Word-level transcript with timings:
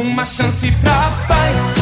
Uma 0.00 0.24
chance 0.24 0.70
pra 0.80 1.10
paz, 1.26 1.74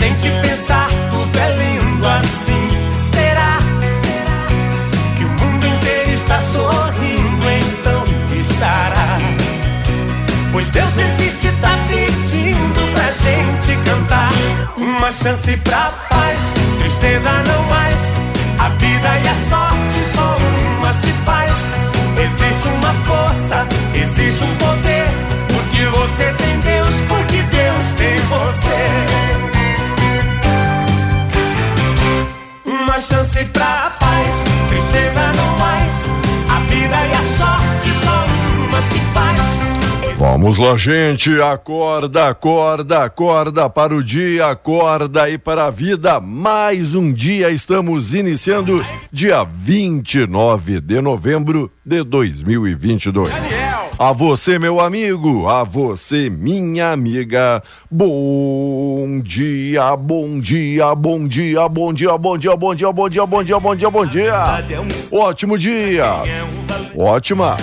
gente 0.00 0.30
pensar, 0.40 0.88
tudo 1.10 1.38
é 1.38 1.56
lindo 1.56 2.06
assim. 2.06 2.68
Será 3.12 3.58
que 5.16 5.24
o 5.24 5.28
mundo 5.28 5.66
inteiro 5.66 6.10
está 6.12 6.40
sorrindo? 6.40 7.50
Então 7.50 8.02
estará. 8.40 9.18
Pois 10.52 10.70
Deus 10.70 10.96
existe, 10.96 11.52
tá 11.60 11.78
pedindo 11.86 12.92
pra 12.94 13.10
gente 13.10 13.76
cantar. 13.84 14.32
Uma 14.78 15.12
chance 15.12 15.54
pra 15.58 15.92
paz, 16.08 16.54
tristeza 16.78 17.30
não 17.46 17.69
Vamos 40.40 40.56
lá, 40.56 40.74
gente. 40.74 41.38
Acorda, 41.42 42.28
acorda, 42.28 43.04
acorda 43.04 43.68
para 43.68 43.94
o 43.94 44.02
dia, 44.02 44.46
acorda 44.46 45.28
e 45.28 45.36
para 45.36 45.66
a 45.66 45.70
vida. 45.70 46.18
Mais 46.18 46.94
um 46.94 47.12
dia 47.12 47.50
estamos 47.50 48.14
iniciando 48.14 48.82
dia 49.12 49.44
29 49.44 50.80
de 50.80 50.98
novembro 51.02 51.70
de 51.84 52.02
2022. 52.02 53.28
A 53.98 54.12
você, 54.12 54.58
meu 54.58 54.80
amigo, 54.80 55.46
a 55.46 55.62
você, 55.62 56.30
minha 56.30 56.90
amiga. 56.90 57.62
Bom 57.90 59.20
dia, 59.22 59.94
bom 59.94 60.40
dia, 60.40 60.94
bom 60.94 61.28
dia, 61.28 61.68
bom 61.68 61.92
dia, 61.92 62.16
bom 62.16 62.38
dia, 62.38 62.56
bom 62.56 62.74
dia, 62.74 62.90
bom 62.90 63.08
dia, 63.10 63.26
bom 63.26 63.44
dia, 63.44 63.60
bom 63.60 63.76
dia, 63.76 63.90
bom 63.90 64.06
dia. 64.06 64.64
Ótimo 65.12 65.58
dia. 65.58 66.06
Ótima 66.96 67.56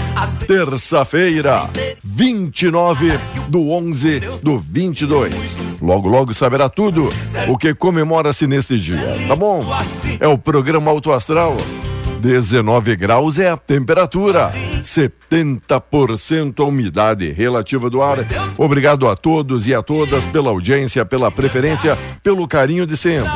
terça-feira, 0.47 1.69
29 2.03 3.19
do 3.47 3.71
11 3.71 4.19
do 4.41 4.57
22. 4.57 5.57
Logo, 5.81 6.09
logo 6.09 6.33
saberá 6.33 6.69
tudo 6.69 7.09
o 7.47 7.57
que 7.57 7.73
comemora-se 7.73 8.47
neste 8.47 8.79
dia, 8.79 9.25
tá 9.27 9.35
bom? 9.35 9.65
É 10.19 10.27
o 10.27 10.37
programa 10.37 10.91
Auto 10.91 11.11
Astral. 11.11 11.57
19 12.19 12.95
graus 12.95 13.37
é 13.37 13.49
a 13.49 13.57
temperatura, 13.57 14.51
70% 14.81 16.59
a 16.59 16.63
umidade 16.63 17.31
relativa 17.31 17.91
do 17.91 18.01
ar. 18.01 18.17
Obrigado 18.57 19.07
a 19.07 19.15
todos 19.15 19.67
e 19.67 19.75
a 19.75 19.83
todas 19.83 20.25
pela 20.25 20.49
audiência, 20.49 21.05
pela 21.05 21.29
preferência, 21.29 21.95
pelo 22.23 22.47
carinho 22.47 22.87
de 22.87 22.97
sempre. 22.97 23.29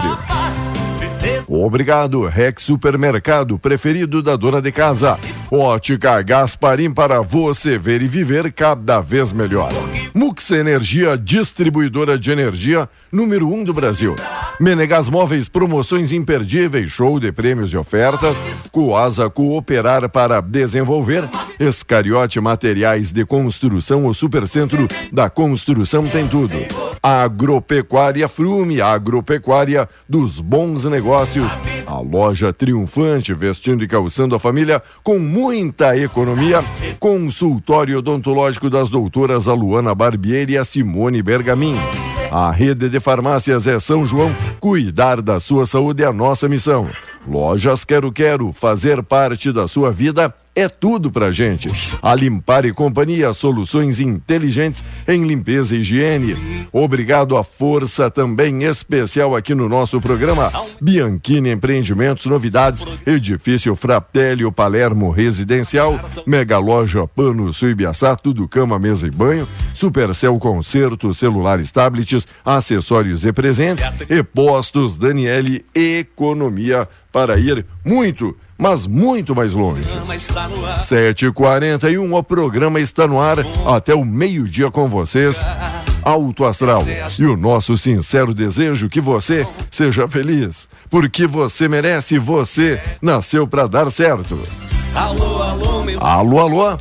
Obrigado, 1.48 2.26
Rex 2.26 2.64
Supermercado, 2.64 3.60
preferido 3.60 4.24
da 4.24 4.36
dona 4.36 4.62
de 4.62 4.72
casa. 4.72 5.20
Ótica 5.54 6.22
Gasparim 6.22 6.94
para 6.94 7.20
você 7.20 7.78
ver 7.78 8.02
e 8.02 8.08
viver 8.08 8.54
cada 8.54 9.02
vez 9.02 9.34
melhor. 9.34 9.70
Mux 10.14 10.50
Energia, 10.50 11.18
distribuidora 11.18 12.18
de 12.18 12.32
energia 12.32 12.88
número 13.12 13.50
1 13.50 13.54
um 13.54 13.64
do 13.66 13.74
Brasil. 13.74 14.16
Menegas 14.62 15.10
Móveis, 15.10 15.50
promoções 15.50 16.14
imperdíveis, 16.14 16.90
show 16.90 17.20
de 17.20 17.34
prêmios 17.34 17.74
e 17.74 17.78
ofertas. 17.78 18.38
Coasa 18.72 19.30
Cooperar 19.30 20.08
para 20.08 20.40
desenvolver. 20.40 21.28
Escariote 21.60 22.40
Materiais 22.40 23.12
de 23.12 23.26
Construção, 23.26 24.06
o 24.06 24.14
Supercentro 24.14 24.88
da 25.12 25.30
Construção 25.30 26.08
tem 26.08 26.28
tudo. 26.28 26.56
Agropecuária 27.04 28.28
Frume, 28.28 28.80
agropecuária 28.80 29.90
dos 30.08 30.40
bons 30.40 30.86
negócios. 30.86 31.52
A 31.88 32.00
loja 32.00 32.54
triunfante, 32.54 33.34
vestindo 33.34 33.84
e 33.84 33.88
calçando 33.88 34.36
a 34.36 34.40
família 34.40 34.82
com 35.04 35.18
muita 35.42 35.98
economia. 35.98 36.64
Consultório 37.00 37.98
odontológico 37.98 38.70
das 38.70 38.90
doutoras 38.90 39.48
Aluana 39.48 39.96
Barbieri 39.96 40.54
e 40.54 40.58
a 40.58 40.64
Simone 40.64 41.24
Bergamin. 41.24 41.76
A 42.32 42.52
rede 42.52 42.88
de 42.88 43.00
farmácias 43.00 43.66
é 43.66 43.80
São 43.80 44.06
João. 44.06 44.32
Cuidar 44.60 45.20
da 45.20 45.40
sua 45.40 45.66
saúde 45.66 46.04
é 46.04 46.06
a 46.06 46.14
nossa 46.14 46.48
missão. 46.48 46.92
Lojas 47.28 47.84
Quero 47.84 48.12
Quero, 48.12 48.52
fazer 48.52 49.02
parte 49.02 49.52
da 49.52 49.68
sua 49.68 49.92
vida 49.92 50.32
é 50.56 50.68
tudo 50.68 51.12
pra 51.12 51.32
gente. 51.32 51.70
A 52.02 52.14
Limpar 52.14 52.66
e 52.66 52.74
Companhia, 52.74 53.32
soluções 53.34 54.00
inteligentes 54.00 54.84
em 55.08 55.26
limpeza 55.26 55.76
e 55.76 55.80
higiene. 55.80 56.36
Obrigado 56.72 57.38
à 57.38 57.44
força 57.44 58.10
também 58.10 58.64
especial 58.64 59.36
aqui 59.36 59.56
no 59.56 59.70
nosso 59.70 60.00
programa. 60.02 60.52
Bianchini 60.80 61.52
Empreendimentos, 61.52 62.26
novidades, 62.26 62.86
edifício 63.06 63.76
Fratelli 63.76 64.50
Palermo 64.52 65.10
Residencial, 65.10 66.00
Mega 66.26 66.58
Loja 66.58 67.08
Pano 67.08 67.52
Suibiaçá, 67.54 68.16
tudo 68.16 68.48
cama, 68.48 68.78
mesa 68.78 69.08
e 69.08 69.12
banho, 69.12 69.48
Supercel 69.74 70.38
Concerto, 70.38 71.14
celulares, 71.14 71.72
tablets, 71.72 72.28
acessórios 72.44 73.26
e 73.26 73.32
presentes, 73.32 73.86
e 74.10 74.22
postos 74.24 74.96
Daniele 74.96 75.66
Economia 75.74 76.88
para 77.12 77.40
ir 77.40 77.66
muito 77.84 78.36
mas 78.62 78.86
muito 78.86 79.36
mais 79.36 79.54
longe. 79.54 79.82
7h41, 80.84 82.14
o 82.16 82.24
programa 82.24 82.80
está 82.80 83.08
no 83.08 83.20
ar 83.20 83.40
até 83.66 83.96
o 83.96 84.06
meio-dia 84.06 84.70
com 84.70 84.88
vocês. 84.88 85.44
Alto 86.04 86.46
Astral. 86.46 86.86
E 87.20 87.26
o 87.26 87.36
nosso 87.36 87.76
sincero 87.76 88.36
desejo 88.36 88.88
que 88.88 89.02
você 89.02 89.48
seja 89.72 90.08
feliz, 90.08 90.70
porque 90.92 91.26
você 91.26 91.68
merece, 91.68 92.20
você 92.20 92.80
nasceu 93.02 93.48
para 93.48 93.68
dar 93.68 93.92
certo. 93.92 94.40
Alô, 94.94 95.42
alô, 95.42 95.84
meu 95.84 96.00
Alô, 96.00 96.40
alô, 96.40 96.78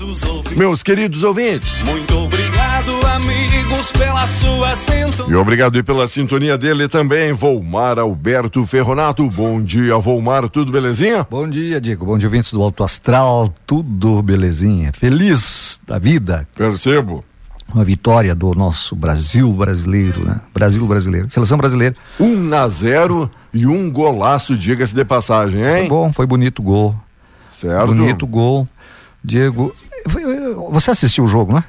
meus 0.57 0.83
queridos 0.83 1.23
ouvintes. 1.23 1.79
Muito 1.79 2.15
obrigado, 2.19 2.40
amigos, 2.89 3.93
pela 3.93 4.27
sua 4.27 4.75
sintonia. 4.75 5.33
E 5.33 5.37
obrigado 5.37 5.77
e 5.79 5.83
pela 5.83 6.09
sintonia 6.09 6.57
dele 6.57 6.89
também, 6.89 7.33
Volmar 7.33 7.99
Alberto 7.99 8.65
Ferronato. 8.67 9.29
Bom 9.31 9.63
dia, 9.63 9.99
Volmar, 9.99 10.49
tudo 10.49 10.73
belezinha? 10.73 11.27
Bom 11.31 11.49
dia, 11.49 11.79
Diego. 11.81 12.07
Bom 12.07 12.17
dia, 12.17 12.27
ouvintes 12.29 12.53
do 12.53 12.63
Alto 12.63 12.83
Astral. 12.83 13.53
Tudo 13.67 14.23
belezinha. 14.23 14.93
Feliz 14.95 15.79
da 15.87 15.99
vida. 15.99 16.49
Percebo. 16.55 17.23
Uma 17.73 17.85
vitória 17.85 18.35
do 18.35 18.53
nosso 18.55 18.97
Brasil 18.97 19.53
brasileiro, 19.53 20.25
né? 20.25 20.41
Brasil 20.53 20.85
brasileiro. 20.87 21.31
Seleção 21.31 21.59
brasileira. 21.59 21.95
1 22.19 22.55
a 22.55 22.69
0 22.69 23.31
e 23.53 23.67
um 23.67 23.91
golaço, 23.91 24.57
diga-se 24.57 24.95
de 24.95 25.05
passagem, 25.05 25.63
Foi 25.63 25.81
hein? 25.83 25.89
bom, 25.89 26.13
foi 26.13 26.27
bonito 26.27 26.61
o 26.61 26.63
gol. 26.63 26.95
Certo. 27.53 27.89
Bonito 27.89 28.23
o 28.25 28.27
gol. 28.27 28.67
Diego, 29.23 29.73
foi- 30.09 30.23
você 30.71 30.91
assistiu 30.91 31.25
o 31.25 31.29
jogo, 31.29 31.53
né? 31.53 31.63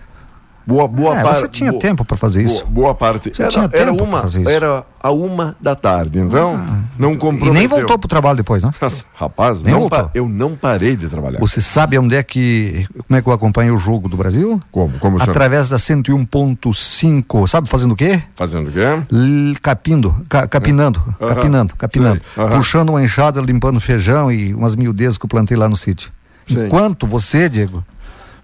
Boa, 0.66 0.88
boa 0.88 1.18
É, 1.20 1.24
parte. 1.24 1.40
você 1.40 1.48
tinha 1.48 1.74
tempo 1.74 2.06
para 2.06 2.16
fazer 2.16 2.44
isso. 2.44 2.64
Boa, 2.66 2.86
boa 2.86 2.96
parte. 2.96 3.32
Você 3.34 3.42
era, 3.42 3.52
tinha 3.52 3.64
era 3.66 3.72
tempo 3.86 3.96
pra 3.98 4.04
uma, 4.06 4.22
fazer 4.22 4.42
isso. 4.42 4.50
era 4.50 4.84
a 5.02 5.12
uma 5.12 5.56
da 5.60 5.76
tarde, 5.76 6.20
então 6.20 6.64
não 7.00 7.14
E 7.14 7.18
comprometeu. 7.18 7.54
nem 7.54 7.68
voltou 7.68 7.98
pro 7.98 8.08
trabalho 8.08 8.38
depois, 8.38 8.62
né? 8.64 8.72
Rapaz, 9.16 9.64
Nem 9.64 9.74
não 9.74 9.90
pa- 9.90 10.10
eu 10.14 10.28
não 10.30 10.56
parei 10.56 10.96
de 10.96 11.08
trabalhar. 11.10 11.40
Você 11.40 11.60
sabe 11.62 11.98
onde 11.98 12.16
é 12.16 12.22
que. 12.24 12.88
Como 13.08 13.18
é 13.18 13.22
que 13.22 13.28
eu 13.28 13.34
acompanho 13.34 13.74
o 13.74 13.78
jogo 13.78 14.08
do 14.08 14.16
Brasil? 14.16 14.62
Como? 14.72 14.98
Como 15.00 15.16
o 15.18 15.20
senhor? 15.20 15.32
Através 15.32 15.70
da 15.70 15.78
101.5. 15.78 17.48
Sabe 17.48 17.68
fazendo 17.68 17.92
o 17.94 17.96
quê? 17.96 18.22
Fazendo 18.36 18.70
o 18.70 18.72
quê? 18.72 18.80
L- 19.12 19.56
capindo, 19.62 20.16
ca- 20.30 20.48
capinando, 20.48 21.02
Aham. 21.20 21.34
capinando, 21.36 21.76
capinando. 21.76 22.22
Sei. 22.36 22.48
Puxando 22.50 22.90
uma 22.90 23.04
enxada, 23.04 23.42
limpando 23.42 23.80
feijão 23.80 24.32
e 24.32 24.54
umas 24.54 24.76
miudezas 24.76 25.18
que 25.18 25.26
eu 25.26 25.30
plantei 25.30 25.58
lá 25.58 25.68
no 25.68 25.78
sítio. 25.78 26.12
Sei. 26.48 26.66
Enquanto 26.66 27.06
você, 27.08 27.48
Diego, 27.48 27.84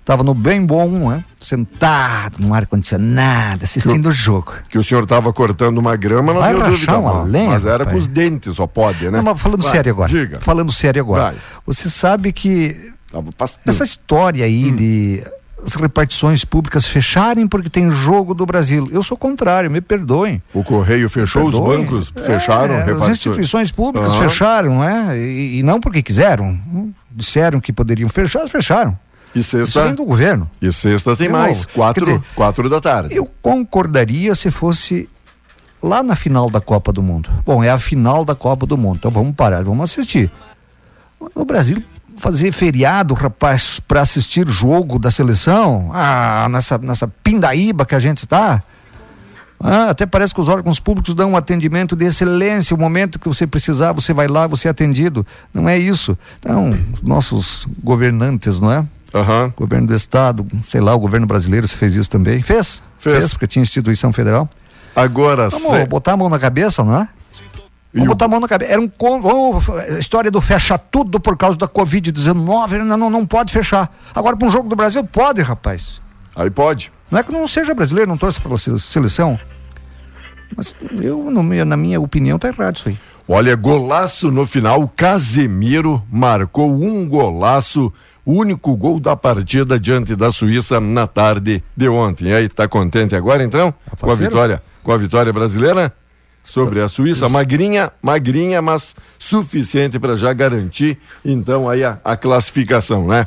estava 0.07 0.23
no 0.23 0.33
bem 0.33 0.65
bom, 0.65 1.09
né? 1.09 1.21
Sentado 1.43 2.35
no 2.39 2.53
ar-condicionado, 2.53 3.65
assistindo 3.65 4.07
o 4.07 4.11
jogo. 4.11 4.53
Que 4.69 4.77
o 4.77 4.83
senhor 4.83 5.03
estava 5.03 5.33
cortando 5.33 5.77
uma 5.79 5.97
grama, 5.97 6.33
não 6.33 6.39
Vai 6.39 6.53
deu 6.53 6.63
dúvida. 6.63 6.97
uma 6.97 7.13
mas- 7.15 7.29
lenha, 7.29 7.49
mas 7.49 7.65
era 7.65 7.79
rapaz. 7.79 7.91
com 7.91 7.97
os 7.97 8.07
dentes, 8.07 8.55
só 8.55 8.65
pode, 8.65 9.03
né? 9.05 9.11
Não, 9.17 9.23
mas 9.23 9.41
falando 9.41 9.61
Vai, 9.63 9.71
sério 9.71 9.91
agora. 9.91 10.09
Diga. 10.09 10.39
Falando 10.39 10.71
sério 10.71 11.01
agora. 11.01 11.23
Vai. 11.23 11.35
Você 11.65 11.89
sabe 11.89 12.31
que 12.31 12.93
Tava 13.11 13.29
essa 13.65 13.83
história 13.83 14.43
Hum. 14.43 14.47
aí 14.47 14.71
de 14.71 15.23
as 15.65 15.73
repartições 15.75 16.45
públicas 16.45 16.85
fecharem 16.85 17.47
porque 17.47 17.69
tem 17.69 17.89
jogo 17.89 18.33
do 18.33 18.45
Brasil. 18.45 18.87
Eu 18.91 19.01
sou 19.03 19.17
contrário, 19.17 19.69
me 19.71 19.81
perdoem. 19.81 20.41
O 20.53 20.63
correio 20.63 21.09
fechou, 21.09 21.47
os 21.47 21.55
bancos 21.57 22.13
fecharam, 22.25 22.75
É, 22.75 22.91
as 22.91 23.07
instituições 23.09 23.71
públicas 23.71 24.09
Aham. 24.11 24.29
fecharam, 24.29 24.75
não 24.75 24.83
é? 24.83 25.17
E, 25.17 25.59
e 25.59 25.63
não 25.63 25.79
porque 25.81 26.01
quiseram. 26.01 26.57
Disseram 27.11 27.59
que 27.59 27.73
poderiam 27.73 28.07
fechar, 28.09 28.47
fecharam. 28.47 28.97
E 29.37 29.41
Isso 29.41 29.57
vem 29.57 29.65
sexta, 29.65 29.93
do 29.93 30.05
governo. 30.05 30.49
e 30.61 30.71
sexta 30.71 31.15
tem 31.15 31.29
mais, 31.29 31.63
quatro, 31.65 32.03
dizer, 32.03 32.21
quatro 32.33 32.69
da 32.69 32.81
tarde. 32.81 33.15
Eu 33.15 33.29
concordaria 33.41 34.33
se 34.33 34.49
fosse 34.49 35.07
lá 35.81 36.01
na 36.01 36.15
final 36.15 36.49
da 36.49 36.59
Copa 36.59 36.91
do 36.91 37.03
Mundo. 37.03 37.29
Bom, 37.45 37.63
é 37.63 37.69
a 37.69 37.77
final 37.77 38.25
da 38.25 38.33
Copa 38.33 38.65
do 38.65 38.77
Mundo, 38.77 38.97
então 38.97 39.11
vamos 39.11 39.35
parar, 39.35 39.63
vamos 39.63 39.91
assistir. 39.91 40.31
No 41.35 41.45
Brasil, 41.45 41.83
fazer 42.17 42.51
feriado, 42.51 43.13
rapaz, 43.13 43.79
para 43.79 44.01
assistir 44.01 44.47
jogo 44.49 44.97
da 44.97 45.11
seleção, 45.11 45.91
ah, 45.93 46.47
nessa, 46.49 46.77
nessa 46.79 47.07
pindaíba 47.07 47.85
que 47.85 47.95
a 47.95 47.99
gente 47.99 48.19
está. 48.23 48.63
Ah, 49.59 49.89
até 49.89 50.05
parece 50.05 50.33
que 50.33 50.41
os 50.41 50.49
órgãos 50.49 50.79
públicos 50.79 51.15
dão 51.15 51.31
um 51.31 51.37
atendimento 51.37 51.95
de 51.95 52.05
excelência. 52.05 52.75
O 52.75 52.79
momento 52.79 53.17
que 53.17 53.27
você 53.27 53.47
precisar, 53.47 53.91
você 53.91 54.13
vai 54.13 54.27
lá, 54.27 54.45
você 54.45 54.67
é 54.67 54.71
atendido. 54.71 55.25
Não 55.53 55.67
é 55.67 55.77
isso. 55.77 56.17
Então, 56.39 56.77
os 56.93 57.01
nossos 57.01 57.67
governantes, 57.83 58.61
não 58.61 58.71
é? 58.71 58.85
Aham. 59.19 59.53
governo 59.55 59.87
do 59.87 59.95
estado, 59.95 60.45
sei 60.63 60.81
lá, 60.81 60.93
o 60.95 60.99
governo 60.99 61.25
brasileiro 61.27 61.67
se 61.67 61.75
fez 61.75 61.95
isso 61.95 62.09
também. 62.09 62.41
Fez? 62.41 62.81
Fez. 62.99 63.33
porque 63.33 63.47
tinha 63.47 63.61
instituição 63.61 64.11
federal. 64.11 64.49
Agora, 64.95 65.49
Vamos 65.49 65.69
se- 65.69 65.85
botar 65.85 66.13
a 66.13 66.17
mão 66.17 66.29
na 66.29 66.39
cabeça, 66.39 66.83
não 66.83 66.95
é? 67.01 67.07
E 67.93 67.99
Vamos 67.99 68.07
o- 68.07 68.09
botar 68.09 68.25
a 68.25 68.27
mão 68.27 68.39
na 68.39 68.47
cabeça. 68.47 68.71
Era 68.71 68.81
um 68.81 68.89
vamos, 69.21 69.69
a 69.69 69.99
história 69.99 70.29
do 70.31 70.41
fecha 70.41 70.77
tudo 70.77 71.19
por 71.19 71.37
causa 71.37 71.57
da 71.57 71.67
Covid-19, 71.67 72.83
não, 72.83 72.97
não, 72.97 73.09
não 73.09 73.25
pode 73.25 73.53
fechar. 73.53 73.95
Agora, 74.13 74.35
para 74.35 74.47
um 74.47 74.51
jogo 74.51 74.67
do 74.67 74.75
Brasil, 74.75 75.03
pode, 75.03 75.41
rapaz. 75.41 76.01
aí 76.35 76.49
pode. 76.49 76.91
Não 77.09 77.19
é 77.19 77.23
que 77.23 77.31
não 77.31 77.47
seja 77.47 77.73
brasileiro, 77.73 78.09
não 78.09 78.17
torce 78.17 78.41
pela 78.41 78.57
se- 78.57 78.77
seleção. 78.79 79.39
Mas 80.55 80.75
eu, 81.01 81.29
na 81.65 81.77
minha 81.77 81.99
opinião, 82.01 82.37
tá 82.39 82.47
errado 82.47 82.77
isso 82.77 82.89
aí. 82.89 82.97
Olha, 83.27 83.55
golaço 83.55 84.31
no 84.31 84.45
final. 84.47 84.87
Casemiro 84.95 86.01
marcou 86.09 86.69
um 86.71 87.07
golaço, 87.07 87.91
o 88.27 88.33
único 88.33 88.75
gol 88.75 88.99
da 88.99 89.15
partida 89.15 89.79
diante 89.79 90.13
da 90.13 90.33
Suíça 90.33 90.81
na 90.81 91.07
tarde 91.07 91.63
de 91.77 91.87
ontem. 91.87 92.27
E 92.27 92.33
aí, 92.33 92.49
tá 92.49 92.67
contente 92.67 93.15
agora 93.15 93.41
então? 93.41 93.73
Com 93.97 94.11
a 94.11 94.15
vitória, 94.15 94.61
com 94.83 94.91
a 94.91 94.97
vitória 94.97 95.31
brasileira 95.31 95.93
sobre 96.43 96.81
a 96.81 96.89
Suíça, 96.89 97.29
magrinha, 97.29 97.89
magrinha, 98.01 98.61
mas 98.61 98.93
suficiente 99.17 99.97
para 99.97 100.17
já 100.17 100.33
garantir 100.33 100.99
então 101.23 101.69
aí 101.69 101.85
a, 101.85 101.99
a 102.03 102.17
classificação, 102.17 103.07
né? 103.07 103.25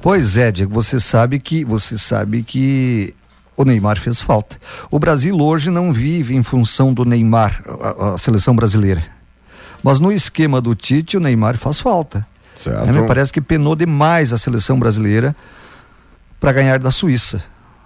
Pois 0.00 0.36
é, 0.36 0.52
Diego, 0.52 0.72
você 0.72 1.00
sabe 1.00 1.40
que 1.40 1.64
você 1.64 1.98
sabe 1.98 2.44
que 2.44 3.12
o 3.56 3.64
Neymar 3.64 3.98
fez 3.98 4.20
falta. 4.20 4.56
O 4.88 5.00
Brasil 5.00 5.36
hoje 5.36 5.68
não 5.68 5.90
vive 5.90 6.36
em 6.36 6.44
função 6.44 6.94
do 6.94 7.04
Neymar, 7.04 7.60
a, 7.80 8.14
a 8.14 8.18
seleção 8.18 8.54
brasileira. 8.54 9.02
Mas 9.82 9.98
no 9.98 10.12
esquema 10.12 10.60
do 10.60 10.76
Tite, 10.76 11.16
o 11.16 11.20
Neymar 11.20 11.58
faz 11.58 11.80
falta. 11.80 12.24
Certo. 12.58 12.88
É, 12.88 12.92
me 12.92 13.06
parece 13.06 13.32
que 13.32 13.40
penou 13.40 13.76
demais 13.76 14.32
a 14.32 14.38
seleção 14.38 14.78
brasileira 14.78 15.34
para 16.40 16.52
ganhar 16.52 16.80
da 16.80 16.90
Suíça. 16.90 17.40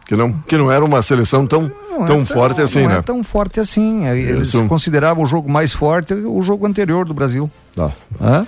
Que 0.07 0.17
não, 0.17 0.33
que 0.33 0.57
não 0.57 0.73
era 0.73 0.85
uma 0.85 1.01
seleção 1.03 1.47
tão, 1.47 1.71
Não 1.91 2.05
é 2.05 2.07
tão 2.07 2.27
forte 2.27 2.61
assim, 2.61 2.83
não 2.83 2.89
né? 2.89 2.97
é 2.97 3.03
tão 3.03 3.23
forte 3.23 3.61
assim. 3.61 4.07
Eles 4.07 4.49
Isso. 4.49 4.67
consideravam 4.67 5.23
o 5.23 5.27
jogo 5.27 5.51
mais 5.51 5.73
forte 5.73 6.13
o 6.15 6.43
jogo 6.43 6.67
anterior 6.67 7.07
do 7.07 7.15
Brasil. 7.15 7.51
Tá. 7.77 7.91
Hã? 8.21 8.47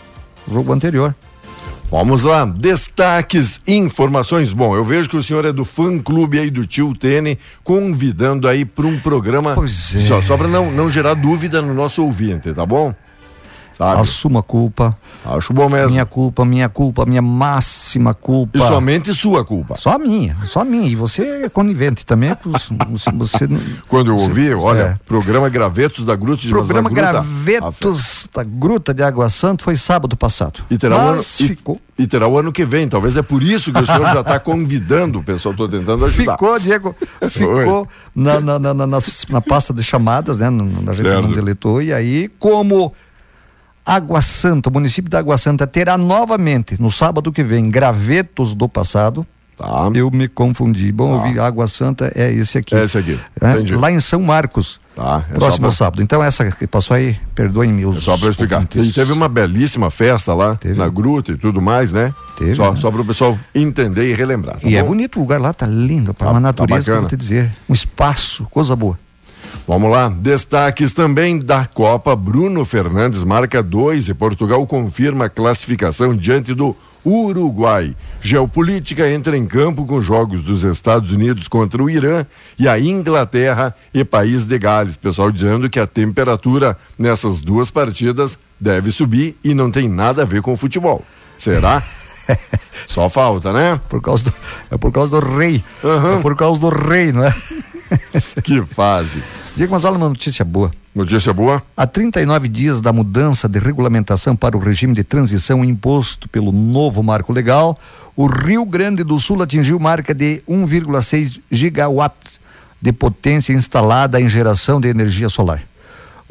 O 0.49 0.53
jogo 0.53 0.73
anterior. 0.73 1.15
Vamos 1.91 2.25
lá, 2.25 2.45
destaques, 2.45 3.61
informações. 3.67 4.53
Bom, 4.53 4.75
eu 4.75 4.83
vejo 4.83 5.09
que 5.09 5.17
o 5.17 5.23
senhor 5.23 5.45
é 5.45 5.53
do 5.53 5.65
fã 5.65 5.99
clube 5.99 6.39
aí 6.39 6.51
do 6.51 6.67
tio 6.67 6.95
Tene, 6.95 7.39
convidando 7.63 8.49
aí 8.49 8.65
para 8.65 8.87
um 8.87 8.99
programa. 8.99 9.55
Pois 9.55 9.95
é. 9.95 10.03
Só, 10.03 10.21
só 10.21 10.37
para 10.37 10.49
não, 10.49 10.73
não 10.73 10.91
gerar 10.91 11.15
dúvida 11.15 11.63
no 11.63 11.73
nosso 11.73 12.03
ouvinte, 12.03 12.53
tá 12.53 12.67
bom? 12.67 12.93
Sabe? 13.77 14.01
Assuma 14.01 14.41
a 14.41 14.43
culpa. 14.43 14.97
Acho 15.25 15.53
bom 15.53 15.69
mesmo. 15.69 15.91
Minha 15.91 16.05
culpa, 16.07 16.45
minha 16.45 16.69
culpa, 16.69 17.05
minha 17.07 17.23
máxima 17.23 18.15
culpa. 18.15 18.59
E 18.59 18.61
somente 18.61 19.13
sua 19.15 19.45
culpa. 19.45 19.75
Só 19.77 19.99
minha, 19.99 20.37
só 20.45 20.65
minha. 20.65 20.87
E 20.89 20.95
você 20.95 21.45
é 21.45 21.49
conivente 21.49 22.05
também. 22.07 22.37
Você, 22.45 22.75
você, 22.91 23.11
você 23.11 23.49
Quando 23.89 24.11
eu 24.11 24.19
você- 24.19 24.29
ouvi, 24.29 24.55
olha, 24.55 24.81
é. 24.81 24.99
programa 25.07 25.49
Gravetos 25.49 26.05
da 26.05 26.15
Gruta 26.15 26.43
de 26.43 26.51
Programa 26.51 26.83
Mas 26.91 26.93
Gruta, 26.93 27.13
Gravetos 27.13 28.29
da 28.35 28.43
Gruta 28.45 28.95
de 28.95 29.03
Água 29.03 29.29
Santa 29.29 29.65
foi 29.65 29.77
sábado 29.77 30.17
passado. 30.17 30.61
E 30.71 30.77
terá, 30.79 30.97
o 30.97 31.01
ano, 31.01 31.11
Mas 31.13 31.41
e- 31.41 31.49
ficou. 31.49 31.81
e 31.99 32.07
terá 32.07 32.29
o 32.29 32.39
ano 32.39 32.53
que 32.53 32.65
vem. 32.65 32.87
Talvez 32.89 33.17
é 33.17 33.23
por 33.23 33.43
isso 33.43 33.73
que 33.73 33.83
o 33.83 33.87
senhor 33.87 34.05
já 34.13 34.21
está 34.21 34.39
convidando 34.39 35.19
o 35.19 35.25
pessoal. 35.25 35.53
Estou 35.53 35.69
tentando 35.69 36.05
ajudar. 36.05 36.33
Ficou, 36.33 36.59
Diego, 36.59 36.95
ficou 37.31 37.89
na, 38.15 38.41
na, 38.41 38.59
na, 38.59 38.75
na, 38.75 38.87
na 38.87 39.41
pasta 39.41 39.73
de 39.73 39.83
chamadas, 39.83 40.39
né? 40.41 40.49
A 40.49 40.93
gente 40.93 41.09
Certo. 41.09 41.23
não 41.23 41.33
deletou. 41.33 41.81
E 41.83 41.93
aí, 41.93 42.29
como 42.39 42.93
Água 43.85 44.23
Santa, 44.23 44.71
o 44.71 44.73
município 44.73 45.11
da 45.11 45.19
Água 45.19 45.37
Santa 45.37 45.67
terá 45.67 45.99
novamente, 45.99 46.81
no 46.81 46.91
sábado 46.91 47.31
que 47.33 47.43
vem, 47.43 47.69
gravetos 47.71 48.55
do 48.55 48.69
passado. 48.69 49.27
Tá. 49.57 49.89
Eu 49.95 50.11
me 50.11 50.27
confundi. 50.27 50.91
Bom, 50.91 51.17
Tá. 51.17 51.25
ouvir 51.25 51.39
Água 51.39 51.69
Santa 51.69 52.11
é 52.17 52.33
esse 52.33 52.59
aqui. 52.59 52.75
É 52.75 52.83
esse 52.83 52.99
aqui. 52.99 53.21
É, 53.41 53.53
Entendi. 53.53 53.77
lá 53.77 53.89
em 53.93 54.01
São 54.01 54.21
Marcos. 54.21 54.81
Tá, 54.97 55.25
é 55.31 55.35
próximo 55.35 55.63
pra- 55.67 55.71
sábado. 55.71 56.03
Então, 56.03 56.23
essa 56.23 56.51
que 56.51 56.67
passou 56.67 56.97
aí, 56.97 57.17
perdoem-me 57.37 57.85
os. 57.87 57.99
É 57.99 58.01
Só 58.01 58.17
para 58.19 58.31
explicar. 58.31 58.57
ouvintes. 58.57 58.93
Teve 58.95 59.13
uma 59.13 59.29
belíssima 59.29 59.91
festa 59.91 60.35
lá 60.35 60.57
Teve. 60.57 60.77
na 60.79 60.89
gruta 60.89 61.31
e 61.33 61.37
tudo 61.37 61.61
mais, 61.63 61.93
né? 61.93 62.13
Teve, 62.39 62.55
Só, 62.57 62.73
né? 62.73 62.81
só 62.81 62.91
para 62.91 63.01
o 63.01 63.05
pessoal 63.05 63.39
entender 63.55 64.11
e 64.11 64.15
relembrar. 64.15 64.59
tá 64.59 64.69
E 64.69 64.75
é 64.77 64.83
bom? 64.83 64.89
bonito 64.89 65.17
o 65.19 65.21
lugar 65.23 65.41
lá, 65.41 65.53
tá 65.53 65.67
lindo, 65.67 66.13
para 66.15 66.27
Tá- 66.27 66.33
uma 66.33 66.41
tá 66.41 66.47
natureza, 66.47 66.91
que 66.91 66.97
eu 66.97 67.01
vou 67.01 67.09
te 67.11 67.17
dizer. 67.17 67.51
Um 67.69 67.73
espaço, 67.73 68.45
coisa 68.51 68.75
boa. 68.75 68.99
Vamos 69.67 69.91
lá, 69.91 70.11
destaques 70.11 70.93
também 70.93 71.39
da 71.39 71.65
Copa. 71.65 72.15
Bruno 72.15 72.67
Fernandes 72.67 73.25
marca 73.25 73.63
dois 73.63 74.09
e 74.09 74.15
Portugal 74.15 74.67
confirma 74.67 75.25
a 75.25 75.31
classificação 75.31 76.15
diante 76.15 76.53
do 76.53 76.77
Uruguai. 77.03 77.97
Geopolítica 78.21 79.11
entra 79.11 79.39
em 79.39 79.47
campo 79.47 79.87
com 79.87 80.03
jogos 80.03 80.43
dos 80.43 80.65
Estados 80.65 81.13
Unidos 81.13 81.49
contra 81.49 81.83
o 81.83 81.89
Irã 81.89 82.27
e 82.59 82.69
a 82.69 82.79
Inglaterra 82.79 83.75
e 83.93 84.05
País 84.05 84.45
de 84.45 84.59
Gales. 84.59 84.99
Pessoal 84.99 85.33
dizendo 85.33 85.71
que 85.71 85.81
a 85.81 85.87
temperatura 85.87 86.77
nessas 86.99 87.41
duas 87.41 87.71
partidas 87.71 88.39
deve 88.61 88.93
subir 88.93 89.35
e 89.43 89.55
não 89.55 89.71
tem 89.71 89.89
nada 89.89 90.23
a 90.23 90.27
ver 90.27 90.43
com 90.43 90.53
o 90.53 90.59
futebol. 90.59 91.03
Será? 91.39 91.83
Só 92.87 93.09
falta, 93.09 93.53
né? 93.53 93.81
Por 93.89 94.01
causa 94.01 94.25
do, 94.25 94.35
é 94.71 94.77
por 94.77 94.93
causa 94.93 95.21
do 95.21 95.37
rei. 95.37 95.65
Uhum. 95.83 96.19
É 96.19 96.21
por 96.21 96.37
causa 96.37 96.61
do 96.61 96.69
rei, 96.69 97.13
não 97.13 97.25
é? 97.25 97.35
Que 98.43 98.61
fase. 98.63 99.23
Diego, 99.57 99.75
olha 99.75 99.91
uma 99.91 100.09
notícia 100.09 100.45
boa. 100.45 100.71
Notícia 100.95 101.33
boa? 101.33 101.63
Há 101.77 101.87
39 101.87 102.49
dias 102.49 102.81
da 102.81 102.93
mudança 102.93 103.49
de 103.49 103.59
regulamentação 103.59 104.35
para 104.35 104.57
o 104.57 104.61
regime 104.61 104.95
de 104.95 105.05
transição 105.05 105.65
imposto 105.65 106.29
pelo 106.29 106.51
novo 106.51 107.03
marco 107.03 107.33
legal, 107.33 107.77
o 108.17 108.27
Rio 108.27 108.65
Grande 108.65 109.03
do 109.03 109.19
Sul 109.19 109.43
atingiu 109.43 109.79
marca 109.79 110.15
de 110.15 110.43
1,6 110.49 111.41
gigawatts 111.51 112.41
de 112.81 112.93
potência 112.93 113.53
instalada 113.53 114.21
em 114.21 114.29
geração 114.29 114.81
de 114.81 114.89
energia 114.89 115.29
solar. 115.29 115.63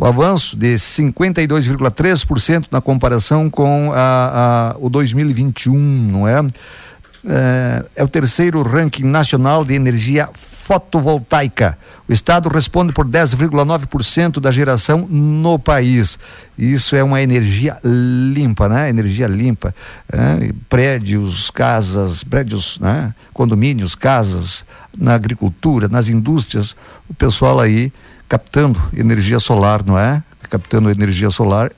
O 0.04 0.06
avanço 0.06 0.58
de 0.58 0.76
52,3% 0.76 2.66
na 2.70 2.82
comparação 2.82 3.50
com 3.50 3.90
a, 3.94 4.74
a, 4.74 4.78
o 4.78 4.90
2021, 4.90 5.74
não 5.78 6.28
é? 6.28 6.46
é? 7.26 7.86
É 7.96 8.04
o 8.04 8.08
terceiro 8.10 8.62
ranking 8.64 9.06
nacional 9.06 9.64
de 9.64 9.74
energia 9.74 10.28
fotovoltaica. 10.34 11.78
O 12.06 12.12
Estado 12.12 12.50
responde 12.50 12.92
por 12.92 13.08
10,9% 13.08 14.42
da 14.42 14.52
geração 14.52 15.08
no 15.10 15.58
país. 15.58 16.20
Isso 16.58 16.98
é 16.98 17.04
uma 17.04 17.22
energia 17.22 17.78
limpa, 17.82 18.68
né? 18.68 18.90
Energia 18.90 19.26
limpa. 19.26 19.74
É? 20.12 20.52
Prédios, 20.68 21.50
casas, 21.50 22.26
prédios, 22.26 22.78
né? 22.78 23.16
condomínios, 23.34 23.96
casas, 23.96 24.66
na 24.98 25.16
agricultura, 25.16 25.88
nas 25.88 26.10
indústrias, 26.10 26.76
o 27.10 27.14
pessoal 27.14 27.58
aí 27.58 27.90
captando 28.28 28.82
energia 28.96 29.40
solar, 29.40 29.84
não 29.86 29.98
é? 29.98 30.24
Captando 30.50 30.90
energia 30.90 31.30
solar 31.30 31.72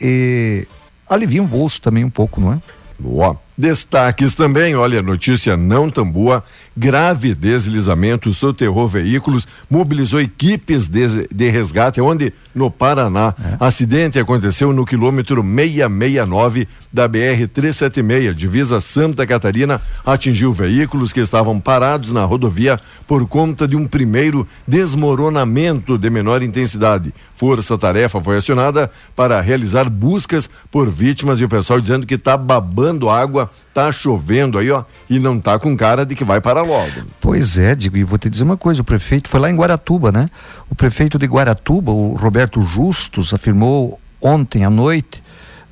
e 0.00 0.66
alivia 1.08 1.42
o 1.42 1.46
bolso 1.46 1.80
também 1.80 2.04
um 2.04 2.10
pouco, 2.10 2.40
não 2.40 2.52
é? 2.52 2.58
Boa. 2.98 3.40
Destaques 3.58 4.34
também, 4.34 4.76
olha, 4.76 5.00
notícia 5.00 5.56
não 5.56 5.88
tão 5.88 6.10
boa. 6.10 6.44
Grave 6.76 7.34
deslizamento 7.34 8.32
soterrou 8.34 8.86
veículos, 8.86 9.48
mobilizou 9.70 10.20
equipes 10.20 10.86
de, 10.86 11.26
de 11.32 11.48
resgate, 11.48 12.00
onde? 12.00 12.34
No 12.54 12.70
Paraná. 12.70 13.34
É. 13.42 13.56
Acidente 13.58 14.18
aconteceu 14.18 14.72
no 14.74 14.84
quilômetro 14.84 15.42
669 15.42 16.68
da 16.92 17.08
BR-376, 17.08 18.34
divisa 18.34 18.80
Santa 18.80 19.26
Catarina, 19.26 19.80
atingiu 20.04 20.52
veículos 20.52 21.12
que 21.12 21.20
estavam 21.20 21.58
parados 21.58 22.10
na 22.10 22.24
rodovia 22.24 22.78
por 23.06 23.26
conta 23.26 23.66
de 23.66 23.76
um 23.76 23.86
primeiro 23.86 24.46
desmoronamento 24.66 25.96
de 25.96 26.10
menor 26.10 26.42
intensidade. 26.42 27.12
Força-tarefa 27.36 28.20
foi 28.20 28.38
acionada 28.38 28.90
para 29.14 29.40
realizar 29.40 29.90
buscas 29.90 30.48
por 30.70 30.90
vítimas 30.90 31.38
e 31.38 31.44
o 31.44 31.48
pessoal 31.48 31.80
dizendo 31.80 32.06
que 32.06 32.14
está 32.14 32.34
babando 32.34 33.10
água, 33.10 33.45
tá 33.72 33.90
chovendo 33.92 34.58
aí, 34.58 34.70
ó, 34.70 34.84
e 35.08 35.18
não 35.18 35.40
tá 35.40 35.58
com 35.58 35.76
cara 35.76 36.04
de 36.04 36.14
que 36.14 36.24
vai 36.24 36.40
parar 36.40 36.62
logo. 36.62 37.02
Pois 37.20 37.58
é, 37.58 37.74
digo, 37.74 37.96
e 37.96 38.04
vou 38.04 38.18
te 38.18 38.30
dizer 38.30 38.44
uma 38.44 38.56
coisa, 38.56 38.82
o 38.82 38.84
prefeito 38.84 39.28
foi 39.28 39.40
lá 39.40 39.50
em 39.50 39.56
Guaratuba, 39.56 40.10
né? 40.12 40.28
O 40.70 40.74
prefeito 40.74 41.18
de 41.18 41.26
Guaratuba, 41.26 41.92
o 41.92 42.14
Roberto 42.14 42.62
Justus, 42.62 43.32
afirmou 43.32 44.00
ontem 44.20 44.64
à 44.64 44.70
noite 44.70 45.22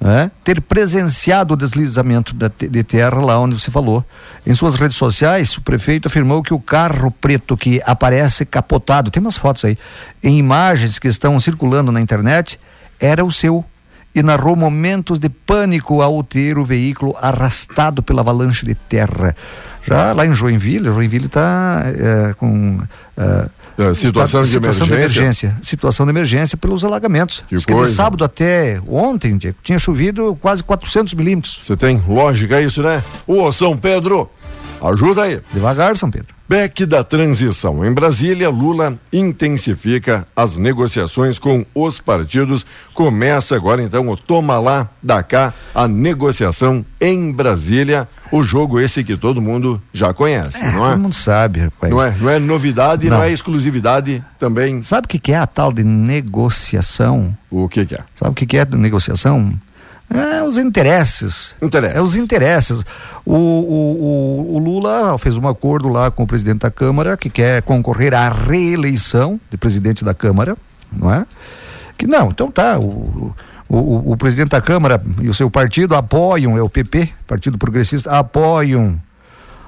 né, 0.05 0.31
ter 0.43 0.61
presenciado 0.61 1.55
o 1.55 1.57
deslizamento 1.57 2.35
de 2.35 2.85
terra 2.85 3.23
lá 3.23 3.39
onde 3.39 3.59
você 3.59 3.71
falou. 3.71 4.05
Em 4.47 4.53
suas 4.55 4.75
redes 4.75 4.99
sociais, 4.99 5.57
o 5.57 5.63
prefeito 5.63 6.09
afirmou 6.09 6.43
que 6.43 6.53
o 6.53 6.61
carro 6.61 7.11
preto 7.11 7.57
que 7.57 7.81
aparece 7.87 8.45
capotado, 8.45 9.11
tem 9.11 9.21
umas 9.21 9.37
fotos 9.37 9.65
aí, 9.65 9.79
em 10.23 10.37
imagens 10.37 10.99
que 10.99 11.09
estão 11.09 11.41
circulando 11.41 11.91
na 11.91 12.03
internet, 12.03 12.61
era 13.01 13.25
o 13.25 13.33
seu 13.33 13.65
e 14.15 14.23
narrou 14.23 14.55
momentos 14.55 15.19
de 15.19 15.29
pânico 15.29 16.01
ao 16.01 16.23
ter 16.23 16.57
o 16.57 16.65
veículo 16.65 17.17
arrastado 17.21 18.03
pela 18.03 18.21
avalanche 18.21 18.65
de 18.65 18.75
terra. 18.75 19.37
Já 19.83 20.13
lá 20.13 20.25
em 20.25 20.33
Joinville, 20.33 20.87
Joinville 20.87 21.27
está 21.27 21.83
é, 21.85 22.35
com. 22.35 22.81
É, 23.17 23.49
é, 23.77 23.93
situação, 23.93 24.43
de, 24.43 24.49
situação 24.49 24.87
emergência. 24.87 24.87
de, 24.87 24.93
emergência. 24.93 25.57
Situação 25.61 26.07
de 26.07 26.13
emergência 26.13 26.57
pelos 26.57 26.85
alagamentos. 26.85 27.43
Que 27.49 27.57
Diz 27.57 27.67
que 27.67 27.75
de 27.75 27.89
sábado 27.89 28.25
até 28.25 28.81
ontem, 28.89 29.37
tinha 29.63 29.79
chovido 29.79 30.39
quase 30.41 30.63
400 30.63 31.13
milímetros. 31.15 31.61
Você 31.63 31.77
tem 31.77 32.01
lógica 32.09 32.61
isso, 32.63 32.83
né? 32.83 33.03
Ô, 33.27 33.51
São 33.51 33.77
Pedro, 33.77 34.31
ajuda 34.91 35.23
aí. 35.23 35.41
Devagar, 35.53 35.97
São 35.97 36.11
Pedro. 36.11 36.35
PEC 36.47 36.85
da 36.85 37.03
transição. 37.03 37.85
Em 37.85 37.93
Brasília, 37.93 38.51
Lula 38.51 38.99
intensifica 39.11 40.27
as 40.37 40.57
negociações 40.57 41.39
com 41.39 41.65
os 41.75 41.99
partidos. 41.99 42.67
Começa 42.93 43.57
agora 43.57 43.83
então 43.83 44.09
o 44.09 44.17
toma 44.17 44.59
lá, 44.59 44.89
da 45.03 45.23
cá, 45.23 45.55
a 45.75 45.89
negociação 45.89 46.85
em 47.01 47.33
Brasília. 47.33 48.07
O 48.31 48.43
jogo 48.43 48.79
esse 48.79 49.03
que 49.03 49.17
todo 49.17 49.41
mundo 49.41 49.81
já 49.93 50.13
conhece, 50.13 50.63
é, 50.63 50.73
não 50.73 50.87
é? 50.87 50.91
Todo 50.91 51.01
mundo 51.01 51.15
sabe, 51.15 51.61
rapaz. 51.61 51.91
Não 51.91 52.03
é, 52.03 52.15
não 52.21 52.31
é 52.31 52.39
novidade, 52.39 53.09
não, 53.09 53.19
não 53.19 53.25
é 53.25 53.33
exclusividade 53.33 54.23
também. 54.39 54.83
Sabe 54.83 55.07
o 55.07 55.09
que, 55.09 55.19
que 55.19 55.33
é 55.33 55.39
a 55.39 55.47
tal 55.47 55.73
de 55.73 55.85
negociação? 55.85 57.37
O 57.51 57.69
que, 57.69 57.87
que 57.87 57.95
é? 57.95 58.01
Sabe 58.17 58.33
o 58.33 58.35
que, 58.35 58.45
que 58.45 58.59
é 58.59 58.65
negociação? 58.65 59.55
É 60.11 60.43
os 60.43 60.59
interesses. 60.59 61.55
Interesses. 61.61 61.97
É 61.97 62.01
os 62.01 62.17
interesses. 62.17 62.85
O, 63.25 63.35
o, 63.35 63.37
o, 63.37 64.57
o, 64.57 64.59
Lula 64.59 65.17
fez 65.19 65.37
um 65.37 65.49
acordo 65.49 65.89
lá 65.89 66.11
com 66.11 66.23
o 66.23 66.27
presidente 66.27 66.61
da 66.61 66.71
Câmara 66.71 67.17
que 67.17 67.31
quer 67.31 67.63
concorrer 67.63 68.15
à 68.15 68.29
reeleição 68.29 69.41
de 69.51 69.57
presidente 69.57 70.05
da 70.05 70.15
Câmara, 70.15 70.57
não 70.93 71.13
é? 71.13 71.27
Que 71.97 72.07
não, 72.07 72.31
então 72.31 72.51
tá. 72.51 72.79
O, 72.79 73.35
o, 73.69 74.13
o 74.13 74.17
presidente 74.17 74.51
da 74.51 74.61
Câmara 74.61 75.03
e 75.21 75.29
o 75.29 75.35
seu 75.35 75.51
partido 75.51 75.95
apoiam, 75.95 76.57
é 76.57 76.63
o 76.63 76.69
PP, 76.69 77.09
Partido 77.27 77.59
Progressista, 77.59 78.11
apoiam 78.11 79.01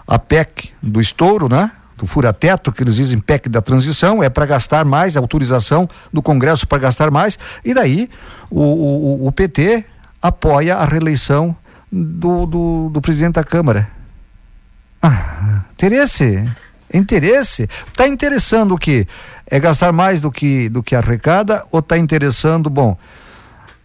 a 0.06 0.18
PEC 0.18 0.70
do 0.82 1.00
estouro, 1.00 1.48
né? 1.48 1.70
do 1.96 2.06
fura-teto, 2.06 2.70
que 2.70 2.82
eles 2.82 2.96
dizem 2.96 3.18
PEC 3.18 3.48
da 3.48 3.62
transição, 3.62 4.22
é 4.22 4.28
para 4.28 4.44
gastar 4.44 4.84
mais, 4.84 5.16
autorização 5.16 5.88
do 6.12 6.20
Congresso 6.20 6.66
para 6.66 6.78
gastar 6.78 7.10
mais, 7.10 7.38
e 7.64 7.72
daí 7.72 8.10
o, 8.50 8.60
o, 8.60 9.26
o 9.28 9.32
PT 9.32 9.84
apoia 10.26 10.76
a 10.76 10.84
reeleição 10.84 11.56
do, 11.90 12.46
do, 12.46 12.88
do 12.90 13.00
presidente 13.00 13.34
da 13.34 13.44
Câmara. 13.44 13.88
Ah, 15.02 15.64
interesse. 15.72 16.48
Interesse. 16.92 17.68
Está 17.88 18.08
interessando 18.08 18.74
o 18.74 18.78
quê? 18.78 19.06
É 19.46 19.60
gastar 19.60 19.92
mais 19.92 20.20
do 20.20 20.30
que, 20.30 20.68
do 20.68 20.82
que 20.82 20.96
arrecada 20.96 21.64
ou 21.70 21.80
está 21.80 21.96
interessando, 21.96 22.68
bom, 22.68 22.96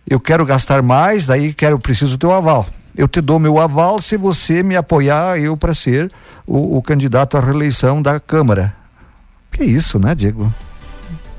eu 0.10 0.20
quero 0.20 0.46
gastar 0.46 0.82
mais, 0.82 1.28
daí 1.28 1.54
quero, 1.54 1.78
preciso 1.80 2.18
do 2.18 2.20
teu 2.20 2.32
aval. 2.32 2.66
Eu 2.96 3.08
te 3.08 3.22
dou 3.22 3.40
meu 3.40 3.60
aval 3.60 4.02
se 4.02 4.18
você 4.18 4.64
me 4.64 4.76
apoiar 4.76 5.40
eu 5.40 5.56
para 5.56 5.74
ser 5.74 6.12
o, 6.46 6.78
o, 6.78 6.82
candidato 6.82 7.38
à 7.38 7.40
reeleição 7.40 8.02
da 8.02 8.20
Câmara. 8.20 8.76
Que 9.52 9.64
isso, 9.64 10.00
né, 10.00 10.14
Diego? 10.16 10.52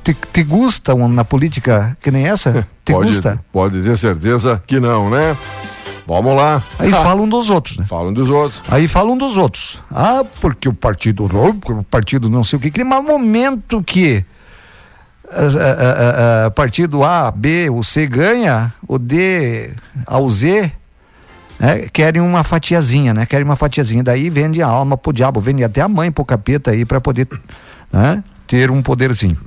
Te, 0.02 0.14
te 0.32 0.42
gusta 0.42 0.94
uma, 0.94 1.09
na 1.09 1.25
política 1.25 1.97
que 2.02 2.11
nem 2.11 2.26
essa? 2.26 2.66
Te 2.85 2.92
pode, 2.92 3.09
gusta? 3.09 3.40
Pode 3.52 3.80
ter 3.82 3.97
certeza 3.97 4.61
que 4.66 4.80
não, 4.80 5.09
né? 5.09 5.37
Vamos 6.06 6.37
lá. 6.37 6.61
Aí 6.78 6.90
falam 6.90 7.28
dos 7.28 7.49
outros, 7.49 7.78
né? 7.78 7.85
Falam 7.85 8.12
dos 8.12 8.28
outros. 8.28 8.61
Aí 8.68 8.88
falam 8.88 9.16
dos 9.16 9.37
outros. 9.37 9.78
Ah, 9.90 10.25
porque 10.40 10.68
o 10.68 10.75
partido 10.75 11.25
o 11.25 11.85
partido 11.85 12.28
não 12.28 12.42
sei 12.42 12.59
o 12.59 12.61
que, 12.61 12.71
que 12.71 12.82
mas 12.82 13.04
momento 13.04 13.82
que 13.82 14.25
uh, 15.25 15.28
uh, 15.30 16.49
uh, 16.49 16.50
partido 16.50 17.04
A, 17.04 17.30
B, 17.30 17.71
o 17.71 17.85
C 17.85 18.06
ganha, 18.06 18.73
o 18.87 18.99
D 18.99 19.71
ao 20.04 20.28
Z, 20.28 20.73
né? 21.59 21.88
querem 21.92 22.21
uma 22.21 22.42
fatiazinha, 22.42 23.14
né? 23.14 23.25
Querem 23.25 23.44
uma 23.44 23.56
fatiazinha. 23.56 24.02
Daí 24.02 24.28
vende 24.28 24.61
a 24.61 24.66
alma 24.66 24.99
pro 24.99 25.12
diabo, 25.12 25.40
vende 25.40 25.62
até 25.62 25.80
a 25.80 25.88
mãe 25.88 26.11
pro 26.11 26.25
capeta 26.25 26.73
aí 26.73 26.85
para 26.85 27.00
poder 27.00 27.28
né? 27.92 28.25
ter 28.47 28.71
um 28.71 28.82
poderzinho. 28.82 29.38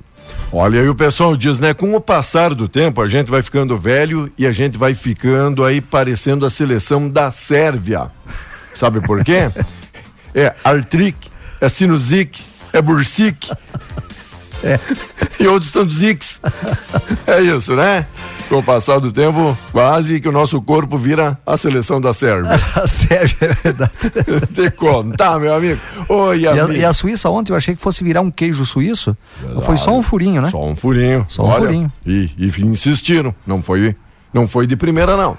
Olha, 0.51 0.81
aí 0.81 0.87
o 0.87 0.95
pessoal 0.95 1.35
diz, 1.35 1.59
né? 1.59 1.73
Com 1.73 1.95
o 1.95 2.01
passar 2.01 2.53
do 2.53 2.67
tempo, 2.67 3.01
a 3.01 3.07
gente 3.07 3.29
vai 3.29 3.41
ficando 3.41 3.75
velho 3.77 4.31
e 4.37 4.47
a 4.47 4.51
gente 4.51 4.77
vai 4.77 4.93
ficando 4.93 5.63
aí 5.63 5.81
parecendo 5.81 6.45
a 6.45 6.49
seleção 6.49 7.09
da 7.09 7.31
Sérvia. 7.31 8.09
Sabe 8.75 9.01
por 9.01 9.23
quê? 9.23 9.49
é 10.33 10.53
Artric, 10.63 11.29
é 11.59 11.67
Sinusic, 11.69 12.41
é 12.71 12.81
Bursic. 12.81 13.49
É. 14.63 14.79
E 15.37 15.47
outros 15.47 15.71
tantos 15.71 16.01
X. 16.01 16.39
É 17.27 17.41
isso, 17.41 17.75
né? 17.75 18.05
Com 18.47 18.59
o 18.59 18.63
passar 18.63 18.99
do 18.99 19.11
tempo, 19.11 19.55
quase 19.71 20.21
que 20.21 20.29
o 20.29 20.31
nosso 20.31 20.61
corpo 20.61 20.97
vira 20.97 21.37
a 21.45 21.57
seleção 21.57 21.99
da 21.99 22.13
Sérvia. 22.13 22.51
a 22.75 22.87
Sérvia, 22.87 23.49
é 23.49 23.53
verdade. 23.53 23.91
Te 24.53 24.71
contar, 24.71 25.39
meu 25.39 25.53
amigo. 25.53 25.79
Oi, 26.07 26.39
e, 26.39 26.47
a, 26.47 26.55
e 26.69 26.85
a 26.85 26.93
Suíça 26.93 27.29
ontem 27.29 27.51
eu 27.51 27.57
achei 27.57 27.75
que 27.75 27.81
fosse 27.81 28.03
virar 28.03 28.21
um 28.21 28.31
queijo 28.31 28.65
suíço. 28.65 29.15
Verdade. 29.41 29.65
Foi 29.65 29.77
só 29.77 29.91
um 29.95 30.01
furinho, 30.01 30.41
né? 30.41 30.49
Só 30.49 30.65
um 30.65 30.75
furinho. 30.75 31.25
Só 31.27 31.43
um 31.43 31.47
Olha, 31.47 31.65
furinho. 31.65 31.91
E, 32.05 32.31
e 32.37 32.61
insistiram. 32.61 33.35
Não 33.45 33.61
foi 33.61 33.95
Não 34.35 34.49
foi 34.49 34.67
de 34.67 34.75
primeira, 34.75 35.15
não. 35.15 35.37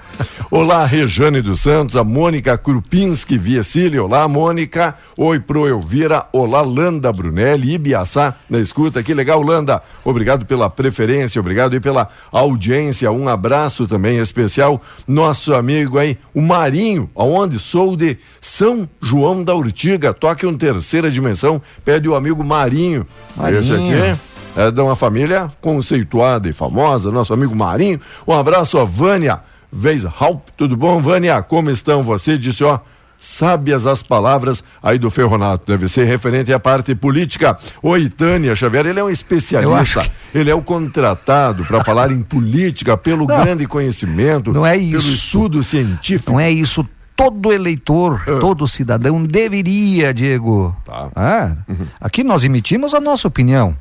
Olá, 0.49 0.83
Rejane 0.83 1.39
dos 1.39 1.59
Santos, 1.59 1.95
a 1.95 2.03
Mônica 2.03 2.57
Krupinski 2.57 3.37
Viecílio. 3.37 4.05
Olá, 4.05 4.27
Mônica. 4.27 4.95
Oi 5.15 5.39
pro 5.39 5.67
Elvira. 5.67 6.25
Olá, 6.33 6.61
Landa 6.61 7.13
Brunelli, 7.13 7.75
Ibiaçá, 7.75 8.33
na 8.49 8.57
escuta. 8.57 9.03
Que 9.03 9.13
legal, 9.13 9.39
Landa. 9.43 9.83
Obrigado 10.03 10.47
pela 10.47 10.67
preferência, 10.67 11.39
obrigado 11.39 11.75
e 11.75 11.79
pela 11.79 12.07
audiência. 12.31 13.11
Um 13.11 13.29
abraço 13.29 13.87
também 13.87 14.17
especial. 14.17 14.81
Nosso 15.07 15.53
amigo 15.53 15.99
aí, 15.99 16.17
o 16.33 16.41
Marinho, 16.41 17.07
aonde 17.15 17.59
sou 17.59 17.95
de 17.95 18.17
São 18.41 18.89
João 18.99 19.43
da 19.43 19.53
Urtiga. 19.53 20.11
Toque 20.11 20.43
uma 20.43 20.57
terceira 20.57 21.11
dimensão. 21.11 21.61
Pede 21.85 22.09
o 22.09 22.15
amigo 22.15 22.43
Marinho. 22.43 23.05
Marinho. 23.35 23.59
Esse 23.59 23.73
aqui 23.73 24.36
é 24.57 24.71
de 24.71 24.81
uma 24.81 24.95
família 24.95 25.51
conceituada 25.61 26.49
e 26.49 26.53
famosa, 26.53 27.11
nosso 27.11 27.33
amigo 27.33 27.55
Marinho. 27.55 27.99
Um 28.27 28.33
abraço 28.33 28.77
a 28.77 28.83
Vânia 28.85 29.39
Weishaupt. 29.73 30.51
Tudo 30.57 30.75
bom, 30.75 31.01
Vânia? 31.01 31.41
Como 31.41 31.69
estão 31.69 32.03
você? 32.03 32.37
Disse, 32.37 32.63
ó, 32.63 32.79
sábias 33.19 33.85
as 33.87 34.01
palavras 34.03 34.63
aí 34.81 34.97
do 34.97 35.09
Ferronato. 35.09 35.65
Deve 35.71 35.87
ser 35.87 36.05
referente 36.05 36.51
à 36.53 36.59
parte 36.59 36.93
política. 36.95 37.57
Oi, 37.81 38.09
Tânia 38.09 38.55
Xavier, 38.55 38.85
ele 38.87 38.99
é 38.99 39.03
um 39.03 39.09
especialista. 39.09 40.01
que- 40.01 40.37
Ele 40.37 40.49
é 40.49 40.55
o 40.55 40.61
contratado 40.61 41.65
para 41.65 41.83
falar 41.83 42.11
em 42.11 42.21
política 42.21 42.95
pelo 42.97 43.25
Não. 43.25 43.43
grande 43.43 43.65
conhecimento, 43.65 44.51
Não 44.53 44.65
é 44.65 44.73
pelo 44.77 44.97
isso. 44.97 45.09
estudo 45.09 45.63
científico. 45.63 46.31
Não 46.33 46.39
é 46.39 46.49
isso. 46.51 46.87
Todo 47.15 47.51
eleitor, 47.51 48.23
todo 48.39 48.67
cidadão 48.67 49.23
deveria, 49.23 50.13
Diego. 50.13 50.75
Tá. 50.85 51.07
Ah, 51.15 51.55
Aqui 51.99 52.23
nós 52.23 52.43
emitimos 52.43 52.93
a 52.93 52.99
nossa 53.01 53.27
opinião. 53.27 53.75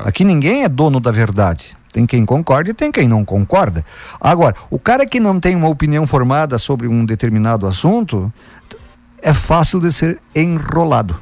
Aqui 0.00 0.24
ninguém 0.24 0.64
é 0.64 0.68
dono 0.68 1.00
da 1.00 1.10
verdade. 1.10 1.76
Tem 1.92 2.06
quem 2.06 2.24
concorda 2.24 2.70
e 2.70 2.74
tem 2.74 2.90
quem 2.90 3.06
não 3.06 3.24
concorda. 3.24 3.84
Agora, 4.20 4.54
o 4.70 4.78
cara 4.78 5.04
que 5.04 5.20
não 5.20 5.38
tem 5.38 5.54
uma 5.54 5.68
opinião 5.68 6.06
formada 6.06 6.56
sobre 6.58 6.88
um 6.88 7.04
determinado 7.04 7.66
assunto, 7.66 8.32
é 9.20 9.32
fácil 9.32 9.78
de 9.78 9.92
ser 9.92 10.18
enrolado. 10.34 11.14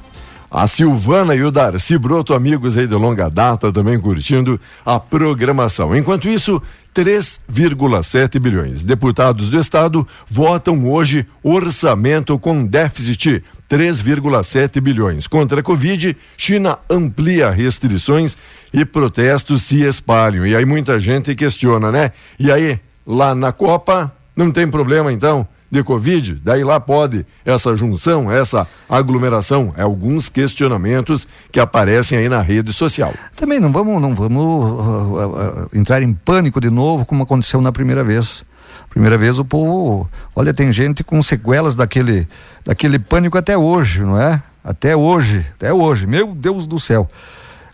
A 0.50 0.66
Silvana 0.66 1.34
e 1.36 1.44
o 1.44 1.50
Darcy 1.50 1.96
Broto, 1.96 2.34
amigos 2.34 2.76
aí 2.76 2.86
de 2.86 2.94
longa 2.94 3.28
data, 3.28 3.72
também 3.72 4.00
curtindo 4.00 4.60
a 4.84 4.98
programação. 4.98 5.94
Enquanto 5.94 6.28
isso, 6.28 6.60
3,7 6.92 8.40
bilhões. 8.40 8.82
Deputados 8.82 9.48
do 9.48 9.60
Estado 9.60 10.06
votam 10.28 10.90
hoje 10.90 11.24
orçamento 11.42 12.36
com 12.36 12.66
déficit 12.66 13.44
3,7 13.70 14.80
bilhões. 14.80 15.28
Contra 15.28 15.60
a 15.60 15.62
Covid, 15.62 16.16
China 16.36 16.76
amplia 16.90 17.50
restrições 17.50 18.36
e 18.72 18.84
protestos 18.84 19.62
se 19.62 19.84
espalham. 19.86 20.44
E 20.44 20.56
aí 20.56 20.64
muita 20.64 20.98
gente 20.98 21.34
questiona, 21.36 21.92
né? 21.92 22.10
E 22.38 22.50
aí, 22.50 22.80
lá 23.06 23.32
na 23.32 23.52
Copa, 23.52 24.12
não 24.34 24.50
tem 24.50 24.68
problema 24.68 25.12
então? 25.12 25.46
de 25.70 25.84
Covid, 25.84 26.40
daí 26.42 26.64
lá 26.64 26.80
pode 26.80 27.24
essa 27.44 27.76
junção, 27.76 28.30
essa 28.30 28.66
aglomeração, 28.88 29.72
é 29.76 29.82
alguns 29.82 30.28
questionamentos 30.28 31.28
que 31.52 31.60
aparecem 31.60 32.18
aí 32.18 32.28
na 32.28 32.42
rede 32.42 32.72
social. 32.72 33.14
Também 33.36 33.60
não 33.60 33.70
vamos, 33.70 34.02
não 34.02 34.14
vamos 34.14 34.80
ah, 34.80 35.22
ah, 35.22 35.66
ah, 35.72 35.78
entrar 35.78 36.02
em 36.02 36.12
pânico 36.12 36.60
de 36.60 36.70
novo, 36.70 37.06
como 37.06 37.22
aconteceu 37.22 37.60
na 37.60 37.70
primeira 37.70 38.02
vez. 38.02 38.44
Primeira 38.90 39.16
vez 39.16 39.38
o 39.38 39.44
povo, 39.44 40.10
olha, 40.36 40.52
tem 40.52 40.70
gente 40.72 41.02
com 41.04 41.22
sequelas 41.22 41.74
daquele, 41.74 42.28
daquele 42.64 42.98
pânico 42.98 43.38
até 43.38 43.56
hoje, 43.56 44.00
não 44.00 44.20
é? 44.20 44.42
Até 44.62 44.94
hoje, 44.96 45.46
até 45.54 45.72
hoje, 45.72 46.06
meu 46.06 46.34
Deus 46.34 46.66
do 46.66 46.78
céu. 46.78 47.08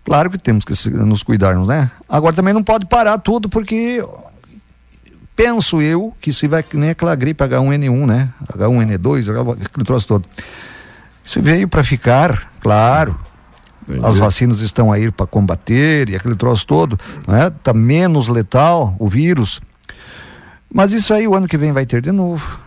Claro 0.04 0.30
que 0.30 0.38
temos 0.38 0.64
que 0.64 0.74
se- 0.74 0.90
nos 0.90 1.22
cuidarmos, 1.22 1.66
né? 1.66 1.90
Agora 2.08 2.36
também 2.36 2.54
não 2.54 2.62
pode 2.62 2.86
parar 2.86 3.18
tudo 3.18 3.48
porque 3.48 4.04
penso 5.34 5.80
eu 5.80 6.14
que 6.20 6.30
isso 6.30 6.48
vai 6.48 6.62
que 6.62 6.76
nem 6.76 6.90
aquela 6.90 7.14
gripe 7.14 7.42
H1N1, 7.44 8.06
né? 8.06 8.28
H1N2, 8.52 9.28
aquele 9.64 9.84
troço 9.84 10.06
todo. 10.06 10.28
Isso 11.24 11.40
veio 11.42 11.66
para 11.66 11.82
ficar, 11.82 12.50
claro. 12.60 13.18
As 14.04 14.16
vacinas 14.18 14.60
estão 14.60 14.90
aí 14.92 15.10
para 15.10 15.26
combater 15.26 16.08
e 16.08 16.16
aquele 16.16 16.34
troço 16.36 16.66
todo, 16.66 16.98
né? 17.26 17.50
Tá 17.62 17.72
menos 17.72 18.28
letal 18.28 18.94
o 18.98 19.08
vírus. 19.08 19.60
Mas 20.72 20.92
isso 20.92 21.12
aí 21.14 21.26
o 21.26 21.34
ano 21.34 21.46
que 21.48 21.56
vem 21.56 21.72
vai 21.72 21.86
ter 21.86 22.02
de 22.02 22.12
novo. 22.12 22.58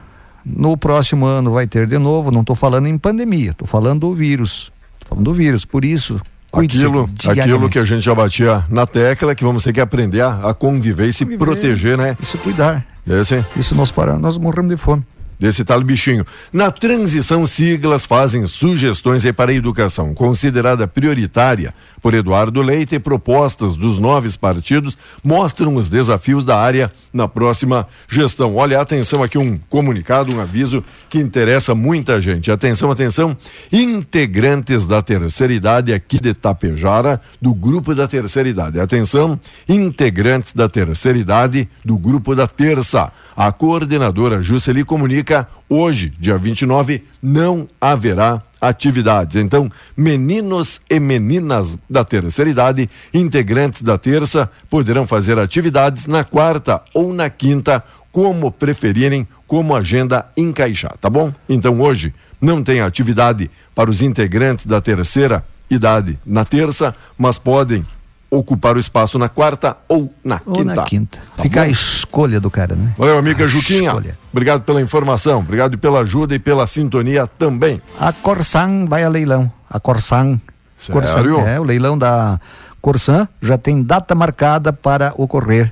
No 0.46 0.78
próximo 0.78 1.26
ano 1.26 1.52
vai 1.52 1.68
ter 1.68 1.86
de 1.86 1.98
novo. 1.98 2.32
Não 2.32 2.42
estou 2.42 2.56
falando 2.56 2.88
em 2.88 2.98
pandemia, 2.98 3.52
estou 3.52 3.68
falando 3.68 4.02
do 4.02 4.14
vírus. 4.14 4.72
Tô 5.02 5.10
falando 5.10 5.26
do 5.26 5.34
vírus. 5.34 5.66
Por 5.66 5.84
isso, 5.86 6.20
Aquilo, 6.52 7.08
aquilo 7.28 7.70
que 7.70 7.78
a 7.78 7.84
gente 7.86 8.02
já 8.02 8.16
batia 8.16 8.66
na 8.70 8.88
tecla, 8.88 9.36
que 9.36 9.44
vamos 9.44 9.64
ter 9.64 9.72
que 9.72 9.80
aprender 9.80 10.22
a, 10.22 10.50
a 10.50 10.54
conviver 10.54 11.08
e 11.08 11.14
se 11.14 11.24
Conviver. 11.24 11.46
proteger, 11.46 11.96
né? 11.98 12.18
Isso 12.22 12.38
cuidar. 12.40 12.84
Desse, 13.06 13.44
Isso 13.56 13.76
nós 13.76 13.92
paramos, 13.92 14.22
nós 14.22 14.38
morremos 14.38 14.72
de 14.72 14.78
fome. 14.78 15.04
Desse 15.40 15.64
tal 15.64 15.82
bichinho. 15.82 16.26
Na 16.52 16.70
transição, 16.70 17.48
siglas 17.48 18.06
fazem 18.06 18.46
sugestões 18.46 19.24
para 19.32 19.52
a 19.52 19.56
educação, 19.56 20.14
considerada 20.14 20.88
prioritária 20.88 21.74
por 22.02 22.14
Eduardo 22.14 22.62
Leite, 22.62 22.96
e 22.96 23.00
propostas 23.00 23.76
dos 23.76 24.00
nove 24.00 24.30
partidos 24.38 24.98
mostram 25.24 25.76
os 25.76 25.88
desafios 25.88 26.44
da 26.44 26.58
área 26.58 26.92
na 27.14 27.28
próxima 27.28 27.88
gestão. 28.08 28.56
Olha, 28.56 28.82
atenção 28.82 29.24
aqui 29.24 29.38
um 29.38 29.58
comunicado, 29.70 30.34
um 30.34 30.40
aviso 30.40 30.84
que 31.10 31.20
interessa 31.20 31.76
muita 31.76 32.20
gente. 32.20 32.52
Atenção, 32.52 32.92
atenção, 32.92 33.36
integrantes 33.72 34.86
da 34.86 35.02
terceira 35.02 35.54
idade 35.54 35.94
aqui 35.94 36.20
de 36.20 36.34
Tapejara, 36.34 37.22
do 37.42 37.54
grupo 37.54 37.94
da 37.94 38.08
terceira 38.08 38.50
idade. 38.50 38.80
Atenção, 38.80 39.40
integrantes 39.68 40.54
da 40.54 40.68
terceira 40.68 41.18
idade 41.18 41.70
do 41.84 41.98
grupo 41.98 42.36
da 42.36 42.48
terça. 42.48 43.12
A 43.36 43.52
coordenadora 43.52 44.42
Jusceli 44.42 44.84
comunica 44.84 45.29
hoje, 45.70 46.12
dia 46.20 46.38
29, 46.38 47.04
não 47.22 47.68
haverá 47.80 48.42
atividades. 48.60 49.36
Então, 49.36 49.70
meninos 49.96 50.82
e 50.90 51.00
meninas 51.00 51.78
da 51.90 52.04
terceira 52.04 52.50
idade, 52.50 52.90
integrantes 53.14 53.82
da 53.82 53.98
terça, 53.98 54.50
poderão 54.70 55.08
fazer 55.08 55.38
atividades 55.40 56.06
na 56.06 56.24
quarta 56.24 56.82
ou 56.94 57.14
na 57.14 57.30
quinta, 57.30 57.84
como 58.12 58.52
preferirem, 58.52 59.28
como 59.48 59.76
agenda 59.76 60.26
encaixar, 60.36 60.98
tá 61.00 61.10
bom? 61.10 61.32
Então, 61.48 61.80
hoje 61.80 62.14
não 62.42 62.64
tem 62.64 62.82
atividade 62.82 63.50
para 63.76 63.90
os 63.90 64.02
integrantes 64.02 64.66
da 64.66 64.82
terceira 64.82 65.44
idade 65.70 66.18
na 66.26 66.44
terça, 66.44 66.96
mas 67.18 67.38
podem 67.38 67.86
ocupar 68.32 68.78
o 68.78 68.80
espaço 68.80 69.18
na 69.18 69.28
quarta 69.28 69.76
ou 69.88 70.14
na 70.24 70.40
Ou 70.46 70.54
quinta. 70.56 70.76
na 70.76 70.84
quinta. 70.84 71.18
Tá 71.36 71.44
Fica 71.44 71.62
a 71.62 71.66
bom? 71.66 71.72
escolha 71.72 72.40
do 72.40 72.50
cara, 72.52 72.76
né? 72.76 72.94
Valeu, 72.98 73.18
amiga 73.18 73.46
A 73.46 73.48
Juquinha. 73.48 73.90
escolha. 73.90 74.18
Obrigado 74.32 74.62
pela 74.64 74.82
informação, 74.82 75.40
obrigado 75.40 75.78
pela 75.78 76.02
ajuda 76.02 76.36
e 76.36 76.40
pela 76.40 76.68
sintonia 76.68 77.26
também. 77.26 77.82
A 78.00 78.14
Corsan 78.14 78.86
vai 78.86 79.04
a 79.04 79.10
leilão. 79.10 79.52
A 79.70 79.80
Corsan. 79.80 80.40
Sério? 80.78 80.94
Corsan, 81.02 81.42
é, 81.50 81.60
o 81.60 81.64
leilão 81.64 81.98
da 81.98 82.40
Corsan 82.82 83.28
já 83.42 83.58
tem 83.58 83.82
data 83.82 84.14
marcada 84.16 84.72
para 84.72 85.12
ocorrer. 85.18 85.72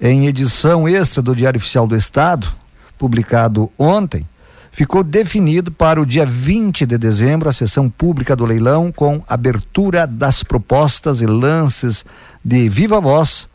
Em 0.00 0.26
edição 0.26 0.88
extra 0.88 1.22
do 1.22 1.34
Diário 1.34 1.58
Oficial 1.58 1.86
do 1.86 1.96
Estado, 1.96 2.48
publicado 2.98 3.70
ontem, 3.78 4.26
ficou 4.70 5.02
definido 5.02 5.70
para 5.70 6.00
o 6.00 6.06
dia 6.06 6.24
20 6.24 6.86
de 6.86 6.98
dezembro 6.98 7.48
a 7.48 7.52
sessão 7.52 7.88
pública 7.88 8.36
do 8.36 8.44
leilão 8.44 8.92
com 8.92 9.22
abertura 9.28 10.06
das 10.06 10.42
propostas 10.42 11.20
e 11.20 11.26
lances 11.26 12.04
de 12.44 12.68
viva 12.68 13.00
voz 13.00 13.48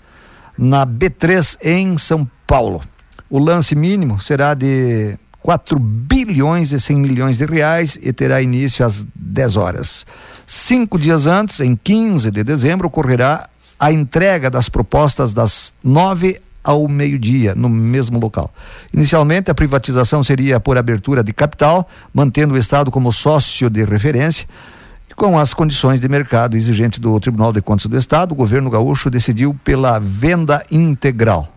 na 0.57 0.85
B3 0.85 1.57
em 1.61 1.97
São 1.97 2.29
Paulo. 2.45 2.81
O 3.29 3.39
lance 3.39 3.75
mínimo 3.75 4.21
será 4.21 4.53
de 4.53 5.17
4 5.41 5.77
bilhões 5.79 6.71
e 6.71 6.79
100 6.79 6.97
milhões 6.97 7.37
de 7.37 7.45
reais 7.45 7.97
e 8.01 8.13
terá 8.13 8.41
início 8.41 8.85
às 8.85 9.05
10 9.15 9.57
horas. 9.57 10.05
Cinco 10.45 10.97
dias 10.97 11.27
antes, 11.27 11.59
em 11.59 11.75
15 11.75 12.31
de 12.31 12.43
dezembro, 12.43 12.87
ocorrerá 12.87 13.49
a 13.79 13.91
entrega 13.91 14.49
das 14.49 14.69
propostas 14.69 15.33
das 15.33 15.73
9 15.83 16.39
ao 16.63 16.87
meio-dia, 16.87 17.53
no 17.55 17.67
mesmo 17.69 18.19
local. 18.19 18.53
Inicialmente, 18.93 19.51
a 19.51 19.53
privatização 19.55 20.23
seria 20.23 20.59
por 20.59 20.77
abertura 20.77 21.23
de 21.23 21.33
capital, 21.33 21.87
mantendo 22.13 22.53
o 22.53 22.57
Estado 22.57 22.89
como 22.89 23.11
sócio 23.11 23.69
de 23.69 23.83
referência. 23.83 24.47
E 25.09 25.13
Com 25.13 25.37
as 25.37 25.53
condições 25.53 25.99
de 25.99 26.07
mercado 26.07 26.55
exigentes 26.55 26.99
do 26.99 27.19
Tribunal 27.19 27.51
de 27.51 27.61
Contas 27.61 27.85
do 27.87 27.97
Estado, 27.97 28.31
o 28.31 28.35
governo 28.35 28.69
gaúcho 28.69 29.09
decidiu 29.09 29.55
pela 29.63 29.99
venda 29.99 30.63
integral. 30.71 31.49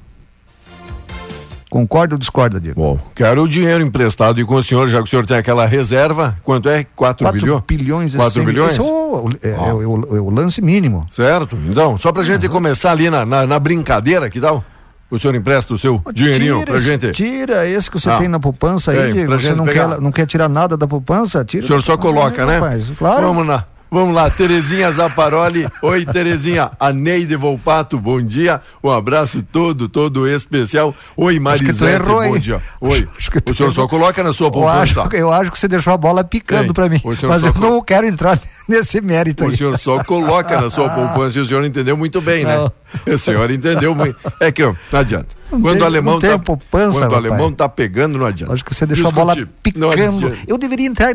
Concorda 1.69 2.15
ou 2.15 2.19
discorda, 2.19 2.61
Diego? 2.61 2.81
Bom, 2.81 2.99
quero 3.15 3.43
o 3.43 3.49
dinheiro 3.49 3.83
emprestado 3.85 4.41
e 4.41 4.45
com 4.45 4.55
o 4.55 4.63
senhor, 4.63 4.89
já 4.89 4.99
que 4.99 5.05
o 5.05 5.07
senhor 5.09 5.27
tem 5.27 5.37
aquela 5.37 5.67
reserva, 5.67 6.37
quanto 6.45 6.69
é? 6.69 6.85
4, 6.95 7.25
4 7.25 7.41
bilhões? 7.41 7.63
bilhões 7.67 8.15
e 8.15 8.17
4 8.17 8.35
100 8.35 8.45
bilhões? 8.45 8.71
Esse 8.73 8.81
é 8.81 8.85
o, 8.85 9.29
é- 9.43 9.49
é 9.51 9.73
o- 9.73 10.17
é 10.17 10.21
o 10.21 10.31
lance 10.31 10.63
mínimo. 10.63 11.07
Certo? 11.11 11.59
Então, 11.69 11.99
só 11.99 12.13
pra 12.13 12.23
gente 12.23 12.49
começar 12.49 12.93
ali 12.93 13.11
na, 13.11 13.27
na, 13.27 13.47
na 13.47 13.59
brincadeira, 13.59 14.31
que 14.31 14.41
tal? 14.41 14.65
O 15.11 15.19
senhor 15.19 15.35
empresta 15.37 15.73
o 15.73 15.79
seu 15.79 16.03
dinheirinho 16.13 16.59
tira, 16.59 16.67
pra 16.73 16.81
gente? 16.81 17.13
Tira 17.13 17.69
esse 17.69 17.89
que 17.91 18.01
você 18.01 18.11
Ah. 18.11 18.19
tem 18.19 18.27
na 18.29 18.41
poupança 18.41 18.91
aí, 18.91 19.13
Diego. 19.13 19.39
Você 19.39 19.55
não 19.55 19.65
pegar. 19.65 19.89
quer, 19.91 20.01
não 20.01 20.11
quer 20.11 20.27
tirar 20.27 20.49
nada 20.49 20.77
da 20.77 20.87
poupança? 20.87 21.45
Tira 21.45 21.65
O 21.65 21.67
senhor 21.69 21.83
só 21.83 21.97
coloca, 21.97 22.43
aí, 22.43 22.49
né? 22.49 22.55
rapaz. 22.59 22.91
Claro. 22.99 23.27
Vamos 23.29 23.47
na, 23.47 23.65
Vamos 23.89 24.15
lá, 24.15 24.29
Terezinha 24.29 24.91
Zaparoli. 24.91 25.67
Oi, 25.81 26.05
Terezinha. 26.05 26.71
A 26.79 26.93
Neide 26.93 27.37
Volpato, 27.37 27.99
bom 27.99 28.21
dia. 28.21 28.61
Um 28.83 28.91
abraço 28.91 29.43
todo, 29.53 29.89
todo 29.89 30.27
especial. 30.29 30.93
Oi, 31.17 31.39
Marisete, 31.39 31.85
errou, 31.85 32.23
bom 32.29 32.39
dia. 32.39 32.61
Oi. 32.81 33.09
Acho 33.17 33.31
o 33.49 33.55
senhor 33.55 33.73
só 33.73 33.83
errou. 33.83 33.89
coloca 33.89 34.23
na 34.25 34.33
sua 34.33 34.49
Eu 34.53 34.69
acho, 34.69 34.95
poupança. 34.95 35.17
eu 35.17 35.33
acho 35.33 35.53
que 35.53 35.59
você 35.59 35.69
deixou 35.69 35.93
a 35.93 35.97
bola 35.97 36.25
picando 36.25 36.75
pra 36.75 36.89
mim. 36.89 37.01
Mas 37.29 37.43
só 37.43 37.49
eu 37.49 37.55
não 37.55 37.81
quero 37.81 38.07
entrar 38.09 38.39
nesse 38.69 39.01
mérito 39.01 39.45
aí. 39.45 39.51
O 39.51 39.57
senhor 39.57 39.79
só 39.79 40.03
coloca 40.03 40.61
na 40.61 40.69
sua 40.69 40.89
poupança 40.91 41.39
e 41.39 41.43
o 41.43 41.45
senhor 41.45 41.65
entendeu 41.65 41.97
muito 41.97 42.21
bem, 42.21 42.45
né? 42.45 42.57
Não. 42.57 42.73
O 43.15 43.19
senhor 43.19 43.51
entendeu 43.51 43.95
muito. 43.95 44.17
É 44.41 44.51
que, 44.51 44.63
ó, 44.65 44.75
não 44.93 45.01
adianta. 45.01 45.29
Não 45.53 45.61
quando 45.61 45.75
tem- 45.75 45.83
o 45.83 45.87
alemão 45.87 46.19
tá, 46.19 46.39
poupança, 46.39 46.99
quando 46.99 47.13
o 47.13 47.15
rapaz. 47.15 47.25
alemão 47.33 47.53
tá 47.53 47.69
pegando, 47.69 48.17
não 48.19 48.27
adianta. 48.27 48.53
Acho 48.55 48.65
que 48.65 48.75
você 48.75 48.87
deixou 48.87 49.09
a 49.09 49.13
bola 49.13 49.35
picando. 49.63 50.33
Eu 50.47 50.57
deveria 50.57 50.87
entrar, 50.87 51.13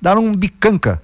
dar 0.00 0.18
um 0.18 0.32
bicanca. 0.34 1.00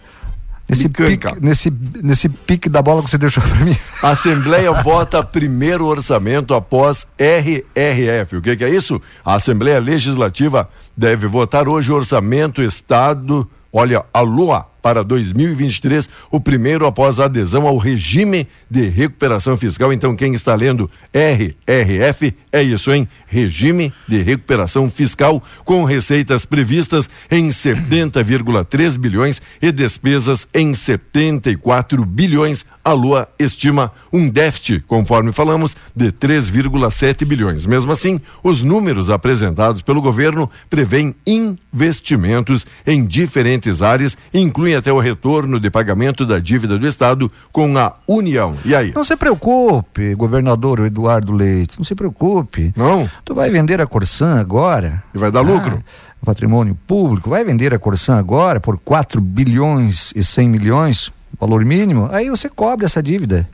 Nesse 0.72 0.88
pique, 0.88 1.26
nesse, 1.40 1.72
nesse 2.02 2.28
pique 2.28 2.68
da 2.68 2.80
bola 2.80 3.02
que 3.02 3.10
você 3.10 3.18
deixou 3.18 3.42
pra 3.42 3.56
mim. 3.56 3.76
A 4.02 4.10
Assembleia 4.10 4.72
vota 4.82 5.22
primeiro 5.22 5.86
orçamento 5.86 6.54
após 6.54 7.06
RRF. 7.18 8.36
O 8.36 8.42
que, 8.42 8.56
que 8.56 8.64
é 8.64 8.70
isso? 8.70 9.00
A 9.24 9.34
Assembleia 9.34 9.78
Legislativa 9.78 10.68
deve 10.96 11.26
votar 11.26 11.68
hoje 11.68 11.92
o 11.92 11.94
orçamento 11.94 12.62
Estado, 12.62 13.48
olha, 13.72 14.04
a 14.12 14.20
LOA 14.20 14.71
para 14.82 15.04
2023, 15.04 16.08
o 16.30 16.40
primeiro 16.40 16.84
após 16.84 17.20
a 17.20 17.26
adesão 17.26 17.66
ao 17.66 17.76
regime 17.76 18.48
de 18.68 18.88
recuperação 18.88 19.56
fiscal. 19.56 19.92
Então, 19.92 20.16
quem 20.16 20.34
está 20.34 20.54
lendo 20.54 20.90
RRF 21.14 22.34
é 22.50 22.62
isso, 22.62 22.92
hein? 22.92 23.08
Regime 23.26 23.92
de 24.08 24.20
recuperação 24.20 24.90
fiscal 24.90 25.42
com 25.64 25.84
receitas 25.84 26.44
previstas 26.44 27.08
em 27.30 27.48
70,3 27.48 28.98
bilhões 28.98 29.40
e 29.60 29.70
despesas 29.70 30.46
em 30.52 30.74
74 30.74 32.04
bilhões. 32.04 32.66
A 32.84 32.92
Lua 32.92 33.28
estima 33.38 33.92
um 34.12 34.28
déficit, 34.28 34.80
conforme 34.80 35.30
falamos, 35.30 35.76
de 35.94 36.10
3,7 36.10 37.24
bilhões. 37.24 37.64
Mesmo 37.64 37.92
assim, 37.92 38.20
os 38.42 38.62
números 38.62 39.08
apresentados 39.08 39.82
pelo 39.82 40.02
governo 40.02 40.50
prevêem 40.68 41.14
investimentos 41.24 42.66
em 42.84 43.06
diferentes 43.06 43.82
áreas, 43.82 44.16
incluem 44.34 44.74
até 44.74 44.92
o 44.92 44.98
retorno 44.98 45.60
de 45.60 45.70
pagamento 45.70 46.26
da 46.26 46.40
dívida 46.40 46.76
do 46.76 46.86
Estado 46.86 47.30
com 47.52 47.78
a 47.78 47.94
União. 48.06 48.56
E 48.64 48.74
aí? 48.74 48.92
Não 48.94 49.04
se 49.04 49.16
preocupe, 49.16 50.14
governador 50.16 50.80
Eduardo 50.80 51.32
Leite, 51.32 51.78
não 51.78 51.84
se 51.84 51.94
preocupe. 51.94 52.72
Não? 52.76 53.08
Tu 53.24 53.34
vai 53.34 53.48
vender 53.48 53.80
a 53.80 53.86
Corsã 53.86 54.40
agora? 54.40 55.02
E 55.14 55.18
vai 55.18 55.30
dar 55.30 55.42
lucro? 55.42 55.82
Ah, 55.86 56.26
patrimônio 56.26 56.76
público, 56.86 57.30
vai 57.30 57.44
vender 57.44 57.74
a 57.74 57.78
Corsã 57.78 58.16
agora 58.16 58.60
por 58.60 58.78
4 58.78 59.20
bilhões 59.20 60.12
e 60.14 60.22
100 60.22 60.48
milhões, 60.48 61.12
valor 61.42 61.64
mínimo, 61.64 62.08
aí 62.12 62.30
você 62.30 62.48
cobre 62.48 62.86
essa 62.86 63.02
dívida. 63.02 63.48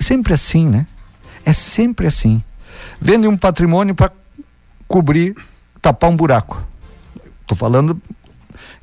É 0.00 0.02
sempre 0.02 0.32
assim, 0.32 0.68
né? 0.68 0.86
É 1.44 1.52
sempre 1.52 2.06
assim. 2.06 2.42
Vende 2.98 3.28
um 3.28 3.36
patrimônio 3.36 3.94
para 3.94 4.10
cobrir, 4.86 5.36
tapar 5.82 6.08
um 6.08 6.16
buraco. 6.16 6.62
Tô 7.46 7.54
falando 7.54 8.00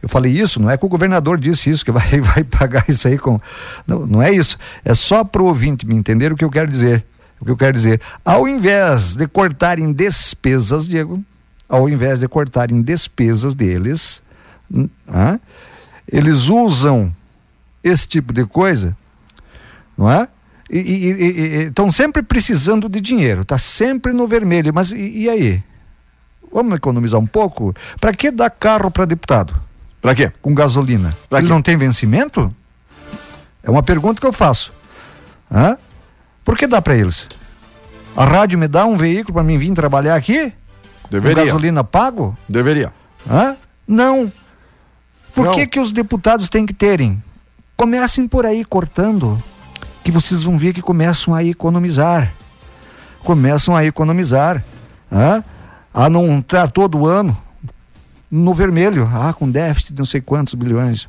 eu 0.05 0.09
falei 0.09 0.31
isso, 0.31 0.61
não 0.61 0.69
é 0.69 0.77
que 0.77 0.85
o 0.85 0.87
governador 0.87 1.35
disse 1.39 1.71
isso, 1.71 1.83
que 1.83 1.91
vai, 1.91 2.07
vai 2.21 2.43
pagar 2.43 2.85
isso 2.87 3.07
aí 3.07 3.17
com. 3.17 3.41
Não, 3.87 4.05
não 4.05 4.21
é 4.21 4.31
isso. 4.31 4.55
É 4.83 4.93
só 4.93 5.23
para 5.23 5.41
o 5.41 5.45
ouvinte 5.45 5.83
me 5.83 5.95
entender 5.95 6.31
o 6.31 6.35
que 6.35 6.45
eu 6.45 6.51
quero 6.51 6.67
dizer. 6.67 7.03
O 7.41 7.45
que 7.45 7.49
eu 7.49 7.57
quero 7.57 7.73
dizer. 7.73 7.99
Ao 8.23 8.47
invés 8.47 9.15
de 9.15 9.27
cortarem 9.27 9.91
despesas, 9.91 10.87
Diego, 10.87 11.23
ao 11.67 11.89
invés 11.89 12.19
de 12.19 12.27
cortarem 12.27 12.83
despesas 12.83 13.55
deles, 13.55 14.21
ah, 15.07 15.39
eles 16.07 16.49
usam 16.49 17.11
esse 17.85 18.07
tipo 18.07 18.33
de 18.33 18.43
coisa, 18.45 18.97
não 19.97 20.09
é? 20.11 20.27
E 20.69 21.65
estão 21.67 21.91
sempre 21.91 22.23
precisando 22.23 22.89
de 22.89 22.99
dinheiro, 22.99 23.43
está 23.43 23.57
sempre 23.57 24.11
no 24.11 24.27
vermelho. 24.27 24.73
Mas 24.73 24.91
e, 24.91 25.19
e 25.19 25.29
aí? 25.29 25.63
Vamos 26.51 26.73
economizar 26.75 27.19
um 27.19 27.27
pouco? 27.27 27.73
Para 28.01 28.11
que 28.13 28.31
dar 28.31 28.49
carro 28.49 28.89
para 28.89 29.05
deputado? 29.05 29.53
Pra 30.01 30.15
quê? 30.15 30.31
com 30.41 30.55
gasolina. 30.55 31.15
Pra 31.29 31.39
Ele 31.39 31.47
quê? 31.47 31.53
não 31.53 31.61
tem 31.61 31.77
vencimento? 31.77 32.53
É 33.61 33.69
uma 33.69 33.83
pergunta 33.83 34.19
que 34.19 34.25
eu 34.25 34.33
faço. 34.33 34.73
Hã? 35.51 35.77
Por 36.43 36.57
que 36.57 36.65
dá 36.65 36.81
para 36.81 36.95
eles? 36.95 37.27
A 38.17 38.25
rádio 38.25 38.57
me 38.57 38.67
dá 38.67 38.85
um 38.85 38.97
veículo 38.97 39.33
para 39.35 39.43
mim 39.43 39.57
vir 39.57 39.73
trabalhar 39.73 40.15
aqui? 40.15 40.51
Com 41.03 41.09
Deveria. 41.09 41.45
gasolina 41.45 41.83
pago? 41.83 42.35
Deveria. 42.49 42.91
Hã? 43.29 43.55
Não. 43.87 44.31
Por 45.35 45.45
Não. 45.45 45.53
que 45.53 45.67
que 45.67 45.79
os 45.79 45.91
deputados 45.91 46.49
têm 46.49 46.65
que 46.65 46.73
terem? 46.73 47.21
Comecem 47.75 48.27
por 48.27 48.45
aí 48.45 48.63
cortando, 48.63 49.41
que 50.03 50.11
vocês 50.11 50.43
vão 50.43 50.57
ver 50.57 50.73
que 50.73 50.81
começam 50.81 51.33
a 51.33 51.43
economizar. 51.43 52.33
Começam 53.23 53.75
a 53.75 53.83
economizar. 53.83 54.63
A 55.93 56.09
não 56.09 56.27
entrar 56.27 56.71
todo 56.71 57.05
ano 57.05 57.37
no 58.29 58.53
vermelho, 58.53 59.09
ah, 59.11 59.33
com 59.33 59.49
déficit 59.49 59.93
de 59.93 59.99
não 59.99 60.05
sei 60.05 60.21
quantos 60.21 60.53
bilhões. 60.53 61.07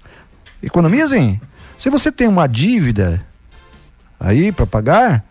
Economizem. 0.62 1.40
Se 1.78 1.90
você 1.90 2.10
tem 2.10 2.26
uma 2.26 2.46
dívida 2.46 3.24
aí 4.18 4.50
para 4.50 4.66
pagar, 4.66 5.24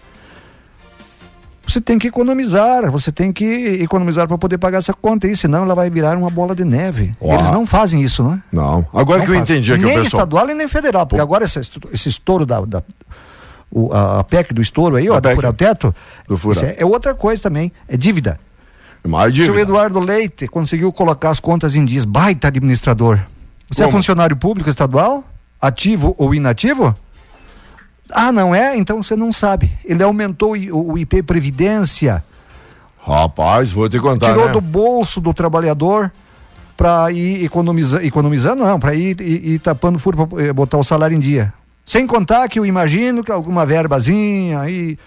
você 1.67 1.81
tem 1.81 1.97
que 1.99 2.07
economizar, 2.07 2.89
você 2.91 3.11
tem 3.11 3.31
que 3.33 3.43
economizar 3.81 4.27
para 4.27 4.37
poder 4.37 4.57
pagar 4.57 4.77
essa 4.77 4.93
conta 4.93 5.27
aí, 5.27 5.35
senão 5.35 5.63
ela 5.63 5.75
vai 5.75 5.89
virar 5.89 6.17
uma 6.17 6.29
bola 6.29 6.55
de 6.55 6.63
neve. 6.63 7.13
Ó. 7.19 7.33
Eles 7.33 7.49
não 7.51 7.65
fazem 7.65 8.01
isso, 8.01 8.23
né? 8.23 8.41
Não. 8.51 8.85
Agora 8.93 9.19
Não 9.19 9.25
que 9.25 9.31
eu 9.31 9.39
fazem. 9.39 9.55
entendi 9.57 9.73
aqui, 9.73 9.83
o 9.83 9.85
Nem 9.87 9.93
pessoal. 10.01 10.05
estadual 10.21 10.49
e 10.49 10.53
nem 10.53 10.67
federal, 10.67 11.05
porque 11.05 11.17
Pô. 11.17 11.23
agora 11.23 11.45
esse, 11.45 11.59
esse 11.91 12.09
estouro 12.09 12.45
da, 12.45 12.61
da- 12.61 12.83
o- 13.71 13.91
a, 13.93 14.19
a 14.19 14.23
PEC 14.23 14.53
do 14.53 14.61
estouro 14.61 14.95
aí, 14.95 15.09
ó, 15.09 15.15
A 15.15 15.19
do 15.19 15.23
PEC 15.23 15.35
furar 15.35 15.51
o 15.51 15.53
teto, 15.55 15.95
do 16.27 16.37
furar. 16.37 16.63
é, 16.65 16.75
é 16.79 16.85
outra 16.85 17.13
coisa 17.15 17.41
também, 17.43 17.71
é 17.87 17.97
dívida. 17.97 18.39
Mais 19.07 19.29
O 19.29 19.31
dívida. 19.33 19.53
seu 19.53 19.61
Eduardo 19.61 19.99
Leite 19.99 20.47
conseguiu 20.47 20.91
colocar 20.91 21.29
as 21.29 21.39
contas 21.39 21.75
em 21.75 21.85
dias. 21.85 22.05
Baita 22.05 22.47
administrador. 22.47 23.19
Você 23.69 23.81
é 23.83 23.85
Como? 23.85 23.97
funcionário 23.97 24.35
público 24.35 24.69
estadual? 24.69 25.23
Ativo 25.61 26.15
ou 26.17 26.33
inativo? 26.33 26.95
Ah, 28.11 28.31
não 28.31 28.53
é? 28.53 28.77
Então 28.77 29.01
você 29.01 29.15
não 29.15 29.31
sabe. 29.31 29.71
Ele 29.83 30.03
aumentou 30.03 30.51
o 30.51 30.97
IP 30.97 31.23
Previdência, 31.23 32.23
Rapaz, 33.05 33.71
vou 33.71 33.87
te 33.87 33.99
contar, 33.99 34.29
tirou 34.29 34.47
né? 34.47 34.51
do 34.51 34.59
bolso 34.59 35.21
do 35.21 35.31
trabalhador 35.31 36.11
para 36.75 37.11
ir 37.11 37.45
economizando, 37.45 38.03
economizando 38.03 38.63
não, 38.63 38.79
para 38.79 38.95
ir, 38.95 39.21
ir, 39.21 39.47
ir 39.53 39.59
tapando 39.59 39.99
furo 39.99 40.25
para 40.25 40.53
botar 40.53 40.79
o 40.79 40.83
salário 40.83 41.15
em 41.15 41.19
dia. 41.19 41.53
Sem 41.85 42.07
contar 42.07 42.49
que 42.49 42.57
eu 42.57 42.65
imagino 42.65 43.23
que 43.23 43.31
alguma 43.31 43.63
verbazinha 43.63 44.59
aí 44.59 44.97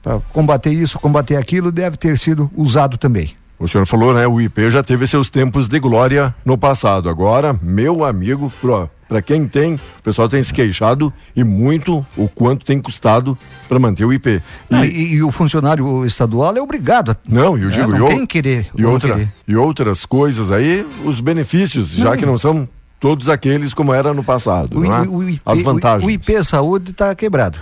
para 0.00 0.20
combater 0.32 0.70
isso, 0.70 0.98
combater 1.00 1.34
aquilo 1.34 1.72
deve 1.72 1.96
ter 1.96 2.16
sido 2.16 2.48
usado 2.56 2.96
também. 2.96 3.34
O 3.58 3.66
senhor 3.66 3.86
falou, 3.86 4.14
né? 4.14 4.26
O 4.26 4.40
IP 4.40 4.70
já 4.70 4.82
teve 4.82 5.06
seus 5.06 5.28
tempos 5.28 5.68
de 5.68 5.80
glória 5.80 6.32
no 6.44 6.56
passado. 6.56 7.08
Agora, 7.08 7.58
meu 7.60 8.04
amigo, 8.04 8.52
para 9.08 9.20
quem 9.20 9.48
tem, 9.48 9.74
o 9.74 10.02
pessoal 10.02 10.28
tem 10.28 10.40
se 10.42 10.54
queixado 10.54 11.12
e 11.34 11.42
muito 11.42 12.06
o 12.16 12.28
quanto 12.28 12.64
tem 12.64 12.78
custado 12.80 13.36
para 13.68 13.78
manter 13.80 14.04
o 14.04 14.12
IP. 14.12 14.40
E, 14.70 14.74
Ah, 14.74 14.86
e, 14.86 15.14
e 15.14 15.22
o 15.24 15.30
funcionário 15.32 16.04
estadual 16.04 16.56
é 16.56 16.62
obrigado. 16.62 17.10
a- 17.10 17.16
não, 17.28 17.58
eu 17.58 17.68
É, 17.68 17.72
digo, 17.72 17.88
não 17.90 17.98
e, 17.98 18.00
ou- 18.02 18.08
tem 18.08 18.24
querer. 18.26 18.68
e, 18.76 18.82
não 18.82 18.92
outra, 18.92 19.14
querer. 19.14 19.28
e 19.48 19.56
outras 19.56 20.06
coisas 20.06 20.52
aí, 20.52 20.86
os 21.04 21.20
benefícios, 21.20 21.90
já 21.90 22.16
que 22.16 22.24
não 22.24 22.38
são 22.38 22.68
todos 23.00 23.28
aqueles 23.28 23.74
como 23.74 23.92
era 23.92 24.14
no 24.14 24.22
passado. 24.22 24.78
O, 24.78 24.84
não 24.84 24.94
é? 24.94 25.00
O 25.02 25.22
IP, 25.28 25.40
As 25.44 25.62
vantagens. 25.62 26.04
O, 26.04 26.06
o 26.06 26.10
IP 26.10 26.44
Saúde 26.44 26.92
está 26.92 27.12
quebrado, 27.12 27.58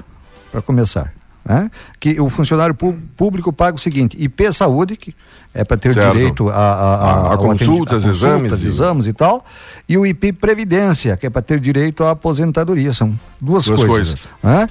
para 0.52 0.60
começar. 0.60 1.10
né? 1.42 1.70
Que 2.00 2.20
o 2.20 2.28
funcionário 2.28 2.74
público 3.16 3.50
paga 3.52 3.76
o 3.76 3.80
seguinte: 3.80 4.16
IP 4.20 4.52
Saúde, 4.52 4.96
que 4.96 5.14
é 5.56 5.64
para 5.64 5.76
ter 5.76 5.94
Certo. 5.94 6.12
direito 6.14 6.48
a, 6.50 6.54
a, 6.54 6.58
A- 6.58 6.94
a 6.94 7.16
ao 7.28 7.32
atendi- 7.32 7.64
consultas, 7.66 8.04
a 8.04 8.10
exames 8.10 8.62
e- 8.62 8.66
exames 8.66 9.06
e 9.06 9.12
tal, 9.12 9.44
e 9.88 9.96
o 9.96 10.04
IP 10.06 10.32
Previdência, 10.34 11.16
que 11.16 11.26
é 11.26 11.30
para 11.30 11.40
ter 11.42 11.58
direito 11.58 12.04
à 12.04 12.10
aposentadoria. 12.10 12.92
São 12.92 13.18
duas, 13.40 13.64
Duas 13.64 13.80
coisas. 13.84 14.26
coisas. 14.26 14.28
né? 14.42 14.68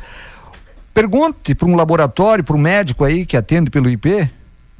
Pergunte 0.93 1.53
para 1.55 1.67
um 1.67 1.75
laboratório, 1.75 2.43
para 2.43 2.55
um 2.55 2.59
médico 2.59 3.03
aí 3.03 3.25
que 3.25 3.35
atende 3.35 3.69
pelo 3.69 3.89
IP, 3.89 4.29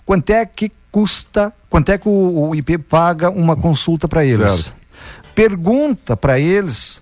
quanto 0.06 0.30
é 0.30 0.46
que 0.46 0.72
custa, 0.92 1.52
quanto 1.70 1.92
é 1.92 1.98
que 1.98 2.08
o, 2.08 2.50
o 2.50 2.56
IP 2.56 2.78
paga 2.78 3.30
uma 3.30 3.56
consulta 3.56 4.08
para 4.08 4.24
eles. 4.24 4.52
Certo. 4.52 4.74
Pergunta 5.34 6.16
para 6.16 6.40
eles, 6.40 7.02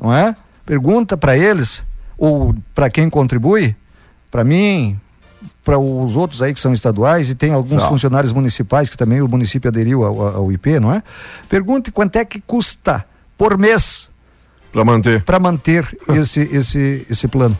não 0.00 0.12
é? 0.12 0.34
Pergunta 0.66 1.16
para 1.16 1.36
eles, 1.36 1.82
ou 2.18 2.54
para 2.74 2.90
quem 2.90 3.08
contribui, 3.08 3.76
para 4.30 4.42
mim, 4.42 4.98
para 5.64 5.78
os 5.78 6.16
outros 6.16 6.42
aí 6.42 6.52
que 6.54 6.60
são 6.60 6.72
estaduais 6.72 7.30
e 7.30 7.34
tem 7.34 7.52
alguns 7.52 7.82
funcionários 7.88 8.32
municipais 8.32 8.88
que 8.90 8.96
também 8.96 9.20
o 9.20 9.28
município 9.28 9.68
aderiu 9.68 10.04
ao, 10.04 10.20
ao- 10.20 10.36
ao 10.36 10.52
IP, 10.52 10.78
não 10.80 10.92
é? 10.92 11.02
Pergunte 11.48 11.90
quanto 11.92 12.16
é 12.16 12.24
que 12.24 12.40
custa 12.40 13.04
por 13.38 13.56
mês 13.58 14.08
Para 14.72 14.84
manter. 14.84 15.22
para 15.24 15.38
manter 15.38 15.98
esse, 16.10 16.40
esse, 16.52 17.06
esse 17.10 17.28
plano. 17.28 17.56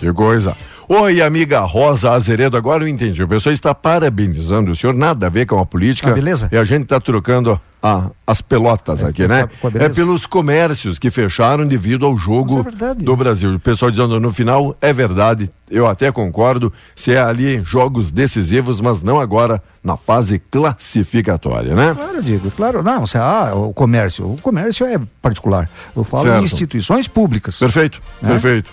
Que 0.00 0.12
coisa. 0.14 0.56
Oi, 0.88 1.20
amiga 1.22 1.60
Rosa 1.60 2.10
Azeredo, 2.12 2.56
agora 2.56 2.82
eu 2.82 2.88
entendi. 2.88 3.22
O 3.22 3.28
pessoal 3.28 3.52
está 3.52 3.74
parabenizando 3.74 4.72
o 4.72 4.74
senhor, 4.76 4.94
nada 4.94 5.26
a 5.26 5.30
ver 5.30 5.46
com 5.46 5.58
a 5.60 5.66
política. 5.66 6.10
Ah, 6.10 6.14
beleza. 6.14 6.48
E 6.50 6.56
a 6.56 6.64
gente 6.64 6.82
está 6.84 6.98
trocando 6.98 7.60
a- 7.82 8.10
as 8.26 8.40
pelotas 8.42 9.04
aqui, 9.04 9.28
né? 9.28 9.46
É 9.74 9.88
pelos 9.90 10.24
comércios 10.26 10.98
que 10.98 11.10
fecharam 11.10 11.66
devido 11.66 12.04
ao 12.06 12.16
jogo 12.16 12.66
é 12.66 12.94
do 12.94 13.14
Brasil. 13.14 13.54
O 13.54 13.60
pessoal 13.60 13.90
dizendo 13.90 14.18
no 14.18 14.32
final, 14.32 14.74
é 14.80 14.92
verdade, 14.92 15.50
eu 15.70 15.86
até 15.86 16.10
concordo, 16.10 16.72
se 16.96 17.12
é 17.12 17.20
ali 17.20 17.62
jogos 17.62 18.10
decisivos, 18.10 18.80
mas 18.80 19.00
não 19.02 19.20
agora 19.20 19.62
na 19.84 19.96
fase 19.96 20.40
classificatória, 20.50 21.74
né? 21.74 21.94
Claro, 21.94 22.22
digo, 22.22 22.50
claro. 22.50 22.82
Não, 22.82 23.06
você, 23.06 23.16
ah, 23.18 23.52
o 23.54 23.72
comércio. 23.72 24.26
O 24.32 24.38
comércio 24.38 24.84
é 24.86 24.98
particular. 25.22 25.68
Eu 25.96 26.02
falo 26.04 26.24
Certo. 26.24 26.40
em 26.40 26.44
instituições 26.44 27.06
públicas. 27.06 27.58
Perfeito, 27.58 28.00
perfeito. 28.20 28.68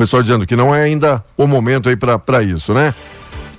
Pessoal 0.00 0.22
dizendo 0.22 0.46
que 0.46 0.56
não 0.56 0.74
é 0.74 0.80
ainda 0.80 1.22
o 1.36 1.46
momento 1.46 1.90
aí 1.90 1.94
para 1.94 2.42
isso, 2.42 2.72
né? 2.72 2.94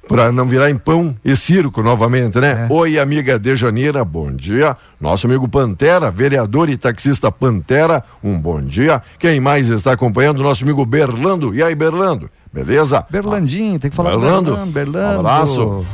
Para 0.08 0.32
não 0.32 0.48
virar 0.48 0.72
em 0.72 0.76
pão 0.76 1.16
e 1.24 1.36
circo 1.36 1.84
novamente, 1.84 2.40
né? 2.40 2.68
É. 2.68 2.74
Oi, 2.74 2.98
amiga 2.98 3.38
de 3.38 3.56
Janeira, 3.56 4.04
bom 4.04 4.32
dia. 4.32 4.76
Nosso 5.00 5.28
amigo 5.28 5.48
Pantera, 5.48 6.10
vereador 6.10 6.68
e 6.68 6.78
taxista 6.78 7.32
Pantera, 7.32 8.04
um 8.24 8.40
bom 8.40 8.60
dia. 8.60 9.04
Quem 9.20 9.40
mais 9.40 9.68
está 9.68 9.92
acompanhando? 9.92 10.42
Nosso 10.42 10.64
amigo 10.64 10.84
Berlando. 10.84 11.54
E 11.54 11.62
aí, 11.62 11.76
Berlando? 11.76 12.28
Beleza? 12.52 13.06
Berlandinho, 13.08 13.78
tem 13.78 13.92
que 13.92 13.96
falar 13.96 14.10
Berlando. 14.10 14.56
Berlando. 14.56 14.72
Berlando. 14.72 15.20
Abraço. 15.20 15.86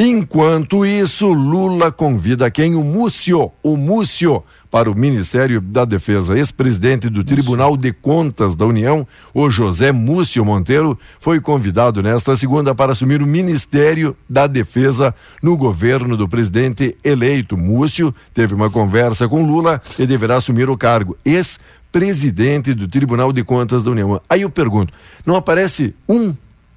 Enquanto 0.00 0.86
isso, 0.86 1.26
Lula 1.32 1.90
convida 1.90 2.48
quem? 2.52 2.76
O 2.76 2.84
Múcio, 2.84 3.50
o 3.60 3.76
Múcio, 3.76 4.44
para 4.70 4.88
o 4.88 4.94
Ministério 4.94 5.60
da 5.60 5.84
Defesa. 5.84 6.38
Ex-presidente 6.38 7.08
do 7.08 7.24
Tribunal 7.24 7.76
de 7.76 7.92
Contas 7.92 8.54
da 8.54 8.64
União, 8.64 9.04
o 9.34 9.50
José 9.50 9.90
Múcio 9.90 10.44
Monteiro, 10.44 10.96
foi 11.18 11.40
convidado 11.40 12.00
nesta 12.00 12.36
segunda 12.36 12.76
para 12.76 12.92
assumir 12.92 13.20
o 13.20 13.26
Ministério 13.26 14.16
da 14.30 14.46
Defesa 14.46 15.12
no 15.42 15.56
governo 15.56 16.16
do 16.16 16.28
presidente 16.28 16.96
eleito. 17.02 17.56
Múcio 17.56 18.14
teve 18.32 18.54
uma 18.54 18.70
conversa 18.70 19.28
com 19.28 19.44
Lula 19.44 19.82
e 19.98 20.06
deverá 20.06 20.36
assumir 20.36 20.70
o 20.70 20.78
cargo. 20.78 21.18
Ex-presidente 21.24 22.72
do 22.72 22.86
Tribunal 22.86 23.32
de 23.32 23.42
Contas 23.42 23.82
da 23.82 23.90
União. 23.90 24.20
Aí 24.28 24.42
eu 24.42 24.50
pergunto, 24.50 24.94
não 25.26 25.34
aparece 25.34 25.92
um 26.08 26.32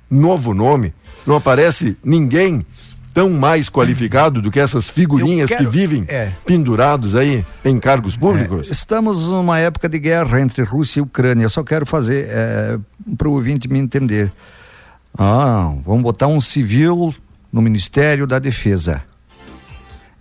novo 0.10 0.56
nome? 0.56 0.92
Não 1.24 1.36
aparece 1.36 1.96
ninguém 2.04 2.66
tão 3.14 3.30
mais 3.30 3.70
qualificado 3.70 4.42
do 4.42 4.50
que 4.52 4.60
essas 4.60 4.90
figurinhas 4.90 5.50
quero- 5.50 5.66
que 5.66 5.70
vivem 5.70 6.06
é. 6.08 6.32
pendurados 6.46 7.16
aí 7.16 7.46
em 7.66 7.80
cargos 7.80 8.16
públicos? 8.16 8.70
Estamos 8.70 9.28
numa 9.30 9.60
época 9.60 9.88
de 9.90 10.00
guerra 10.00 10.40
entre 10.42 10.64
Rússia 10.64 11.00
e 11.00 11.02
Ucrânia. 11.04 11.44
Eu 11.46 11.50
só 11.50 11.64
quero 11.64 11.86
fazer 11.86 12.30
para 13.18 13.28
o 13.28 13.34
ouvinte 13.34 13.68
me 13.68 13.80
entender. 13.80 14.32
Ah, 15.18 15.74
vamos 15.86 16.04
botar 16.04 16.28
um 16.28 16.40
civil 16.40 17.14
no 17.52 17.62
Ministério 17.62 18.26
da 18.26 18.40
Defesa. 18.40 19.04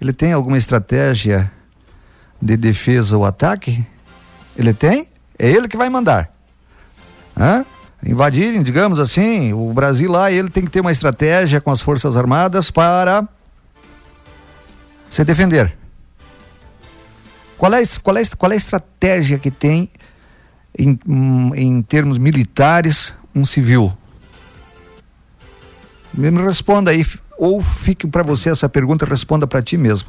Ele 0.01 0.13
tem 0.13 0.33
alguma 0.33 0.57
estratégia 0.59 1.51
de 2.41 2.57
defesa 2.57 3.17
ou 3.17 3.25
ataque? 3.25 3.85
Ele 4.57 4.73
tem? 4.75 5.07
É 5.39 5.49
ele 5.49 5.69
que 5.69 5.77
vai 5.77 5.89
mandar. 5.89 6.31
Hã? 7.39 7.65
Invadirem, 8.05 8.63
digamos 8.63 8.99
assim, 8.99 9.53
o 9.53 9.73
Brasil 9.75 10.11
lá, 10.11 10.33
ele 10.33 10.49
tem 10.49 10.65
que 10.65 10.71
ter 10.71 10.81
uma 10.81 10.93
estratégia 10.93 11.61
com 11.61 11.71
as 11.71 11.83
Forças 11.83 12.17
Armadas 12.17 12.71
para 12.71 13.29
se 15.11 15.23
defender. 15.25 15.77
Qual 17.59 17.75
é, 17.75 17.83
qual 18.03 18.17
é, 18.17 18.23
qual 18.39 18.53
é 18.53 18.55
a 18.55 18.57
estratégia 18.57 19.39
que 19.39 19.51
tem 19.51 19.91
em, 20.79 20.99
hum, 21.07 21.55
em 21.55 21.83
termos 21.83 22.17
militares 22.17 23.15
um 23.35 23.45
civil? 23.45 23.93
Me 26.15 26.31
responda 26.43 26.91
aí, 26.91 27.05
ou 27.39 27.61
fique 27.61 28.07
para 28.07 28.23
você 28.23 28.49
essa 28.49 28.69
pergunta, 28.69 29.05
responda 29.05 29.47
para 29.47 29.61
ti 29.61 29.77
mesmo. 29.77 30.09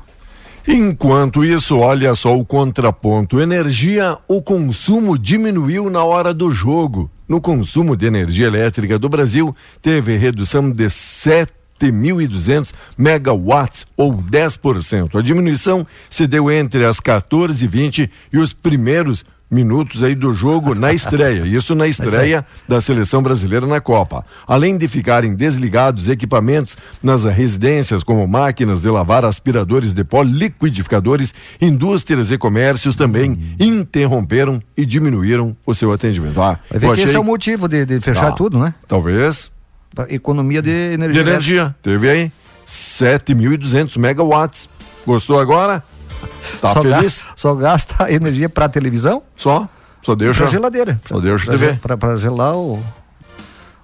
Enquanto 0.68 1.44
isso, 1.44 1.78
olha 1.78 2.14
só 2.16 2.38
o 2.38 2.46
contraponto. 2.46 3.42
Energia, 3.42 4.18
o 4.28 4.42
consumo 4.42 5.18
diminuiu 5.18 5.90
na 5.90 6.04
hora 6.04 6.34
do 6.34 6.52
jogo. 6.52 7.10
No 7.32 7.40
consumo 7.40 7.96
de 7.96 8.06
energia 8.06 8.48
elétrica 8.48 9.00
do 9.00 9.08
Brasil, 9.08 9.56
teve 9.82 10.18
redução 10.18 10.70
de 10.70 10.88
7.200 10.88 12.74
megawatts, 12.98 13.88
ou 13.96 14.14
10%. 14.14 15.18
A 15.18 15.22
diminuição 15.22 15.88
se 16.10 16.28
deu 16.28 16.52
entre 16.52 16.84
as 16.84 17.00
14h20 17.00 18.10
e 18.34 18.38
os 18.38 18.52
primeiros 18.52 19.24
minutos 19.52 20.02
aí 20.02 20.16
do 20.16 20.32
jogo 20.34 20.74
na 20.74 20.94
estreia. 20.94 21.46
Isso 21.46 21.76
na 21.76 21.86
estreia 21.86 22.46
da 22.70 22.80
seleção 22.80 23.22
brasileira 23.22 23.68
na 23.68 23.82
Copa. 23.82 24.24
Além 24.48 24.78
de 24.78 24.88
ficarem 24.88 25.36
desligados 25.36 26.08
equipamentos 26.08 26.78
nas 27.04 27.26
residências, 27.26 28.02
como 28.04 28.26
máquinas 28.26 28.82
de 28.82 28.90
lavar, 28.90 29.26
aspiradores 29.26 29.92
de 29.94 30.04
pó, 30.06 30.24
liquidificadores, 30.24 31.34
indústrias 31.60 32.32
e 32.32 32.38
comércios 32.38 32.96
também 32.96 33.38
interromperam 33.60 34.62
e 34.78 34.86
diminuíram 34.86 35.56
o 35.66 35.76
seu 35.76 35.92
atendimento. 35.92 36.42
Ah, 36.42 36.58
Vai 36.70 36.80
ver 36.80 36.96
que 36.96 37.02
esse 37.02 37.16
é 37.16 37.20
o 37.20 37.24
motivo 37.24 37.68
de, 37.68 37.86
de 37.86 38.00
fechar 38.00 38.30
Ah, 38.30 38.32
tudo, 38.32 38.58
né? 38.58 38.74
Talvez 38.88 39.52
economia 40.08 40.62
de 40.62 40.72
de 40.72 40.94
energia. 40.94 41.22
elétrica. 41.22 41.30
energia. 41.32 41.76
Teve 41.84 42.10
aí 42.10 42.32
7.200 42.66 43.98
megawatts. 43.98 44.70
Gostou 45.06 45.40
agora? 45.40 45.84
Tá 46.62 46.68
só, 46.70 46.82
feliz? 46.82 47.02
Gasta, 47.02 47.26
só 47.36 47.56
gasta 47.56 48.12
energia 48.12 48.48
para 48.48 48.70
televisão? 48.70 49.24
Só? 49.36 49.68
Só 50.02 50.16
deixa. 50.16 50.44
Para 50.44 50.52
geladeira. 50.52 51.02
Só 51.08 51.20
deixa 51.20 51.46
pra, 51.46 51.58
TV. 51.58 51.74
Para 51.82 51.98
pra 51.98 52.18
gelar 52.18 52.56
o. 52.56 52.82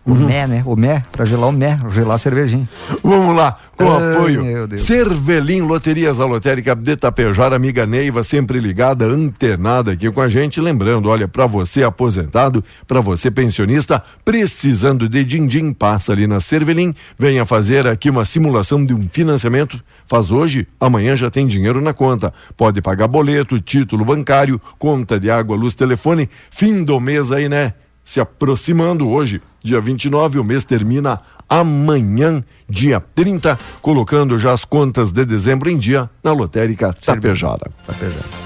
O 0.07 0.15
mé, 0.15 0.47
né? 0.47 0.63
O 0.65 0.73
mé, 0.77 1.03
para 1.11 1.25
gelar 1.25 1.49
o 1.49 1.51
mé, 1.51 1.75
gelar 1.91 2.15
a 2.15 2.17
cervejinha. 2.17 2.67
Vamos 3.03 3.35
lá, 3.35 3.59
com 3.75 3.91
Ai, 3.91 4.13
apoio. 4.15 4.41
meu 4.41 4.65
Deus. 4.65 4.83
Cervelim 4.83 5.61
Loterias, 5.61 6.21
a 6.21 6.25
lotérica 6.25 6.73
de 6.73 6.95
Tapejar, 6.95 7.51
amiga 7.51 7.85
Neiva, 7.85 8.23
sempre 8.23 8.57
ligada, 8.57 9.05
antenada 9.05 9.91
aqui 9.91 10.09
com 10.09 10.21
a 10.21 10.29
gente. 10.29 10.61
Lembrando, 10.61 11.09
olha, 11.09 11.27
para 11.27 11.45
você 11.45 11.83
aposentado, 11.83 12.63
para 12.87 13.01
você 13.01 13.29
pensionista, 13.29 14.01
precisando 14.23 15.09
de 15.09 15.25
din-din, 15.25 15.73
passa 15.73 16.13
ali 16.13 16.25
na 16.25 16.39
Cervelim, 16.39 16.93
venha 17.19 17.45
fazer 17.45 17.85
aqui 17.85 18.09
uma 18.09 18.23
simulação 18.23 18.85
de 18.85 18.93
um 18.93 19.09
financiamento. 19.11 19.77
Faz 20.07 20.31
hoje, 20.31 20.65
amanhã 20.79 21.17
já 21.17 21.29
tem 21.29 21.45
dinheiro 21.45 21.81
na 21.81 21.93
conta. 21.93 22.33
Pode 22.55 22.81
pagar 22.81 23.09
boleto, 23.09 23.59
título 23.59 24.05
bancário, 24.05 24.61
conta 24.79 25.19
de 25.19 25.29
água, 25.29 25.57
luz, 25.57 25.75
telefone. 25.75 26.29
Fim 26.49 26.81
do 26.81 26.97
mês 26.97 27.29
aí, 27.29 27.49
né? 27.49 27.73
Se 28.07 28.21
aproximando 28.21 29.09
hoje, 29.09 29.41
dia 29.61 29.81
29, 29.81 30.39
o 30.39 30.43
mês 30.43 30.63
termina 30.63 31.19
amanhã, 31.49 32.41
dia 32.69 33.03
30, 33.13 33.59
colocando 33.81 34.39
já 34.39 34.53
as 34.53 34.63
contas 34.63 35.11
de 35.11 35.25
dezembro 35.25 35.69
em 35.69 35.77
dia 35.77 36.09
na 36.23 36.31
lotérica 36.31 36.93
Tapejara. 36.93 37.69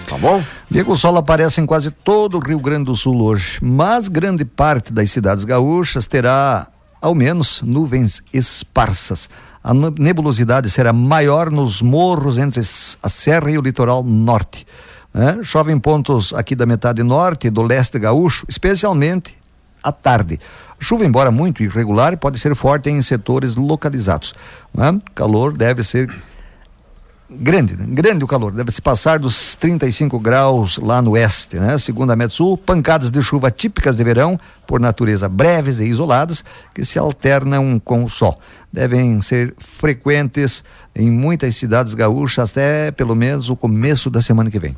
Tá 0.10 0.17
bom? 0.17 0.43
Diego, 0.67 0.93
o 0.93 0.97
sol 0.97 1.15
aparece 1.15 1.62
em 1.62 1.67
quase 1.67 1.91
todo 1.91 2.39
o 2.39 2.39
Rio 2.39 2.60
Grande 2.60 2.86
do 2.86 2.95
Sul 2.95 3.21
hoje, 3.21 3.60
mas 3.62 4.08
grande 4.08 4.43
parte 4.43 4.91
das 4.91 5.12
cidades 5.12 5.43
gaúchas 5.43 6.08
terá, 6.08 6.67
ao 7.00 7.13
menos, 7.13 7.62
nuvens 7.62 8.24
esparsas. 8.34 9.30
A 9.63 9.76
nebulosidade 9.76 10.71
será 10.71 10.91
maior 10.91 11.52
nos 11.52 11.84
morros 11.84 12.39
entre 12.39 12.62
a 12.62 13.10
serra 13.10 13.52
e 13.52 13.60
o 13.60 13.62
litoral 13.62 14.04
norte. 14.04 14.65
né? 15.13 15.38
Chove 15.43 15.71
em 15.71 15.78
pontos 15.78 16.34
aqui 16.34 16.56
da 16.56 16.65
metade 16.65 17.04
norte 17.04 17.47
do 17.52 17.62
leste 17.62 18.00
gaúcho, 18.00 18.43
especialmente 18.50 19.39
à 19.84 19.91
tarde. 19.91 20.39
Chuva, 20.80 21.06
embora 21.06 21.30
muito 21.30 21.62
irregular, 21.62 22.17
pode 22.17 22.39
ser 22.39 22.56
forte 22.56 22.89
em 22.89 23.02
setores 23.02 23.56
localizados. 23.56 24.34
né? 24.74 25.00
Calor 25.13 25.56
deve 25.56 25.84
ser 25.84 26.10
grande, 27.32 27.78
né? 27.78 27.86
grande 27.88 28.24
o 28.24 28.28
calor, 28.28 28.52
deve 28.52 28.72
se 28.72 28.82
passar 28.82 29.20
dos 29.20 29.56
35 29.56 30.20
graus 30.20 30.78
lá 30.78 31.02
no 31.02 31.12
oeste, 31.12 31.58
né? 31.58 31.78
Segundo 31.78 32.12
a 32.12 32.15
Metsul, 32.15 32.58
pancadas 32.58 33.10
de 33.10 33.22
chuva 33.22 33.50
típicas 33.50 33.96
de 33.96 34.04
verão, 34.04 34.39
por 34.67 34.82
natureza 34.82 35.30
breves 35.30 35.80
e 35.80 35.86
isoladas, 35.86 36.44
que 36.74 36.84
se 36.84 37.00
alternam 37.00 37.80
com 37.80 38.04
o 38.04 38.10
sol. 38.10 38.38
Devem 38.72 39.22
ser 39.22 39.54
frequentes 39.58 40.63
em 40.94 41.10
muitas 41.10 41.56
cidades 41.56 41.94
gaúchas 41.94 42.52
até 42.52 42.91
pelo 42.91 43.15
menos 43.15 43.50
o 43.50 43.56
começo 43.56 44.10
da 44.10 44.20
semana 44.20 44.52
que 44.52 44.60
vem. 44.60 44.76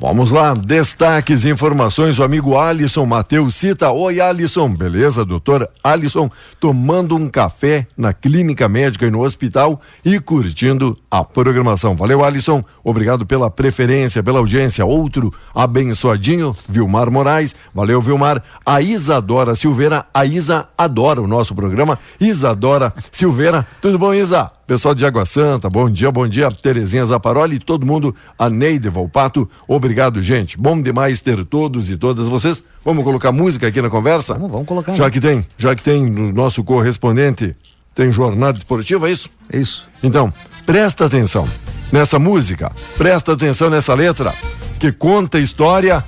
Vamos 0.00 0.30
lá, 0.30 0.54
destaques, 0.54 1.44
informações, 1.44 2.18
o 2.18 2.24
amigo 2.24 2.56
Alisson 2.56 3.04
Matheus 3.04 3.54
cita. 3.54 3.90
Oi, 3.90 4.18
Alisson, 4.18 4.74
beleza, 4.74 5.26
doutor 5.26 5.68
Alisson, 5.84 6.30
tomando 6.58 7.14
um 7.14 7.28
café 7.28 7.86
na 7.94 8.14
clínica 8.14 8.66
médica 8.66 9.06
e 9.06 9.10
no 9.10 9.22
hospital 9.22 9.78
e 10.02 10.18
curtindo 10.18 10.96
a 11.10 11.22
programação. 11.22 11.94
Valeu, 11.94 12.24
Alisson, 12.24 12.64
obrigado 12.82 13.26
pela 13.26 13.50
preferência, 13.50 14.22
pela 14.22 14.38
audiência. 14.38 14.86
Outro 14.86 15.34
abençoadinho, 15.54 16.56
Vilmar 16.66 17.10
Moraes, 17.10 17.54
valeu, 17.74 18.00
Vilmar. 18.00 18.42
A 18.64 18.80
Isadora 18.80 19.54
Silveira, 19.54 20.06
a 20.14 20.24
Isa 20.24 20.66
adora 20.78 21.20
o 21.20 21.26
nosso 21.26 21.54
programa. 21.54 21.98
Isadora 22.18 22.90
Silveira, 23.12 23.66
tudo 23.82 23.98
bom, 23.98 24.14
Isa? 24.14 24.50
Pessoal 24.70 24.94
de 24.94 25.04
Água 25.04 25.26
Santa, 25.26 25.68
bom 25.68 25.90
dia, 25.90 26.12
bom 26.12 26.28
dia, 26.28 26.48
Terezinha 26.48 27.04
Zaparoli 27.04 27.56
e 27.56 27.58
todo 27.58 27.84
mundo, 27.84 28.14
a 28.38 28.48
Neide 28.48 28.88
Valpato, 28.88 29.50
obrigado, 29.66 30.22
gente. 30.22 30.56
Bom 30.56 30.80
demais 30.80 31.20
ter 31.20 31.44
todos 31.44 31.90
e 31.90 31.96
todas 31.96 32.28
vocês. 32.28 32.62
Vamos 32.84 33.02
colocar 33.02 33.32
música 33.32 33.66
aqui 33.66 33.82
na 33.82 33.90
conversa? 33.90 34.34
Vamos, 34.34 34.52
vamos 34.52 34.68
colocar. 34.68 34.94
Já 34.94 35.06
né? 35.06 35.10
que 35.10 35.20
tem, 35.20 35.44
já 35.58 35.74
que 35.74 35.82
tem 35.82 36.08
no 36.08 36.32
nosso 36.32 36.62
correspondente, 36.62 37.56
tem 37.96 38.12
jornada 38.12 38.58
esportiva, 38.58 39.08
é 39.08 39.10
isso? 39.10 39.28
Isso. 39.52 39.88
Então, 40.04 40.32
presta 40.64 41.06
atenção 41.06 41.48
nessa 41.90 42.20
música, 42.20 42.70
presta 42.96 43.32
atenção 43.32 43.70
nessa 43.70 43.92
letra, 43.92 44.32
que 44.78 44.92
conta 44.92 45.38
a 45.38 45.40
história 45.40 46.04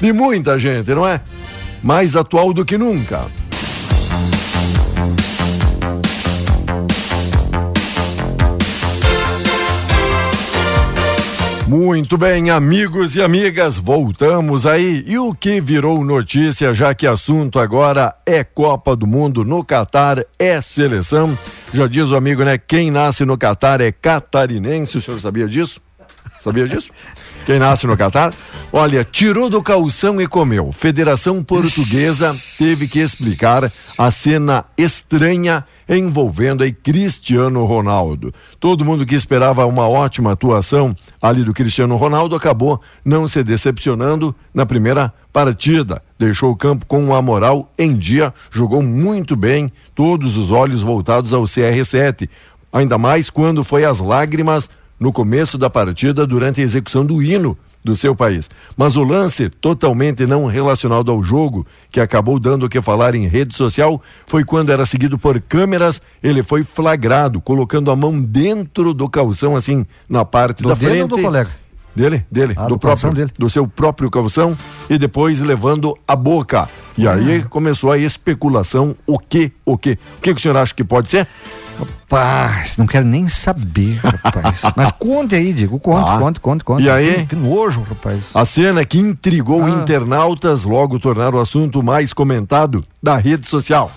de 0.00 0.10
muita 0.10 0.58
gente, 0.58 0.88
não 0.94 1.06
é? 1.06 1.20
Mais 1.82 2.16
atual 2.16 2.54
do 2.54 2.64
que 2.64 2.78
nunca. 2.78 3.26
Muito 11.66 12.16
bem, 12.16 12.48
amigos 12.48 13.16
e 13.16 13.22
amigas, 13.22 13.76
voltamos 13.76 14.64
aí. 14.64 15.02
E 15.04 15.18
o 15.18 15.34
que 15.34 15.60
virou 15.60 16.04
notícia, 16.04 16.72
já 16.72 16.94
que 16.94 17.08
assunto 17.08 17.58
agora 17.58 18.14
é 18.24 18.44
Copa 18.44 18.94
do 18.94 19.04
Mundo 19.04 19.44
no 19.44 19.64
Catar, 19.64 20.24
é 20.38 20.60
seleção. 20.60 21.36
Já 21.74 21.88
diz 21.88 22.08
o 22.08 22.14
amigo, 22.14 22.44
né? 22.44 22.56
Quem 22.56 22.92
nasce 22.92 23.24
no 23.24 23.36
Catar 23.36 23.80
é 23.80 23.90
catarinense. 23.90 24.98
O 24.98 25.02
senhor 25.02 25.18
sabia 25.18 25.48
disso? 25.48 25.80
Sabia 26.38 26.68
disso? 26.68 26.88
Quem 27.46 27.60
nasce 27.60 27.86
no 27.86 27.96
Catar? 27.96 28.34
Olha, 28.72 29.04
tirou 29.04 29.48
do 29.48 29.62
calção 29.62 30.20
e 30.20 30.26
comeu. 30.26 30.72
Federação 30.72 31.44
Portuguesa 31.44 32.34
teve 32.58 32.88
que 32.88 32.98
explicar 32.98 33.70
a 33.96 34.10
cena 34.10 34.64
estranha 34.76 35.64
envolvendo 35.88 36.64
aí 36.64 36.72
Cristiano 36.72 37.64
Ronaldo. 37.64 38.34
Todo 38.58 38.84
mundo 38.84 39.06
que 39.06 39.14
esperava 39.14 39.64
uma 39.64 39.88
ótima 39.88 40.32
atuação 40.32 40.92
ali 41.22 41.44
do 41.44 41.54
Cristiano 41.54 41.94
Ronaldo 41.94 42.34
acabou 42.34 42.80
não 43.04 43.28
se 43.28 43.44
decepcionando 43.44 44.34
na 44.52 44.66
primeira 44.66 45.14
partida. 45.32 46.02
Deixou 46.18 46.50
o 46.50 46.56
campo 46.56 46.84
com 46.84 47.14
a 47.14 47.22
moral 47.22 47.72
em 47.78 47.94
dia, 47.94 48.34
jogou 48.50 48.82
muito 48.82 49.36
bem, 49.36 49.70
todos 49.94 50.36
os 50.36 50.50
olhos 50.50 50.82
voltados 50.82 51.32
ao 51.32 51.44
CR7. 51.44 52.28
Ainda 52.72 52.98
mais 52.98 53.30
quando 53.30 53.62
foi 53.62 53.84
às 53.84 54.00
lágrimas 54.00 54.68
no 54.98 55.12
começo 55.12 55.58
da 55.58 55.68
partida 55.70 56.26
durante 56.26 56.60
a 56.60 56.64
execução 56.64 57.04
do 57.04 57.22
hino 57.22 57.56
do 57.84 57.94
seu 57.94 58.16
país. 58.16 58.50
Mas 58.76 58.96
o 58.96 59.04
lance 59.04 59.48
totalmente 59.48 60.26
não 60.26 60.46
relacionado 60.46 61.10
ao 61.10 61.22
jogo, 61.22 61.64
que 61.90 62.00
acabou 62.00 62.40
dando 62.40 62.66
o 62.66 62.68
que 62.68 62.80
falar 62.82 63.14
em 63.14 63.28
rede 63.28 63.54
social, 63.54 64.02
foi 64.26 64.42
quando 64.44 64.72
era 64.72 64.84
seguido 64.84 65.16
por 65.16 65.40
câmeras, 65.40 66.02
ele 66.22 66.42
foi 66.42 66.64
flagrado, 66.64 67.40
colocando 67.40 67.90
a 67.92 67.96
mão 67.96 68.20
dentro 68.20 68.92
do 68.92 69.08
calção, 69.08 69.54
assim, 69.54 69.86
na 70.08 70.24
parte 70.24 70.62
Do 70.64 70.70
da 70.70 70.76
frente. 70.76 71.02
ou 71.02 71.08
do 71.08 71.18
colega? 71.22 71.50
Dele, 71.94 72.26
dele, 72.30 72.52
Ah, 72.58 72.64
do, 72.64 72.70
do 72.70 72.78
próprio, 72.78 73.12
dele. 73.12 73.30
do 73.38 73.48
seu 73.48 73.66
próprio 73.66 74.10
calção 74.10 74.58
e 74.90 74.98
depois 74.98 75.40
levando 75.40 75.96
a 76.06 76.14
boca. 76.16 76.68
E 76.98 77.06
aí 77.08 77.42
Ah. 77.44 77.48
começou 77.48 77.90
a 77.92 77.96
especulação, 77.96 78.94
o 79.06 79.18
que, 79.18 79.52
o 79.64 79.78
que? 79.78 79.92
O 79.92 80.20
que, 80.20 80.34
que 80.34 80.38
o 80.38 80.42
senhor 80.42 80.56
acha 80.58 80.74
que 80.74 80.84
pode 80.84 81.08
ser? 81.08 81.26
Rapaz, 81.78 82.76
não 82.78 82.86
quero 82.86 83.04
nem 83.04 83.28
saber, 83.28 83.96
rapaz. 84.02 84.62
Mas 84.76 84.90
conte 84.90 85.34
aí, 85.34 85.52
Diego. 85.52 85.78
Conte, 85.78 86.06
Tá. 86.06 86.18
conte, 86.18 86.40
conte, 86.40 86.64
conte. 86.64 86.82
E 86.84 86.90
aí? 86.90 87.26
Que, 87.26 87.36
nojo, 87.36 87.82
rapaz. 87.82 88.30
A 88.34 88.44
cena 88.44 88.84
que 88.84 88.98
intrigou 88.98 89.64
Ah. 89.64 89.70
internautas 89.70 90.64
logo 90.64 90.98
tornaram 90.98 91.38
o 91.38 91.40
assunto 91.40 91.82
mais 91.82 92.12
comentado 92.12 92.84
da 93.02 93.16
rede 93.16 93.48
social. 93.48 93.90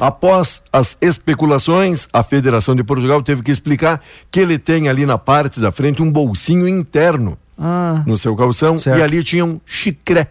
Após 0.00 0.62
as 0.72 0.96
especulações, 1.00 2.06
a 2.12 2.22
Federação 2.22 2.74
de 2.74 2.84
Portugal 2.84 3.22
teve 3.22 3.42
que 3.42 3.50
explicar 3.50 4.00
que 4.30 4.40
ele 4.40 4.58
tem 4.58 4.88
ali 4.88 5.06
na 5.06 5.16
parte 5.16 5.58
da 5.60 5.72
frente 5.72 6.02
um 6.02 6.10
bolsinho 6.12 6.68
interno 6.68 7.38
Ah, 7.58 8.02
no 8.06 8.16
seu 8.18 8.36
calção 8.36 8.78
Certo. 8.78 8.98
e 8.98 9.02
ali 9.02 9.24
tinha 9.24 9.44
um 9.44 9.58
chicré, 9.64 10.28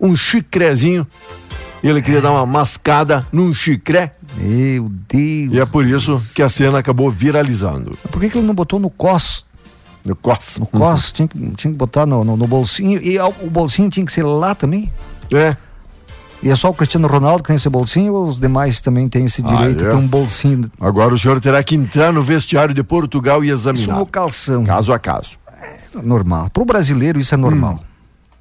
um 0.00 0.16
chicrezinho. 0.16 1.06
Ele 1.80 2.02
queria 2.02 2.20
dar 2.20 2.32
uma 2.32 2.44
mascada 2.44 3.24
num 3.32 3.54
chicré 3.54 4.14
meu 4.38 4.88
Deus. 5.08 5.52
e 5.52 5.60
é 5.60 5.66
por 5.66 5.84
isso 5.86 6.20
que 6.34 6.42
a 6.42 6.48
cena 6.48 6.78
acabou 6.78 7.10
viralizando. 7.10 7.96
Por 8.10 8.20
que, 8.20 8.30
que 8.30 8.38
ele 8.38 8.46
não 8.46 8.54
botou 8.54 8.78
no 8.78 8.90
cos? 8.90 9.44
No 10.04 10.14
cos. 10.16 10.58
No 10.58 10.66
cos, 10.66 11.10
tinha, 11.12 11.26
que, 11.28 11.38
tinha 11.38 11.72
que 11.72 11.78
botar 11.78 12.06
no, 12.06 12.24
no, 12.24 12.36
no 12.36 12.46
bolsinho. 12.46 13.00
E 13.02 13.18
ao- 13.18 13.34
o 13.42 13.50
bolsinho 13.50 13.90
tinha 13.90 14.04
que 14.06 14.12
ser 14.12 14.22
lá 14.24 14.54
também? 14.54 14.92
É, 15.34 15.56
E 16.42 16.48
é 16.50 16.54
só 16.56 16.70
o 16.70 16.74
Cristiano 16.74 17.08
Ronaldo 17.08 17.42
que 17.42 17.48
tem 17.48 17.56
esse 17.56 17.68
bolsinho 17.68 18.14
ou 18.14 18.26
os 18.26 18.40
demais 18.40 18.80
também 18.80 19.08
têm 19.08 19.24
esse 19.26 19.42
Ah, 19.44 19.48
direito 19.48 19.82
é? 19.82 19.84
de 19.88 19.90
ter 19.90 19.96
um 19.96 20.06
bolsinho? 20.06 20.70
agora 20.80 21.12
o 21.14 21.18
senhor 21.18 21.40
terá 21.40 21.62
que 21.62 21.74
entrar 21.74 22.12
no 22.12 22.22
vestiário 22.22 22.72
de 22.72 22.82
Portugal 22.84 23.42
e 23.44 23.48
Isso 23.50 23.68
examinar. 23.68 23.98
no 23.98 24.06
calção. 24.06 24.64
Caso 24.64 24.92
a 24.92 24.98
caso. 24.98 25.30
Normal. 26.02 26.48
Pro 26.50 26.64
brasileiro 26.64 27.18
isso 27.18 27.34
é 27.34 27.36
normal. 27.36 27.80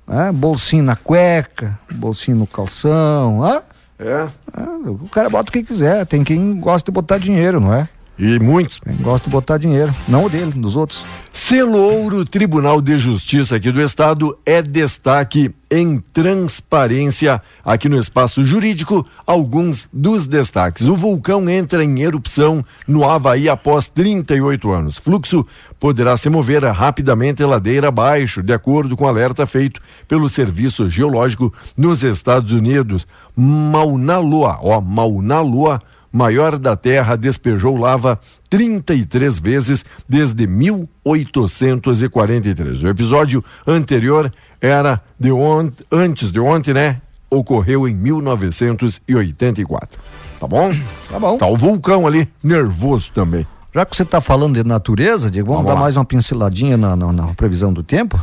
Hum. 0.08 0.14
É, 0.14 0.32
bolsinho 0.32 0.84
na 0.84 0.96
cueca, 0.96 1.78
bolsinho 1.96 2.38
no 2.38 2.48
calção. 2.48 3.44
Ah, 3.44 3.62
É. 4.00 4.28
ah, 4.54 4.80
o 4.86 5.10
cara 5.10 5.30
bota 5.30 5.50
o 5.50 5.54
que 5.54 5.64
quiser. 5.64 6.06
Tem 6.06 6.24
quem 6.24 6.60
gosta 6.60 6.92
de 6.92 6.94
botar 6.94 7.18
dinheiro, 7.18 7.60
não 7.60 7.74
é? 7.74 7.90
E 8.20 8.40
muitos. 8.40 8.82
Gosta 9.02 9.28
de 9.28 9.32
botar 9.32 9.58
dinheiro. 9.58 9.94
Não 10.08 10.26
o 10.26 10.30
dele, 10.30 10.52
dos 10.52 10.76
outros. 10.76 11.06
Selo 11.32 11.78
Ouro 11.78 12.26
Tribunal 12.26 12.82
de 12.82 12.98
Justiça 12.98 13.56
aqui 13.56 13.72
do 13.72 13.82
Estado 13.82 14.38
é 14.44 14.62
destaque 14.62 15.54
em 15.70 16.00
transparência 16.12 17.42
aqui 17.64 17.88
no 17.88 18.00
espaço 18.00 18.44
jurídico. 18.44 19.06
Alguns 19.26 19.88
dos 19.94 20.26
destaques. 20.26 20.88
O 20.88 20.96
vulcão 20.96 21.48
entra 21.48 21.84
em 21.84 22.00
erupção 22.02 22.66
no 22.88 23.08
Havaí 23.08 23.48
após 23.48 23.88
38 23.88 24.72
anos. 24.72 24.98
Fluxo 24.98 25.46
poderá 25.80 26.18
se 26.18 26.28
mover 26.28 26.64
rapidamente 26.66 27.44
ladeira 27.44 27.90
abaixo, 27.90 28.42
de 28.42 28.52
acordo 28.52 28.98
com 28.98 29.08
alerta 29.08 29.46
feito 29.46 29.80
pelo 30.08 30.28
Serviço 30.28 30.90
Geológico 30.90 31.54
nos 31.78 32.04
Estados 32.04 32.52
Unidos. 32.52 33.06
Mauna 33.36 34.18
Loa, 34.18 34.58
ó, 34.62 34.82
Mauna 34.82 35.40
Loa 35.40 35.80
maior 36.18 36.58
da 36.58 36.76
Terra, 36.76 37.16
despejou 37.16 37.78
lava 37.78 38.20
33 38.50 39.38
vezes 39.40 39.86
desde 40.10 40.48
1843. 40.48 42.84
O 42.84 42.88
episódio 42.88 43.44
anterior 43.66 44.32
era 44.60 45.02
de 45.20 45.32
ont 45.32 45.72
antes 45.92 46.32
de 46.32 46.40
ontem, 46.40 46.74
né? 46.74 47.00
Ocorreu 47.30 47.88
em 47.88 47.94
1984. 47.94 50.00
Tá 50.40 50.48
bom? 50.48 50.72
Tá 51.10 51.20
bom. 51.20 51.38
Tá 51.38 51.48
o 51.48 51.56
vulcão 51.56 52.06
ali, 52.06 52.28
nervoso 52.44 53.10
também. 53.14 53.48
Já 53.74 53.86
que 53.86 53.96
você 53.96 54.04
está 54.04 54.20
falando 54.20 54.62
de 54.62 54.68
natureza, 54.68 55.32
Diego, 55.32 55.48
vamos, 55.48 55.60
Vamos 55.64 55.70
dar 55.72 55.76
lá. 55.76 55.82
mais 55.82 55.96
uma 55.98 56.04
pinceladinha 56.06 56.76
na, 56.76 56.96
na- 56.96 57.14
na 57.14 57.28
previsão 57.34 57.72
do 57.72 57.82
tempo. 57.84 58.20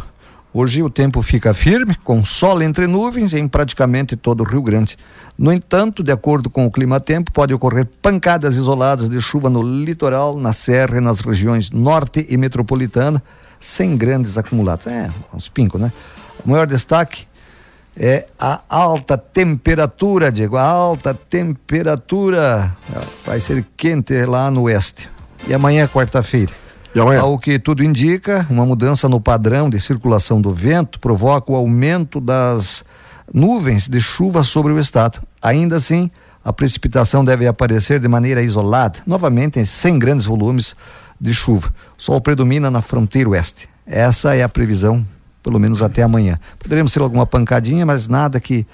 Hoje 0.57 0.85
o 0.85 0.89
tempo 0.89 1.21
fica 1.21 1.53
firme, 1.53 1.97
com 1.97 2.25
sol 2.25 2.63
entre 2.63 2.87
nuvens 2.87 3.35
em 3.35 3.49
praticamente 3.49 4.15
todo 4.15 4.43
o 4.43 4.45
Rio 4.45 4.63
Grande. 4.63 4.97
No 5.37 5.53
entanto, 5.53 6.01
de 6.01 6.13
acordo 6.13 6.49
com 6.49 6.65
o 6.65 6.71
clima-tempo, 6.71 7.33
pode 7.33 7.53
ocorrer 7.53 7.85
pancadas 8.01 8.55
isoladas 8.55 9.09
de 9.09 9.21
chuva 9.21 9.51
no 9.51 9.61
litoral, 9.61 10.39
na 10.39 10.53
serra 10.53 10.99
e 10.99 11.01
nas 11.01 11.19
regiões 11.19 11.71
norte 11.71 12.25
e 12.31 12.37
metropolitana, 12.37 13.21
sem 13.59 13.97
grandes 13.97 14.39
acumulados. 14.39 14.87
É, 14.87 15.11
uns 15.35 15.49
pincos, 15.49 15.81
né? 15.81 15.93
O 16.47 16.49
maior 16.49 16.69
destaque 16.69 17.27
é 17.97 18.27
a 18.39 18.63
alta 18.69 19.19
temperatura, 19.19 20.31
Diego. 20.31 20.57
A 20.57 20.63
alta 20.63 21.13
temperatura 21.13 22.73
vai 23.27 23.41
ser 23.41 23.67
quente 23.77 24.25
lá 24.25 24.53
no 24.53 24.63
oeste. 24.63 25.11
E 25.49 25.53
amanhã, 25.53 25.89
quarta-feira. 25.89 26.53
Ao 27.21 27.39
que 27.39 27.59
tudo 27.59 27.83
indica, 27.83 28.47
uma 28.49 28.65
mudança 28.65 29.09
no 29.09 29.21
padrão 29.21 29.69
de 29.69 29.81
circulação 29.81 30.41
do 30.41 30.53
vento 30.53 31.01
provoca 31.01 31.51
o 31.51 31.57
aumento 31.57 32.21
das 32.21 32.85
nuvens 33.33 33.89
de 33.89 34.01
chuva 34.01 34.45
sobre 34.45 34.73
o 34.73 34.79
estado. 34.79 35.21
Ainda 35.43 35.77
assim, 35.77 36.09
a 36.45 36.53
precipitação 36.53 37.25
deve 37.25 37.49
aparecer 37.49 37.99
de 37.99 38.07
maneira 38.07 38.43
isolada, 38.43 39.01
novamente 39.05 39.67
sem 39.67 39.99
grandes 39.99 40.25
volumes 40.25 40.77
de 41.21 41.35
chuva. 41.35 41.75
O 41.99 42.03
sol 42.03 42.21
predomina 42.21 42.71
na 42.71 42.81
fronteira 42.81 43.31
oeste. 43.31 43.69
Essa 43.85 44.37
é 44.37 44.45
a 44.45 44.49
previsão, 44.49 45.05
pelo 45.43 45.59
menos 45.59 45.83
até 45.83 46.03
amanhã. 46.03 46.39
Poderemos 46.61 46.93
ter 46.93 47.03
alguma 47.03 47.27
pancadinha, 47.27 47.85
mas 47.85 48.07
nada 48.07 48.39
que 48.39 48.65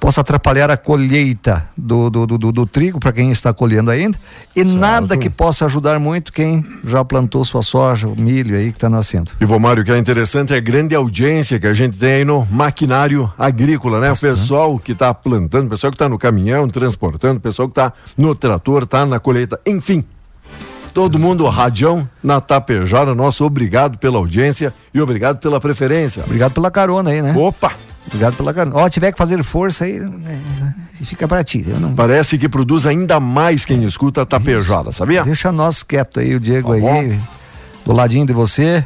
possa 0.00 0.20
atrapalhar 0.20 0.70
a 0.70 0.76
colheita 0.76 1.66
do, 1.76 2.08
do, 2.08 2.26
do, 2.26 2.38
do- 2.38 2.52
do 2.52 2.66
trigo 2.66 3.00
para 3.00 3.12
quem 3.12 3.30
está 3.32 3.52
colhendo 3.52 3.90
ainda 3.90 4.18
e 4.54 4.62
nada 4.64 5.16
que 5.16 5.28
possa 5.28 5.64
ajudar 5.64 5.98
muito 5.98 6.32
quem 6.32 6.64
já 6.84 7.04
plantou 7.04 7.44
sua 7.44 7.62
soja, 7.62 8.06
o 8.08 8.14
milho 8.20 8.56
aí 8.56 8.70
que 8.70 8.76
está 8.76 8.88
nascendo. 8.88 9.32
E 9.40 9.44
Vomário, 9.44 9.82
o 9.82 9.84
que 9.84 9.90
é 9.92 9.98
interessante 9.98 10.52
é 10.52 10.56
a 10.56 10.60
grande 10.60 10.94
audiência 10.94 11.58
que 11.58 11.66
a 11.66 11.74
gente 11.74 11.98
tem 11.98 12.12
aí 12.12 12.24
no 12.24 12.46
maquinário 12.50 13.30
agrícola, 13.38 14.00
né? 14.00 14.12
O 14.12 14.18
pessoal 14.18 14.78
que 14.78 14.92
está 14.92 15.12
plantando, 15.12 15.66
o 15.66 15.70
pessoal 15.70 15.90
que 15.90 15.96
está 15.96 16.08
no 16.08 16.18
caminhão, 16.18 16.68
transportando, 16.68 17.38
o 17.38 17.40
pessoal 17.40 17.68
que 17.68 17.72
está 17.72 17.92
no 18.16 18.34
trator, 18.34 18.84
está 18.84 19.04
na 19.04 19.18
colheita, 19.18 19.58
enfim. 19.66 20.04
Todo 20.94 21.18
mundo 21.18 21.46
radião 21.48 22.08
na 22.22 22.40
tapejara, 22.40 23.14
nosso 23.14 23.44
obrigado 23.44 23.98
pela 23.98 24.16
audiência 24.18 24.72
e 24.92 25.00
obrigado 25.00 25.38
pela 25.38 25.60
preferência. 25.60 26.24
Obrigado 26.24 26.52
pela 26.52 26.70
carona 26.70 27.10
aí, 27.10 27.22
né? 27.22 27.34
Opa! 27.36 27.72
Obrigado 28.08 28.36
pela 28.36 28.52
carona. 28.52 28.76
Ó, 28.76 28.88
tiver 28.88 29.12
que 29.12 29.18
fazer 29.18 29.42
força 29.44 29.84
aí, 29.84 30.00
né, 30.00 30.40
fica 31.04 31.28
pra 31.28 31.44
ti. 31.44 31.64
Não... 31.80 31.94
Parece 31.94 32.36
que 32.38 32.48
produz 32.48 32.86
ainda 32.86 33.20
mais 33.20 33.64
quem 33.64 33.84
escuta 33.84 34.22
a 34.22 34.26
tapejada, 34.26 34.90
sabia? 34.92 35.22
Deixa 35.24 35.52
nós 35.52 35.82
quieto 35.82 36.20
aí, 36.20 36.34
o 36.34 36.40
Diego 36.40 36.68
Tá 36.68 36.74
aí, 36.74 37.20
do 37.84 37.92
ladinho 37.92 38.26
de 38.26 38.32
você. 38.32 38.84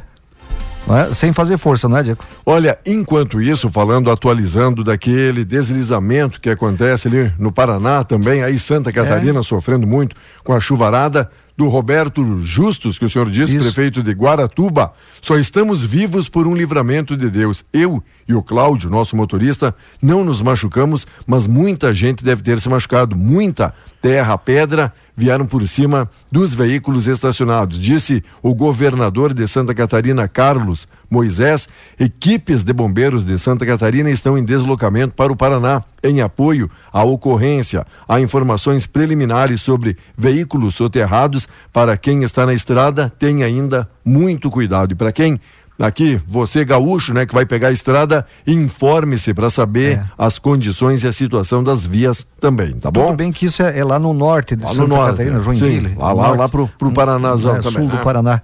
é? 0.89 1.13
Sem 1.13 1.33
fazer 1.33 1.57
força, 1.57 1.89
não 1.89 1.97
é, 1.97 2.03
Diego? 2.03 2.23
Olha, 2.45 2.79
enquanto 2.85 3.41
isso, 3.41 3.71
falando, 3.71 4.11
atualizando 4.11 4.83
daquele 4.85 5.45
deslizamento 5.45 6.41
que 6.41 6.51
acontece 6.51 7.09
ali 7.09 7.33
no 7.39 7.53
Paraná 7.53 8.05
também, 8.05 8.43
aí 8.43 8.59
Santa 8.59 8.93
Catarina 8.93 9.43
sofrendo 9.43 9.87
muito 9.87 10.17
com 10.45 10.53
a 10.53 10.61
chuvarada 10.61 11.31
do 11.57 11.69
Roberto 11.69 12.41
Justus, 12.41 12.99
que 12.99 13.05
o 13.05 13.09
senhor 13.09 13.29
disse, 13.31 13.57
Isso. 13.57 13.65
prefeito 13.65 14.03
de 14.03 14.13
Guaratuba. 14.13 14.93
Só 15.21 15.37
estamos 15.37 15.83
vivos 15.83 16.29
por 16.29 16.47
um 16.47 16.55
livramento 16.55 17.17
de 17.17 17.29
Deus. 17.29 17.65
Eu 17.73 18.03
e 18.27 18.35
o 18.35 18.43
Cláudio, 18.43 18.91
nosso 18.91 19.17
motorista, 19.17 19.75
não 20.01 20.25
nos 20.25 20.41
machucamos, 20.41 21.07
mas 21.27 21.47
muita 21.47 21.93
gente 21.93 22.25
deve 22.25 22.43
ter 22.43 22.61
se 22.61 22.69
machucado. 22.69 23.17
Muita 23.17 23.75
terra, 24.01 24.37
pedra 24.39 24.93
vieram 25.17 25.47
por 25.47 25.67
cima 25.69 26.09
dos 26.31 26.55
veículos 26.55 27.07
estacionados. 27.07 27.79
Disse 27.79 28.23
o 28.43 28.55
governador 28.55 29.35
de 29.35 29.47
Santa 29.47 29.75
Catarina, 29.75 30.27
Carlos 30.27 30.89
Moisés. 31.11 31.69
Equipes 31.99 32.65
de 32.65 32.73
bombeiros 32.73 33.25
de 33.25 33.39
Santa 33.39 33.67
Catarina 33.67 34.11
estão 34.11 34.37
em 34.37 34.45
deslocamento 34.45 35.15
para 35.15 35.33
o 35.33 35.37
Paraná 35.37 35.83
em 36.03 36.21
apoio 36.21 36.71
à 36.93 37.05
ocorrência. 37.05 37.87
Há 38.09 38.21
informações 38.21 38.87
preliminares 38.87 39.61
sobre 39.61 39.97
veículos 40.17 40.75
soterrados. 40.75 41.47
Para 41.73 41.97
quem 41.97 42.25
está 42.25 42.47
na 42.47 42.55
estrada, 42.55 43.13
tem 43.19 43.43
ainda 43.43 43.89
muito 44.05 44.51
cuidado. 44.51 44.93
E 44.93 44.95
para 44.95 45.13
quem 45.13 45.39
Aqui, 45.79 46.21
você 46.29 46.65
gaúcho, 46.65 47.13
né, 47.15 47.27
que 47.27 47.35
vai 47.35 47.45
pegar 47.47 47.69
a 47.69 47.73
estrada, 47.73 48.25
informe-se 48.47 49.35
para 49.35 49.51
saber 49.51 49.99
É. 49.99 50.03
as 50.17 50.39
condições 50.39 51.03
e 51.03 51.09
a 51.09 51.13
situação 51.13 51.65
das 51.65 51.85
vias 51.85 52.25
também, 52.41 52.73
tá 52.75 52.91
bom? 52.91 53.07
Tudo 53.07 53.17
bem 53.17 53.33
que 53.33 53.47
isso 53.47 53.63
é, 53.63 53.79
é 53.79 53.85
lá 53.85 53.99
no 53.99 54.13
norte 54.13 54.55
de 54.55 54.63
Lá 54.63 54.69
no 54.69 54.75
Santa 54.75 54.89
norte, 54.89 55.11
Catarina, 55.13 55.39
é. 55.39 55.41
Joinville. 55.41 55.89
Sim, 55.89 55.95
lá- 55.97 56.13
lá- 56.13 56.23
norte. 56.29 56.39
lá 56.39 56.49
pro- 56.49 56.69
pro 56.79 56.93
Paranazão 56.93 57.53
é, 57.57 57.59
também, 57.59 57.73
Sul 57.73 57.87
né? 57.89 57.97
do 57.97 58.03
Paraná. 58.05 58.43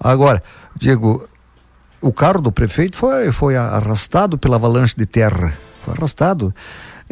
Agora, 0.00 0.42
Diego, 0.74 1.28
o 2.00 2.12
carro 2.12 2.40
do 2.40 2.50
prefeito 2.50 2.96
foi, 2.96 3.30
foi 3.30 3.56
arrastado 3.56 4.36
pela 4.38 4.56
avalanche 4.56 4.94
de 4.96 5.06
terra. 5.06 5.52
Foi 5.84 5.94
arrastado. 5.94 6.52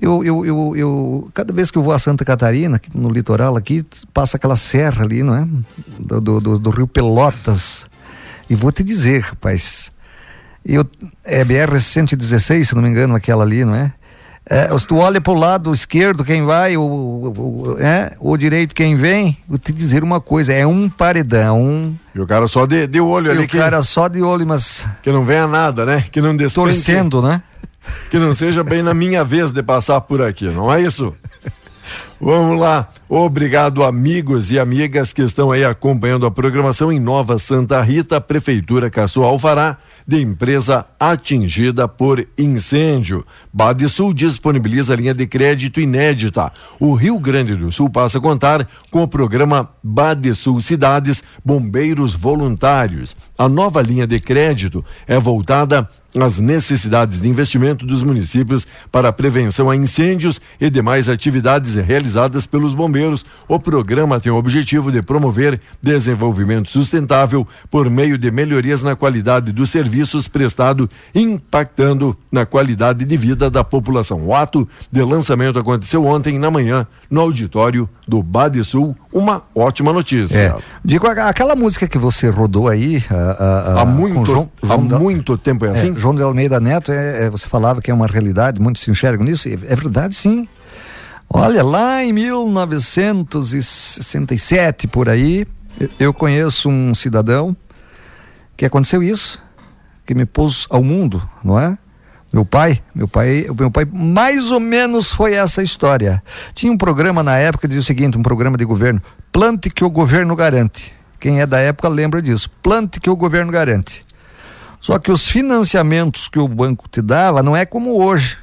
Eu, 0.01 0.25
eu, 0.25 0.47
eu, 0.47 0.77
eu- 0.77 1.31
cada 1.35 1.53
vez 1.53 1.71
que 1.71 1.77
eu 1.79 1.83
vou 1.83 1.93
a 1.93 1.99
Santa 1.99 2.25
Catarina, 2.25 2.81
no 2.95 3.11
litoral 3.11 3.57
aqui, 3.57 3.85
passa 4.15 4.37
aquela 4.37 4.57
serra 4.57 5.05
ali, 5.05 5.23
não 5.23 5.35
é? 5.35 5.47
Do, 5.99 6.41
do- 6.41 6.59
do 6.59 6.71
rio 6.71 6.87
Pelotas. 6.87 7.88
E 8.49 8.55
vou 8.55 8.73
te 8.73 8.83
dizer, 8.83 9.21
rapaz, 9.23 9.91
eu, 10.65 10.85
é 11.25 11.45
BR-116, 11.45 12.65
se 12.65 12.75
não 12.75 12.83
me 12.83 12.89
engano, 12.89 13.15
aquela 13.15 13.45
ali, 13.45 13.65
não 13.65 13.75
é? 13.75 13.93
É, 14.51 14.79
se 14.79 14.87
tu 14.87 14.97
olha 14.97 15.21
para 15.21 15.33
o 15.33 15.39
lado 15.39 15.71
esquerdo, 15.75 16.25
quem 16.25 16.43
vai, 16.47 16.75
o, 16.75 16.81
o, 16.81 17.73
o- 17.75 17.77
é, 17.79 18.13
o 18.19 18.35
direito, 18.35 18.75
quem 18.75 18.97
vem, 18.97 19.37
vou 19.47 19.59
te 19.59 19.71
dizer 19.73 20.03
uma 20.03 20.23
coisa, 20.23 20.55
é 20.55 20.67
um 20.67 20.89
paredão. 20.89 21.95
E 22.15 22.21
o 22.21 22.27
cara 22.27 22.49
só 22.49 22.65
de, 22.65 22.87
de 22.87 22.99
olho 22.99 23.29
E 23.29 23.31
ali 23.33 23.45
o 23.45 23.49
que, 23.49 23.59
cara 23.59 23.83
só 23.83 24.09
de 24.09 24.23
olho, 24.23 24.47
mas 24.47 24.87
que 25.03 25.13
não 25.13 25.23
venha 25.27 25.47
nada, 25.47 25.85
né? 25.85 26.03
Que 26.11 26.23
não 26.23 26.35
despenque, 26.35 26.55
torcendo, 26.71 27.21
né? 27.21 27.43
que 28.11 28.19
não 28.19 28.33
seja 28.35 28.65
bem 28.65 28.83
na 28.83 28.95
minha 28.95 29.23
vez 29.23 29.51
de 29.53 29.63
passar 29.63 30.01
por 30.01 30.23
aqui, 30.23 30.47
não 30.49 30.73
é 30.73 30.81
isso? 30.81 31.15
Vamos 32.21 32.59
lá. 32.59 32.89
Obrigado, 33.09 33.85
amigos 33.85 34.51
e 34.51 34.59
amigas 34.59 35.13
que 35.13 35.23
estão 35.23 35.53
aí 35.53 35.65
acompanhando 35.65 36.27
a 36.27 36.31
programação 36.31 36.91
em 36.91 36.99
Nova 36.99 37.39
Santa 37.39 37.81
Rita, 37.81 38.21
Prefeitura 38.21 38.91
caçou 38.91 39.25
alvará 39.25 39.79
de 40.07 40.21
empresa 40.21 40.85
atingida 40.99 41.87
por 41.87 42.27
incêndio. 42.37 43.25
Badesul 43.53 44.13
disponibiliza 44.13 44.97
linha 44.97 45.15
de 45.15 45.27
crédito 45.29 45.81
inédita. 45.81 46.53
O 46.81 46.93
Rio 46.95 47.21
Grande 47.21 47.55
do 47.55 47.71
Sul 47.71 47.89
passa 47.89 48.19
a 48.19 48.21
contar 48.21 48.69
com 48.91 49.03
o 49.05 49.09
programa 49.09 49.71
Badesul 49.83 50.61
Cidades 50.61 51.23
Bombeiros 51.45 52.15
Voluntários. 52.15 53.17
A 53.39 53.49
nova 53.49 53.81
linha 53.81 54.09
de 54.09 54.19
crédito 54.19 54.85
é 55.07 55.19
voltada 55.19 55.89
às 56.19 56.39
necessidades 56.39 57.21
de 57.21 57.29
investimento 57.29 57.87
dos 57.87 58.03
municípios 58.03 58.67
para 58.91 59.13
prevenção 59.13 59.71
a 59.71 59.77
incêndios 59.77 60.41
e 60.61 60.69
demais 60.69 61.09
atividades 61.09 61.75
realizadas 61.75 62.08
pelos 62.47 62.75
bombeiros. 62.75 63.25
O 63.47 63.59
programa 63.59 64.21
tem 64.21 64.31
o 64.33 64.37
objetivo 64.37 64.91
de 64.93 65.03
promover 65.03 65.61
desenvolvimento 65.83 66.69
sustentável 66.71 67.47
por 67.71 67.89
meio 67.91 68.17
de 68.19 68.31
melhorias 68.31 68.83
na 68.83 68.95
qualidade 68.97 69.53
dos 69.53 69.71
serviços 69.71 70.29
prestados, 70.29 70.89
impactando 71.15 72.17
na 72.31 72.45
qualidade 72.47 73.05
de 73.05 73.17
vida 73.17 73.51
da 73.51 73.63
população. 73.65 74.25
O 74.27 74.35
ato 74.35 74.69
de 74.91 75.03
lançamento 75.03 75.59
aconteceu 75.59 76.05
ontem 76.05 76.39
na 76.39 76.51
manhã 76.51 76.87
no 77.11 77.21
auditório 77.21 77.89
do 78.07 78.23
Badesul. 78.23 78.97
Uma 79.13 79.43
ótima 79.55 79.93
notícia. 79.93 80.39
É. 80.39 80.55
Digo, 80.85 81.07
aquela 81.07 81.55
música 81.57 81.87
que 81.87 81.99
você 81.99 82.29
rodou 82.29 82.69
aí. 82.69 83.03
a- 83.11 83.15
a- 83.15 83.73
a- 83.79 83.83
Há 83.83 83.85
muito, 83.85 84.25
João- 84.25 84.51
há 84.63 84.67
João 84.67 84.87
da- 84.87 84.99
muito 84.99 85.37
tempo 85.39 85.65
é 85.65 85.71
assim? 85.71 85.93
É, 85.93 85.95
João 85.95 86.15
de 86.15 86.23
Almeida 86.23 86.59
Neto, 86.61 86.91
é, 86.93 87.25
é, 87.27 87.31
você 87.31 87.47
falava 87.49 87.81
que 87.81 87.91
é 87.91 87.95
uma 87.95 88.07
realidade, 88.07 88.61
muitos 88.61 88.83
se 88.83 88.91
enxergam 88.91 89.25
nisso, 89.25 89.49
é, 89.49 89.53
é 89.53 89.77
verdade 89.77 90.15
sim. 90.15 90.47
Olha, 91.31 91.63
lá 91.63 92.03
em 92.03 92.13
1967, 92.13 94.89
por 94.89 95.09
aí, 95.09 95.47
eu- 95.99 96.13
conheço 96.15 96.69
um 96.69 96.95
cidadão 96.95 97.57
que 98.57 98.65
aconteceu 98.65 99.03
isso, 99.03 99.41
que 100.07 100.15
me 100.15 100.25
pôs 100.25 100.67
ao 100.71 100.83
mundo, 100.83 101.23
não 101.45 101.59
é? 101.61 101.77
Meu 102.33 102.45
pai, 102.45 102.83
meu 102.95 103.09
pai, 103.09 103.47
meu 103.59 103.71
pai 103.71 103.87
mais 103.91 104.51
ou 104.51 104.61
menos 104.61 105.11
foi 105.11 105.33
essa 105.35 105.63
história. 105.63 106.23
Tinha 106.55 106.71
um 106.73 106.77
programa 106.77 107.23
na 107.23 107.37
época 107.39 107.63
que 107.63 107.69
dizia 107.69 107.81
o 107.81 107.85
seguinte, 107.85 108.19
um 108.19 108.23
programa 108.23 108.57
de 108.59 108.65
governo, 108.65 109.01
plante 109.33 109.71
que 109.71 109.85
o 109.85 109.91
governo 109.91 110.35
garante. 110.37 110.93
Quem 111.21 111.41
é 111.41 111.47
da 111.47 111.59
época 111.59 111.89
lembra 111.89 112.21
disso. 112.23 112.49
Plante 112.63 113.01
que 113.01 113.11
o 113.11 113.17
governo 113.17 113.51
garante. 113.51 114.07
Só 114.81 114.99
que 114.99 115.11
os 115.11 115.27
financiamentos 115.29 116.29
que 116.29 116.39
o 116.39 116.47
banco 116.47 116.87
te 116.89 117.03
dava 117.03 117.43
não 117.43 117.57
é 117.57 117.67
como 117.67 118.01
hoje. 118.03 118.37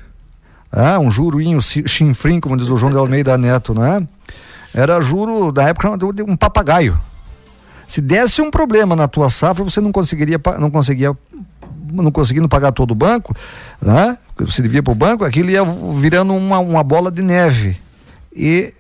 Ah, 0.72 1.00
um 1.00 1.10
juroinho 1.10 1.62
ci- 1.62 1.88
chinfrim, 1.88 2.40
como 2.40 2.58
diz 2.58 2.68
o 2.70 2.78
João 2.78 2.92
de 2.92 2.98
Almeida 2.98 3.38
Neto, 3.38 3.74
não 3.74 3.86
é? 3.86 4.06
Era 4.74 5.00
juro 5.02 5.52
da 5.52 5.64
época 5.64 5.90
um 6.28 6.36
papagaio. 6.36 7.00
Se 7.88 8.02
desse 8.02 8.42
um 8.42 8.52
problema 8.52 8.96
na 8.96 9.08
tua 9.08 9.30
safra, 9.30 9.64
você 9.64 9.80
não 9.80 9.92
conseguiria, 9.92 10.40
não 10.60 10.70
conseguia, 10.72 11.16
não 11.94 12.12
conseguindo 12.12 12.50
pagar 12.50 12.72
todo 12.72 12.92
o 12.92 12.96
banco, 12.96 13.34
né? 13.82 14.18
Você 14.40 14.62
devia 14.62 14.84
para 14.84 14.92
o 14.92 14.96
banco, 14.96 15.24
aquilo 15.24 15.50
ia 15.50 15.64
virando 15.64 16.34
uma, 16.34 16.60
uma 16.60 16.84
bola 16.84 17.10
de 17.10 17.22
neve. 17.22 17.78
E 18.36 18.74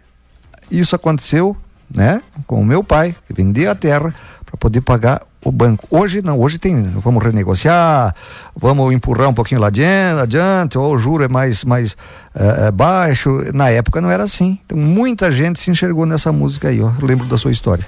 isso 0.69 0.95
aconteceu, 0.95 1.55
né? 1.89 2.21
Com 2.45 2.59
o 2.61 2.65
meu 2.65 2.83
pai, 2.83 3.15
que 3.25 3.33
vendia 3.33 3.71
a 3.71 3.75
terra 3.75 4.13
para 4.45 4.57
poder 4.57 4.81
pagar 4.81 5.21
o 5.45 5.51
banco. 5.51 5.87
Hoje 5.91 6.23
não, 6.23 6.39
hoje 6.39 6.57
tem, 6.57 6.81
vamos 6.95 7.23
renegociar, 7.23 8.15
vamos 8.55 8.91
empurrar 8.91 9.29
um 9.29 9.33
pouquinho 9.33 9.61
lá 9.61 9.67
adiante, 9.67 10.19
adiante 10.19 10.77
ou 10.77 10.95
o 10.95 10.97
juro 10.97 11.23
é 11.23 11.27
mais, 11.27 11.63
mais 11.63 11.95
eh, 12.33 12.65
eh, 12.67 12.71
baixo. 12.71 13.29
Na 13.53 13.69
época 13.69 14.01
não 14.01 14.09
era 14.09 14.23
assim. 14.23 14.59
Então 14.65 14.75
muita 14.75 15.29
gente 15.29 15.59
se 15.59 15.69
enxergou 15.69 16.05
nessa 16.05 16.31
música 16.31 16.69
aí, 16.69 16.81
ó. 16.81 16.91
Lembro 16.99 17.27
da 17.27 17.37
sua 17.37 17.51
história. 17.51 17.85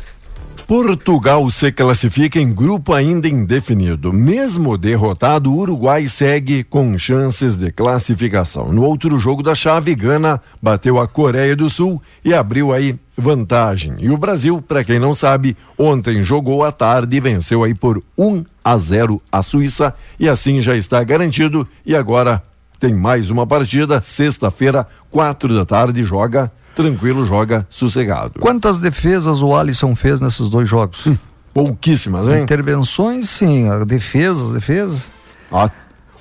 Portugal 0.67 1.49
se 1.49 1.71
classifica 1.71 2.41
em 2.41 2.53
grupo 2.53 2.93
ainda 2.93 3.25
indefinido. 3.25 4.11
Mesmo 4.11 4.77
derrotado, 4.77 5.49
o 5.49 5.59
Uruguai 5.59 6.09
segue 6.09 6.61
com 6.61 6.97
chances 6.97 7.55
de 7.55 7.71
classificação. 7.71 8.73
No 8.73 8.83
outro 8.83 9.17
jogo 9.17 9.41
da 9.41 9.55
chave, 9.55 9.95
Gana 9.95 10.41
bateu 10.61 10.99
a 10.99 11.07
Coreia 11.07 11.55
do 11.55 11.69
Sul 11.69 12.01
e 12.21 12.33
abriu 12.33 12.73
aí 12.73 12.99
vantagem. 13.17 13.95
E 13.99 14.09
o 14.09 14.17
Brasil, 14.17 14.61
para 14.61 14.83
quem 14.83 14.99
não 14.99 15.15
sabe, 15.15 15.55
ontem 15.77 16.21
jogou 16.21 16.65
à 16.65 16.71
tarde 16.73 17.15
e 17.15 17.21
venceu 17.21 17.63
aí 17.63 17.73
por 17.73 18.03
1 18.17 18.43
a 18.61 18.77
0 18.77 19.21
a 19.31 19.41
Suíça 19.41 19.93
e 20.19 20.27
assim 20.27 20.61
já 20.61 20.75
está 20.75 21.01
garantido 21.01 21.65
e 21.85 21.95
agora 21.95 22.43
tem 22.77 22.93
mais 22.93 23.31
uma 23.31 23.47
partida, 23.47 24.01
sexta-feira, 24.01 24.85
quatro 25.09 25.55
da 25.55 25.65
tarde, 25.65 26.03
joga 26.03 26.51
tranquilo, 26.77 27.25
joga 27.25 27.67
sossegado. 27.69 28.39
Quantas 28.39 28.79
defesas 28.79 29.41
o 29.41 29.55
Alisson 29.55 29.95
fez 29.95 30.21
nesses 30.21 30.47
dois 30.47 30.67
jogos? 30.69 31.09
Pouquíssimas, 31.53 32.29
hein? 32.29 32.43
Intervenções, 32.43 33.29
sim. 33.29 33.67
a 33.67 33.83
Defesas, 33.83 34.51
defesas. 34.51 35.09
Ah, 35.51 35.69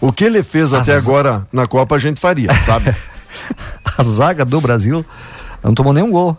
o 0.00 0.10
que 0.12 0.24
ele 0.24 0.42
fez 0.42 0.72
até 0.72 0.94
As- 0.94 1.04
agora 1.06 1.42
na 1.52 1.66
Copa 1.66 1.94
a 1.94 1.98
gente 1.98 2.18
faria, 2.20 2.52
sabe? 2.64 2.94
A 3.98 4.02
zaga 4.02 4.44
do 4.44 4.60
Brasil 4.60 5.04
não 5.62 5.74
tomou 5.74 5.92
nenhum 5.92 6.10
gol. 6.10 6.36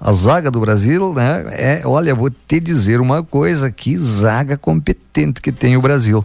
A 0.00 0.12
zaga 0.12 0.50
do 0.50 0.60
Brasil, 0.60 1.12
né? 1.14 1.44
É, 1.50 1.82
olha, 1.84 2.14
vou 2.14 2.30
te 2.30 2.60
dizer 2.60 3.00
uma 3.00 3.22
coisa: 3.22 3.70
que 3.70 3.96
zaga 3.98 4.56
competente 4.56 5.40
que 5.40 5.50
tem 5.50 5.76
o 5.76 5.80
Brasil. 5.82 6.22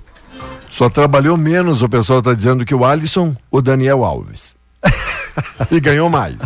Só 0.69 0.89
trabalhou 0.89 1.35
menos, 1.37 1.81
o 1.81 1.89
pessoal 1.89 2.19
está 2.19 2.33
dizendo 2.33 2.65
que 2.65 2.75
o 2.75 2.85
Alisson, 2.85 3.35
o 3.49 3.61
Daniel 3.61 4.03
Alves. 4.05 4.53
e 5.71 5.79
ganhou 5.79 6.09
mais. 6.09 6.37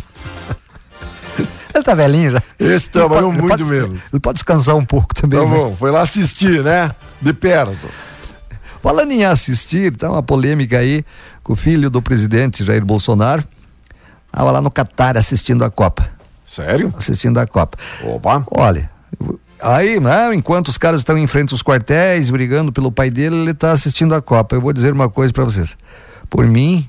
Ele 1.75 1.83
tá 1.83 1.93
velhinho 1.93 2.31
já. 2.31 2.41
Esse 2.57 2.89
trabalhou 2.89 3.31
Ele 3.33 3.41
pode- 3.41 3.63
muito 3.63 3.65
pode- 3.79 3.89
menos. 3.89 4.01
Ele 4.13 4.19
pode 4.19 4.35
descansar 4.35 4.75
um 4.75 4.85
pouco 4.85 5.13
também. 5.13 5.39
Tá 5.39 5.45
né? 5.45 5.55
bom, 5.55 5.75
foi 5.75 5.91
lá 5.91 6.01
assistir, 6.01 6.63
né? 6.63 6.89
De 7.21 7.33
perto. 7.33 7.75
Falando 8.81 9.11
em 9.11 9.25
assistir, 9.25 9.95
tá 9.95 10.09
uma 10.11 10.23
polêmica 10.23 10.77
aí 10.77 11.03
com 11.43 11.53
o 11.53 11.55
filho 11.55 11.89
do 11.89 12.01
presidente 12.01 12.63
Jair 12.63 12.85
Bolsonaro. 12.85 13.43
Estava 14.27 14.51
lá 14.51 14.61
no 14.61 14.69
Catar 14.71 15.17
assistindo 15.17 15.63
a 15.65 15.71
Copa. 15.71 16.07
Sério? 16.47 16.93
Assistindo 16.97 17.39
a 17.39 17.47
Copa. 17.47 17.77
Opa. 18.03 18.45
Olha, 18.51 18.89
aí, 19.61 19.99
né, 19.99 20.33
enquanto 20.35 20.67
os 20.69 20.77
caras 20.77 21.01
estão 21.01 21.17
em 21.17 21.25
frente 21.27 21.53
aos 21.53 21.63
quartéis, 21.63 22.29
brigando 22.29 22.71
pelo 22.71 22.91
pai 22.91 23.09
dele, 23.09 23.35
ele 23.37 23.51
está 23.51 23.71
assistindo 23.71 24.13
a 24.13 24.21
Copa. 24.21 24.55
Eu 24.55 24.61
vou 24.61 24.71
dizer 24.71 24.93
uma 24.93 25.09
coisa 25.09 25.33
para 25.33 25.43
vocês. 25.43 25.75
Por 26.29 26.45
mim, 26.47 26.87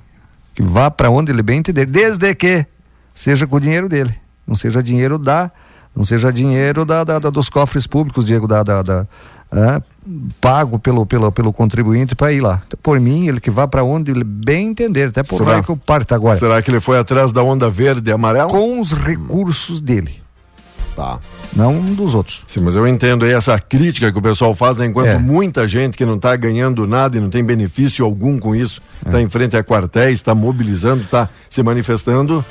que 0.55 0.63
vá 0.63 0.91
para 0.91 1.11
onde 1.11 1.33
ele 1.33 1.43
bem 1.43 1.59
entender, 1.59 1.87
desde 1.87 2.35
que 2.35 2.67
seja 3.15 3.47
com 3.47 3.57
o 3.57 3.61
dinheiro 3.61 3.89
dele, 3.89 4.15
não 4.47 4.55
seja 4.57 4.83
dinheiro 4.83 5.19
da, 5.19 5.51
não 5.95 6.05
seja 6.05 6.33
dinheiro 6.33 6.85
da, 6.85 7.03
da, 7.05 7.19
da 7.19 7.31
dos 7.31 7.49
cofres 7.49 7.87
públicos, 7.87 8.25
Diego, 8.25 8.47
da, 8.47 8.63
da, 8.63 8.83
da 8.83 9.07
é, 9.53 9.81
pago 10.41 10.79
pelo, 10.79 11.07
pelo, 11.07 11.31
pelo 11.33 11.53
contribuinte 11.53 12.15
para 12.15 12.33
ir 12.33 12.41
lá. 12.41 12.63
Por 12.83 12.99
mim, 13.01 13.29
ele 13.29 13.41
que 13.41 13.51
vá 13.51 13.67
para 13.67 13.83
onde 13.85 14.11
ele 14.11 14.25
bem 14.25 14.69
entender, 14.69 15.09
até 15.09 15.23
por 15.23 15.39
Será? 15.39 15.53
lá 15.53 15.63
que 15.63 15.71
eu 15.71 15.77
parto 15.77 16.15
agora. 16.15 16.39
Será 16.39 16.61
que 16.61 16.71
ele 16.71 16.81
foi 16.81 16.99
atrás 16.99 17.33
da 17.33 17.43
onda 17.43 17.71
verde 17.71 18.11
e 18.11 18.13
amarela? 18.13 18.51
Com 18.51 18.81
os 18.81 18.93
recursos 18.93 19.81
dele, 19.81 20.21
Tá. 20.95 21.19
não 21.55 21.79
dos 21.81 22.15
outros. 22.15 22.43
Sim, 22.47 22.61
mas 22.61 22.75
eu 22.75 22.89
entendo 22.89 23.25
aí 23.27 23.33
essa 23.33 23.59
crítica 23.59 24.11
que 24.11 24.19
o 24.19 24.23
pessoal 24.23 24.55
faz, 24.55 24.77
né? 24.79 24.87
enquanto 24.87 25.09
É. 25.09 25.19
muita 25.19 25.69
gente 25.69 25.95
que 25.97 26.07
não 26.07 26.15
está 26.17 26.35
ganhando 26.37 26.87
nada 26.87 27.17
e 27.19 27.21
não 27.21 27.29
tem 27.29 27.45
benefício 27.45 28.03
algum 28.05 28.39
com 28.39 28.57
isso, 28.57 28.81
É. 29.05 29.09
está 29.09 29.21
em 29.21 29.29
frente 29.29 29.57
a 29.59 29.63
quartéis, 29.63 30.15
está 30.15 30.35
mobilizando, 30.35 31.03
está 31.05 31.29
se 31.51 31.63
manifestando, 31.63 32.43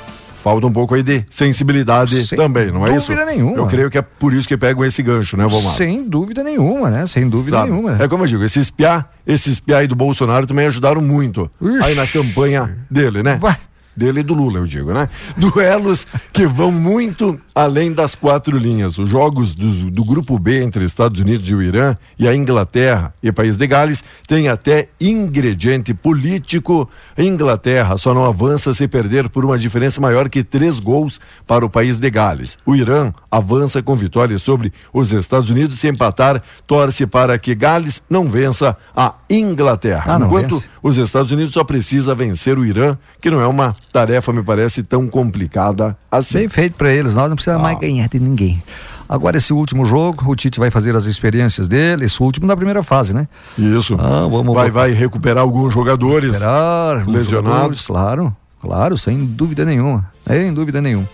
falta 0.46 0.64
um 0.64 0.72
pouco 0.72 0.94
aí 0.94 1.02
de 1.02 1.24
sensibilidade 1.28 2.24
Sem 2.24 2.38
também, 2.38 2.70
não 2.70 2.86
é 2.86 2.94
isso? 2.94 3.08
dúvida 3.08 3.26
nenhuma. 3.26 3.56
Eu 3.56 3.66
creio 3.66 3.90
que 3.90 3.98
é 3.98 4.02
por 4.02 4.32
isso 4.32 4.46
que 4.46 4.56
pegam 4.56 4.84
esse 4.84 5.02
gancho, 5.02 5.36
né, 5.36 5.44
Vomar? 5.44 5.72
Sem 5.74 6.08
dúvida 6.08 6.44
nenhuma, 6.44 6.88
né? 6.88 7.04
Sem 7.08 7.28
dúvida 7.28 7.56
Sabe? 7.56 7.72
nenhuma. 7.72 8.00
É 8.00 8.06
como 8.06 8.22
eu 8.22 8.28
digo, 8.28 8.44
esse 8.44 8.60
espiar, 8.60 9.10
esse 9.26 9.50
espiar 9.50 9.80
aí 9.80 9.88
do 9.88 9.96
Bolsonaro 9.96 10.46
também 10.46 10.64
ajudaram 10.68 11.00
muito 11.00 11.50
Ixi. 11.60 11.84
aí 11.84 11.94
na 11.96 12.06
campanha 12.06 12.78
dele, 12.88 13.24
né? 13.24 13.38
Vai. 13.40 13.56
Dele 13.96 14.20
e 14.20 14.22
do 14.22 14.34
Lula, 14.34 14.58
eu 14.58 14.66
digo, 14.66 14.92
né? 14.92 15.08
Duelos 15.36 16.06
que 16.32 16.46
vão 16.46 16.70
muito 16.70 17.38
além 17.54 17.92
das 17.92 18.14
quatro 18.14 18.56
linhas. 18.58 18.98
Os 18.98 19.08
jogos 19.08 19.54
do, 19.54 19.90
do 19.90 20.04
grupo 20.04 20.38
B 20.38 20.62
entre 20.62 20.84
Estados 20.84 21.20
Unidos 21.20 21.48
e 21.48 21.54
o 21.54 21.62
Irã 21.62 21.96
e 22.18 22.28
a 22.28 22.34
Inglaterra 22.34 23.14
e 23.22 23.32
País 23.32 23.56
de 23.56 23.66
Gales 23.66 24.04
têm 24.26 24.48
até 24.48 24.88
ingrediente 25.00 25.94
político. 25.94 26.88
A 27.16 27.22
Inglaterra 27.22 27.96
só 27.96 28.12
não 28.12 28.24
avança 28.24 28.74
se 28.74 28.86
perder 28.86 29.28
por 29.28 29.44
uma 29.44 29.58
diferença 29.58 30.00
maior 30.00 30.28
que 30.28 30.44
três 30.44 30.78
gols 30.80 31.20
para 31.46 31.64
o 31.64 31.70
País 31.70 31.96
de 31.96 32.10
Gales. 32.10 32.58
O 32.66 32.74
Irã 32.74 33.12
avança 33.30 33.82
com 33.82 33.96
vitória 33.96 34.38
sobre 34.38 34.72
os 34.92 35.12
Estados 35.12 35.48
Unidos 35.50 35.78
se 35.78 35.88
empatar, 35.88 36.42
torce 36.66 37.06
para 37.06 37.38
que 37.38 37.54
Gales 37.54 38.02
não 38.08 38.28
vença 38.28 38.76
a 38.94 39.14
Inglaterra. 39.30 40.16
Ah, 40.16 40.24
Enquanto 40.24 40.56
vence. 40.56 40.68
os 40.82 40.96
Estados 40.96 41.32
Unidos 41.32 41.54
só 41.54 41.64
precisa 41.64 42.14
vencer 42.14 42.58
o 42.58 42.64
Irã, 42.64 42.96
que 43.20 43.30
não 43.30 43.40
é 43.40 43.46
uma 43.46 43.74
tarefa, 43.96 44.30
me 44.30 44.42
parece, 44.42 44.82
tão 44.82 45.08
complicada 45.08 45.96
assim. 46.10 46.38
Bem 46.38 46.48
feito 46.48 46.74
para 46.74 46.92
eles, 46.92 47.16
nós 47.16 47.30
não 47.30 47.36
precisamos 47.36 47.62
mais 47.62 47.78
ganhar 47.78 48.06
de 48.08 48.20
ninguém. 48.20 48.62
Agora, 49.08 49.38
esse 49.38 49.54
último 49.54 49.86
jogo, 49.86 50.30
o 50.30 50.36
Tite 50.36 50.58
vai 50.58 50.70
fazer 50.70 50.94
as 50.94 51.06
experiências 51.06 51.66
dele, 51.66 52.04
esse 52.04 52.22
último 52.22 52.46
da 52.46 52.54
primeira 52.54 52.82
fase, 52.82 53.14
né? 53.14 53.26
Isso. 53.56 53.96
Ah, 53.98 54.26
vamos 54.28 54.52
vai, 54.52 54.70
vai 54.70 54.92
recuperar 54.92 55.42
alguns 55.42 55.72
jogadores. 55.72 56.34
Esperar, 56.34 56.98
os 56.98 57.14
Lesionados. 57.14 57.78
jogadores, 57.80 57.86
Claro, 57.86 58.36
claro, 58.60 58.98
sem 58.98 59.24
dúvida 59.24 59.64
nenhuma. 59.64 60.10
Sem 60.26 60.52
dúvida 60.52 60.82
nenhuma. 60.82 61.08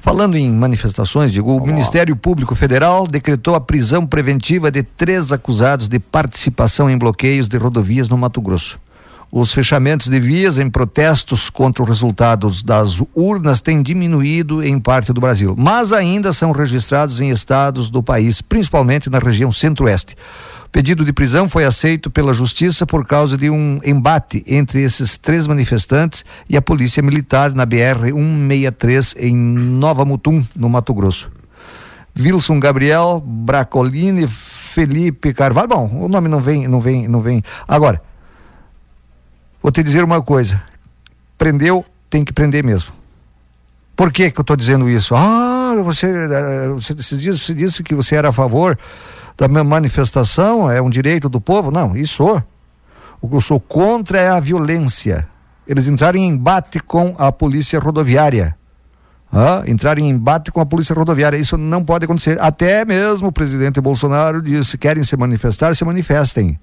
Falando 0.00 0.36
em 0.36 0.50
manifestações, 0.50 1.30
digo, 1.30 1.54
o 1.56 1.64
Ministério 1.64 2.16
Público 2.16 2.56
Federal 2.56 3.06
decretou 3.06 3.54
a 3.54 3.60
prisão 3.60 4.04
preventiva 4.04 4.68
de 4.68 4.82
três 4.82 5.30
acusados 5.30 5.88
de 5.88 6.00
participação 6.00 6.90
em 6.90 6.98
bloqueios 6.98 7.46
de 7.46 7.56
rodovias 7.56 8.08
no 8.08 8.16
Mato 8.16 8.40
Grosso. 8.40 8.80
Os 9.34 9.50
fechamentos 9.50 10.08
de 10.08 10.20
vias 10.20 10.58
em 10.58 10.68
protestos 10.68 11.48
contra 11.48 11.82
os 11.82 11.88
resultados 11.88 12.62
das 12.62 13.02
urnas 13.14 13.62
têm 13.62 13.82
diminuído 13.82 14.62
em 14.62 14.78
parte 14.78 15.10
do 15.10 15.22
Brasil, 15.22 15.54
mas 15.56 15.90
ainda 15.90 16.34
são 16.34 16.52
registrados 16.52 17.18
em 17.18 17.30
estados 17.30 17.88
do 17.88 18.02
país, 18.02 18.42
principalmente 18.42 19.08
na 19.08 19.18
região 19.18 19.50
centro-oeste. 19.50 20.14
O 20.66 20.68
pedido 20.68 21.02
de 21.02 21.14
prisão 21.14 21.48
foi 21.48 21.64
aceito 21.64 22.10
pela 22.10 22.34
Justiça 22.34 22.84
por 22.84 23.06
causa 23.06 23.38
de 23.38 23.48
um 23.48 23.80
embate 23.82 24.44
entre 24.46 24.82
esses 24.82 25.16
três 25.16 25.46
manifestantes 25.46 26.26
e 26.46 26.54
a 26.54 26.60
Polícia 26.60 27.02
Militar 27.02 27.54
na 27.54 27.66
BR-163 27.66 29.16
em 29.18 29.34
Nova 29.34 30.04
Mutum, 30.04 30.44
no 30.54 30.68
Mato 30.68 30.92
Grosso. 30.92 31.30
Wilson 32.20 32.60
Gabriel 32.60 33.22
Bracolini 33.24 34.26
Felipe 34.26 35.32
Carvalho. 35.32 35.68
Bom, 35.68 36.04
o 36.04 36.06
nome 36.06 36.28
não 36.28 36.38
vem, 36.38 36.68
não 36.68 36.82
vem, 36.82 37.08
não 37.08 37.22
vem. 37.22 37.42
Agora, 37.66 38.11
vou 39.62 39.70
te 39.70 39.82
dizer 39.82 40.02
uma 40.02 40.20
coisa. 40.20 40.60
Prendeu, 41.38 41.84
tem 42.10 42.24
que 42.24 42.32
prender 42.32 42.64
mesmo. 42.64 42.92
Por 43.94 44.12
que 44.12 44.30
que 44.30 44.38
eu 44.38 44.42
estou 44.42 44.56
dizendo 44.56 44.88
isso? 44.88 45.14
Ah, 45.14 45.74
você, 45.84 46.06
eh, 46.06 46.68
você, 46.68 46.94
você, 46.94 47.16
disse, 47.16 47.38
você 47.38 47.54
disse 47.54 47.82
que 47.82 47.94
você 47.94 48.16
era 48.16 48.30
a 48.30 48.32
favor 48.32 48.78
da 49.36 49.48
minha 49.48 49.64
manifestação, 49.64 50.70
é 50.70 50.80
um 50.80 50.90
direito 50.90 51.28
do 51.28 51.40
povo? 51.40 51.70
Não, 51.70 51.96
isso. 51.96 52.42
O 53.20 53.28
que 53.28 53.36
eu 53.36 53.40
sou 53.40 53.60
contra 53.60 54.18
é 54.18 54.28
a 54.28 54.40
violência. 54.40 55.28
Eles 55.66 55.86
entraram 55.86 56.18
em 56.18 56.28
embate 56.28 56.80
com 56.80 57.14
a 57.18 57.30
polícia 57.30 57.78
rodoviária. 57.78 58.56
Ah, 59.32 59.62
entrar 59.66 59.98
em 59.98 60.10
embate 60.10 60.52
com 60.52 60.60
a 60.60 60.66
polícia 60.66 60.94
rodoviária. 60.94 61.38
Isso 61.38 61.56
não 61.56 61.82
pode 61.82 62.04
acontecer. 62.04 62.38
Até 62.40 62.84
mesmo 62.84 63.28
o 63.28 63.32
presidente 63.32 63.80
Bolsonaro 63.80 64.42
disse: 64.42 64.76
querem 64.76 65.02
se 65.02 65.16
manifestar, 65.16 65.74
se 65.74 65.84
manifestem. 65.84 66.58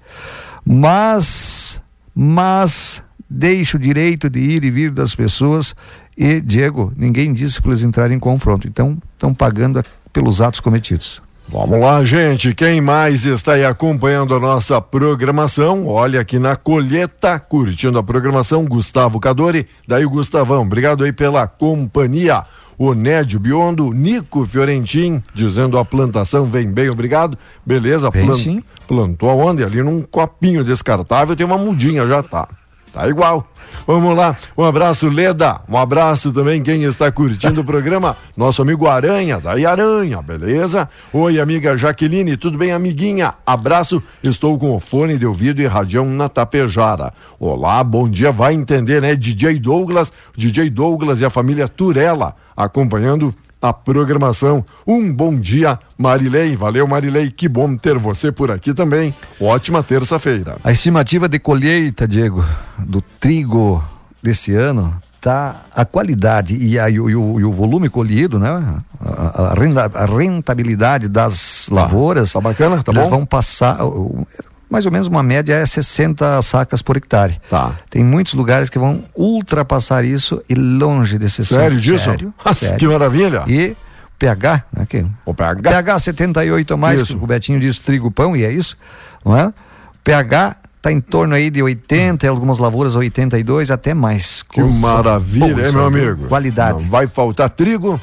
Mas, 0.63 1.81
mas, 2.13 3.03
deixe 3.29 3.75
o 3.75 3.79
direito 3.79 4.29
de 4.29 4.39
ir 4.39 4.63
e 4.63 4.71
vir 4.71 4.91
das 4.91 5.13
pessoas. 5.15 5.75
E, 6.17 6.41
Diego, 6.41 6.91
ninguém 6.97 7.31
disse 7.31 7.61
para 7.61 7.71
eles 7.71 7.83
entrarem 7.83 8.17
em 8.17 8.19
confronto. 8.19 8.67
Então, 8.67 8.97
estão 9.13 9.33
pagando 9.33 9.83
pelos 10.11 10.41
atos 10.41 10.59
cometidos. 10.59 11.21
Vamos 11.51 11.79
lá, 11.79 12.05
gente. 12.05 12.53
Quem 12.53 12.79
mais 12.79 13.25
está 13.25 13.53
aí 13.53 13.65
acompanhando 13.65 14.35
a 14.35 14.39
nossa 14.39 14.79
programação? 14.79 15.87
Olha 15.87 16.21
aqui 16.21 16.37
na 16.37 16.55
colheita, 16.55 17.39
curtindo 17.39 17.97
a 17.97 18.03
programação, 18.03 18.65
Gustavo 18.65 19.19
Cadori. 19.19 19.67
Daí 19.87 20.05
o 20.05 20.09
Gustavão, 20.11 20.61
obrigado 20.61 21.03
aí 21.03 21.11
pela 21.11 21.47
companhia. 21.47 22.43
O 22.77 22.93
Nédio 22.93 23.39
Biondo, 23.39 23.91
Nico 23.91 24.45
Fiorentin, 24.45 25.23
dizendo 25.33 25.79
a 25.79 25.83
plantação 25.83 26.45
vem 26.45 26.71
bem, 26.71 26.89
obrigado. 26.89 27.35
Beleza, 27.65 28.11
sim. 28.35 28.61
Plantou 28.89 29.29
aonde? 29.29 29.63
Ali 29.63 29.83
num 29.83 30.01
copinho 30.01 30.63
descartável, 30.63 31.35
tem 31.35 31.45
uma 31.45 31.59
mudinha, 31.59 32.07
já 32.07 32.23
tá. 32.23 32.47
Tá 32.91 33.07
igual. 33.07 33.47
Vamos 33.85 34.17
lá. 34.17 34.35
Um 34.57 34.63
abraço, 34.63 35.07
Leda. 35.07 35.61
Um 35.69 35.77
abraço 35.77 36.33
também 36.33 36.63
quem 36.63 36.83
está 36.85 37.11
curtindo 37.11 37.61
o 37.61 37.63
programa. 37.63 38.17
Nosso 38.35 38.63
amigo 38.63 38.87
Aranha, 38.87 39.39
daí 39.39 39.63
Aranha, 39.63 40.23
beleza? 40.23 40.89
Oi, 41.13 41.39
amiga 41.39 41.77
Jaqueline, 41.77 42.35
tudo 42.35 42.57
bem, 42.57 42.71
amiguinha? 42.71 43.35
Abraço. 43.45 44.01
Estou 44.23 44.57
com 44.57 44.75
o 44.75 44.79
fone 44.79 45.19
de 45.19 45.25
ouvido 45.25 45.61
e 45.61 45.67
radião 45.67 46.05
na 46.05 46.27
Tapejara. 46.27 47.13
Olá, 47.39 47.83
bom 47.83 48.09
dia. 48.09 48.31
Vai 48.31 48.55
entender, 48.55 49.03
né? 49.03 49.15
DJ 49.15 49.59
Douglas, 49.59 50.11
DJ 50.35 50.71
Douglas 50.71 51.21
e 51.21 51.25
a 51.25 51.29
família 51.29 51.67
Turella 51.67 52.33
acompanhando 52.57 53.33
a 53.61 53.73
programação. 53.73 54.63
Um 54.87 55.11
bom 55.13 55.35
dia, 55.35 55.77
Marilei. 55.97 56.55
Valeu, 56.55 56.87
Marilei. 56.87 57.29
Que 57.29 57.47
bom 57.49 57.75
ter 57.75 57.97
você 57.97 58.31
por 58.31 58.51
aqui 58.51 58.73
também. 58.73 59.13
Ótima 59.39 59.83
terça-feira. 59.83 60.57
A 60.63 60.71
estimativa 60.71 61.27
de 61.27 61.39
colheita, 61.39 62.07
Diego, 62.07 62.43
do 62.77 63.01
trigo 63.19 63.83
desse 64.23 64.53
ano, 64.53 64.93
tá 65.19 65.57
a 65.75 65.83
qualidade 65.83 66.55
e, 66.55 66.79
a, 66.79 66.89
e, 66.89 66.99
o, 66.99 67.09
e 67.39 67.43
o- 67.43 67.51
volume 67.51 67.89
colhido, 67.89 68.39
né? 68.39 68.81
A, 69.01 69.43
a 69.51 69.53
renda- 69.53 69.91
a 69.93 70.05
rentabilidade 70.05 71.09
das 71.09 71.67
lavouras. 71.69 72.31
Tá 72.31 72.39
bacana? 72.39 72.81
Tá 72.81 72.91
eles 72.93 73.03
bom? 73.03 73.09
vão 73.09 73.25
passar. 73.25 73.83
o- 73.83 74.25
mais 74.69 74.85
ou 74.85 74.91
menos 74.91 75.07
uma 75.07 75.23
média 75.23 75.53
é 75.55 75.65
60 75.65 76.41
sacas 76.41 76.81
por 76.81 76.95
hectare. 76.97 77.39
Tá. 77.49 77.75
Tem 77.89 78.03
muitos 78.03 78.33
lugares 78.33 78.69
que 78.69 78.77
vão 78.77 79.03
ultrapassar 79.15 80.05
isso 80.05 80.41
e 80.47 80.53
longe 80.55 81.17
desses 81.17 81.47
Sério 81.47 81.77
disso? 81.79 82.03
Sério, 82.05 82.33
Nossa, 82.45 82.59
sério. 82.65 82.77
que 82.77 82.87
maravilha. 82.87 83.43
E 83.47 83.75
pH, 84.17 84.63
né? 84.71 84.85
Que, 84.87 85.05
O 85.25 85.33
PH. 85.33 85.69
pH 85.69 85.99
78 85.99 86.73
a 86.73 86.77
mais, 86.77 87.01
Isso. 87.01 87.17
que 87.17 87.23
o 87.23 87.27
Betinho 87.27 87.59
diz 87.59 87.79
trigo 87.79 88.11
pão, 88.11 88.35
e 88.35 88.43
é 88.43 88.51
isso, 88.51 88.77
não 89.25 89.35
é? 89.35 89.53
pH 90.03 90.55
está 90.77 90.91
em 90.91 90.99
torno 91.01 91.35
aí 91.35 91.49
de 91.49 91.61
80, 91.61 92.25
em 92.25 92.29
algumas 92.29 92.57
lavouras 92.57 92.95
82, 92.95 93.69
até 93.71 93.93
mais. 93.93 94.43
Que 94.43 94.61
Coisa 94.61 94.77
maravilha, 94.79 95.65
hein, 95.67 95.73
meu 95.73 95.85
amigo? 95.85 96.27
Qualidade. 96.27 96.83
Não 96.83 96.89
vai 96.89 97.05
faltar 97.07 97.49
trigo, 97.49 97.99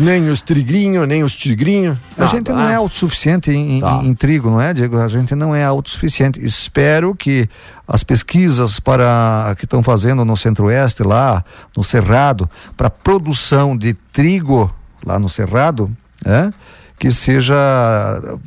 nem 0.00 0.28
os 0.30 0.40
trigrinhos, 0.40 1.06
nem 1.06 1.22
os 1.22 1.36
tigrinhos. 1.36 1.96
A 2.18 2.26
gente 2.26 2.50
não 2.50 2.68
é 2.68 2.74
autossuficiente 2.74 3.50
em, 3.50 3.76
em- 3.76 3.80
Tá. 3.80 4.00
em 4.02 4.14
trigo, 4.14 4.50
não 4.50 4.60
é, 4.60 4.72
Diego? 4.74 4.98
A 4.98 5.08
gente 5.08 5.34
não 5.34 5.54
é 5.54 5.62
autossuficiente. 5.64 6.44
Espero 6.44 7.14
que 7.14 7.48
as 7.86 8.02
pesquisas 8.02 8.80
para 8.80 9.54
que 9.58 9.64
estão 9.64 9.82
fazendo 9.82 10.24
no 10.24 10.36
Centro-Oeste, 10.36 11.02
lá 11.02 11.44
no 11.76 11.84
Cerrado, 11.84 12.48
para 12.76 12.88
produção 12.88 13.76
de 13.76 13.94
trigo 14.12 14.72
lá 15.04 15.18
no 15.18 15.28
Cerrado, 15.28 15.90
é, 16.24 16.50
que 17.00 17.10
seja 17.12 17.56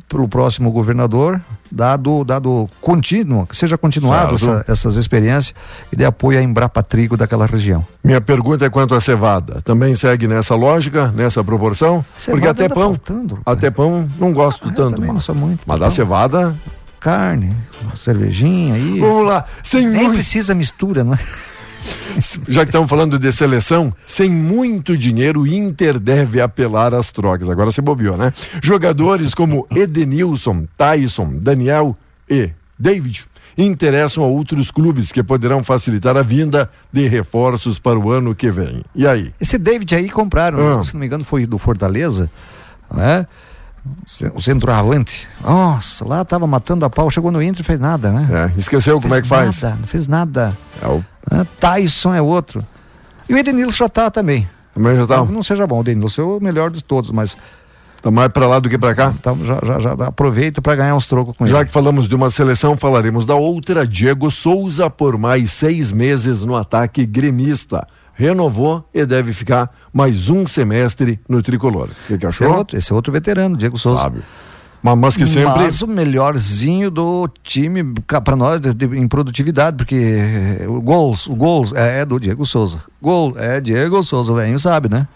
pelo 0.08 0.28
próximo 0.28 0.70
governador 0.70 1.40
dado 1.72 2.22
dado 2.22 2.70
contínuo, 2.80 3.44
que 3.48 3.56
seja 3.56 3.76
continuado 3.76 4.36
essa, 4.36 4.64
essas 4.68 4.94
experiências 4.94 5.52
e 5.92 5.96
de 5.96 6.04
apoio 6.04 6.38
à 6.38 6.42
Embrapa 6.42 6.80
Trigo 6.80 7.16
daquela 7.16 7.46
região. 7.46 7.84
Minha 8.04 8.20
pergunta 8.20 8.64
é 8.64 8.70
quanto 8.70 8.94
à 8.94 9.00
cevada. 9.00 9.60
Também 9.62 9.96
segue 9.96 10.28
nessa 10.28 10.54
lógica, 10.54 11.08
nessa 11.08 11.42
proporção? 11.42 12.04
Porque 12.26 12.46
até 12.46 12.68
pão, 12.68 12.94
faltando, 12.94 13.40
até 13.44 13.72
pão 13.72 14.08
não 14.20 14.32
gosto 14.32 14.68
ah, 14.68 14.72
tanto. 14.72 15.00
Mas, 15.00 15.26
não 15.26 15.34
muito. 15.34 15.62
Mas 15.66 15.80
da 15.80 15.90
cevada 15.90 16.54
carne, 17.00 17.56
uma 17.82 17.96
cervejinha 17.96 18.74
aí. 18.74 19.00
Vamos 19.00 19.26
lá, 19.26 19.44
sem 19.64 19.88
Nem 19.88 20.04
muito... 20.04 20.14
precisa 20.14 20.54
mistura, 20.54 21.02
não 21.02 21.14
é? 21.14 21.18
Já 22.48 22.62
que 22.62 22.68
estamos 22.68 22.88
falando 22.88 23.18
de 23.18 23.32
seleção, 23.32 23.92
sem 24.06 24.30
muito 24.30 24.96
dinheiro, 24.96 25.42
o 25.42 25.46
Inter 25.46 25.98
deve 25.98 26.40
apelar 26.40 26.94
às 26.94 27.10
trocas. 27.10 27.48
Agora 27.48 27.70
você 27.70 27.80
bobeou, 27.80 28.16
né? 28.16 28.32
Jogadores 28.62 29.34
como 29.34 29.66
Edenilson, 29.74 30.66
Tyson, 30.76 31.34
Daniel 31.34 31.96
e 32.28 32.50
David 32.78 33.26
interessam 33.56 34.24
a 34.24 34.26
outros 34.26 34.70
clubes 34.70 35.12
que 35.12 35.22
poderão 35.22 35.62
facilitar 35.62 36.16
a 36.16 36.22
vinda 36.22 36.68
de 36.92 37.06
reforços 37.06 37.78
para 37.78 37.98
o 37.98 38.10
ano 38.10 38.34
que 38.34 38.50
vem. 38.50 38.82
E 38.94 39.06
aí? 39.06 39.32
Esse 39.40 39.58
David 39.58 39.94
aí 39.94 40.10
compraram, 40.10 40.80
ah. 40.80 40.82
se 40.82 40.92
não 40.94 41.00
me 41.00 41.06
engano, 41.06 41.24
foi 41.24 41.46
do 41.46 41.56
Fortaleza, 41.56 42.30
né? 42.92 43.26
O 44.34 44.40
centroavante. 44.40 45.28
Nossa, 45.42 46.06
lá 46.06 46.24
tava 46.24 46.46
matando 46.46 46.84
a 46.84 46.90
pau, 46.90 47.10
chegou 47.10 47.30
no 47.30 47.42
Inter 47.42 47.60
e 47.60 47.64
fez 47.64 47.78
nada, 47.78 48.10
né? 48.10 48.52
É, 48.54 48.58
esqueceu 48.58 49.00
como 49.00 49.14
é 49.14 49.22
que 49.22 49.28
faz? 49.28 49.60
Nada, 49.60 49.76
não 49.78 49.86
fez 49.86 50.06
nada. 50.06 50.56
É 50.82 50.86
o... 50.86 51.04
É, 51.30 51.44
Tyson 51.60 52.14
é 52.14 52.22
outro. 52.22 52.64
E 53.28 53.34
o 53.34 53.38
Edenilson 53.38 53.84
já 53.84 53.88
tá 53.88 54.10
também. 54.10 54.48
Também 54.74 54.96
já 54.96 55.06
tá? 55.06 55.16
Não, 55.18 55.26
não 55.26 55.42
seja 55.42 55.66
bom, 55.66 55.78
o 55.78 55.80
Edenilson 55.82 56.22
é 56.22 56.24
o 56.24 56.40
melhor 56.40 56.70
de 56.70 56.82
todos, 56.82 57.10
mas 57.10 57.36
Tá 58.04 58.10
mais 58.10 58.30
para 58.30 58.46
lá 58.46 58.58
do 58.58 58.68
que 58.68 58.76
para 58.76 58.94
cá? 58.94 59.14
Então, 59.18 59.38
já, 59.42 59.58
já, 59.64 59.78
já 59.78 59.92
aproveita 59.92 60.60
para 60.60 60.74
ganhar 60.74 60.94
uns 60.94 61.06
trocos 61.06 61.34
com 61.34 61.46
já 61.46 61.52
ele. 61.52 61.58
Já 61.60 61.64
que 61.64 61.72
falamos 61.72 62.06
de 62.06 62.14
uma 62.14 62.28
seleção, 62.28 62.76
falaremos 62.76 63.24
da 63.24 63.34
outra. 63.34 63.86
Diego 63.86 64.30
Souza 64.30 64.90
por 64.90 65.16
mais 65.16 65.52
seis 65.52 65.90
meses 65.90 66.44
no 66.44 66.54
ataque 66.54 67.06
gremista 67.06 67.88
renovou 68.14 68.88
e 68.94 69.04
deve 69.04 69.32
ficar 69.32 69.70
mais 69.92 70.30
um 70.30 70.46
semestre 70.46 71.20
no 71.28 71.42
tricolor. 71.42 71.88
O 71.88 72.06
que, 72.06 72.18
que 72.18 72.26
achou? 72.26 72.46
Esse 72.46 72.54
é, 72.54 72.58
outro, 72.58 72.78
esse 72.78 72.92
é 72.92 72.94
outro 72.94 73.12
veterano, 73.12 73.56
Diego 73.56 73.76
Souza. 73.76 74.02
Sabe. 74.02 74.22
Mas, 74.96 75.16
que 75.16 75.26
sempre. 75.26 75.62
Mas 75.62 75.80
o 75.80 75.86
melhorzinho 75.86 76.90
do 76.90 77.26
time 77.42 77.82
para 78.22 78.36
nós 78.36 78.60
de, 78.60 78.74
de, 78.74 78.84
em 78.84 79.08
produtividade, 79.08 79.78
porque 79.78 80.58
o 80.68 80.78
gols, 80.82 81.26
o 81.26 81.34
gols 81.34 81.72
é, 81.72 82.00
é 82.00 82.04
do 82.04 82.20
Diego 82.20 82.44
Souza. 82.44 82.80
Gol 83.00 83.34
é 83.38 83.62
Diego 83.62 84.02
Souza, 84.02 84.30
o 84.30 84.34
velho 84.34 84.58
sabe, 84.58 84.90
né? 84.90 85.08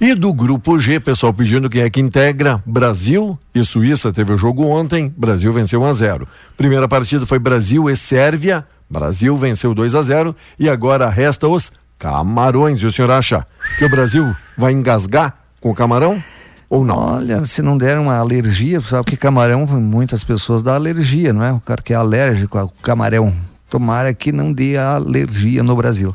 E 0.00 0.14
do 0.14 0.32
grupo 0.32 0.78
G, 0.78 1.00
pessoal 1.00 1.34
pedindo 1.34 1.68
quem 1.68 1.82
é 1.82 1.90
que 1.90 2.00
integra. 2.00 2.62
Brasil 2.64 3.38
e 3.54 3.62
Suíça 3.62 4.10
teve 4.10 4.32
o 4.32 4.38
jogo 4.38 4.64
ontem. 4.64 5.12
Brasil 5.14 5.52
venceu 5.52 5.82
1 5.82 5.84
a 5.84 5.92
0. 5.92 6.28
Primeira 6.56 6.88
partida 6.88 7.26
foi 7.26 7.38
Brasil 7.38 7.90
e 7.90 7.96
Sérvia. 7.96 8.64
Brasil 8.88 9.36
venceu 9.36 9.74
2 9.74 9.94
a 9.96 10.02
0 10.02 10.36
e 10.58 10.70
agora 10.70 11.10
resta 11.10 11.46
os 11.46 11.72
Camarões. 11.98 12.80
E 12.80 12.86
o 12.86 12.92
senhor 12.92 13.10
acha 13.10 13.46
que 13.78 13.84
o 13.84 13.90
Brasil 13.90 14.34
vai 14.56 14.72
engasgar 14.72 15.34
com 15.60 15.70
o 15.70 15.74
camarão? 15.74 16.22
Ou 16.70 16.84
não? 16.84 16.96
Olha, 16.96 17.46
se 17.46 17.62
não 17.62 17.78
der 17.78 17.98
uma 17.98 18.16
alergia, 18.16 18.80
sabe 18.80 19.10
que 19.10 19.16
camarão, 19.16 19.66
muitas 19.66 20.22
pessoas 20.22 20.62
dão 20.62 20.74
alergia, 20.74 21.32
não 21.32 21.42
é? 21.42 21.52
O 21.52 21.60
cara 21.60 21.82
que 21.82 21.92
é 21.92 21.96
alérgico 21.96 22.58
ao 22.58 22.68
camarão. 22.82 23.34
Tomara 23.70 24.12
que 24.14 24.32
não 24.32 24.52
dê 24.52 24.76
alergia 24.76 25.62
no 25.62 25.74
Brasil. 25.74 26.14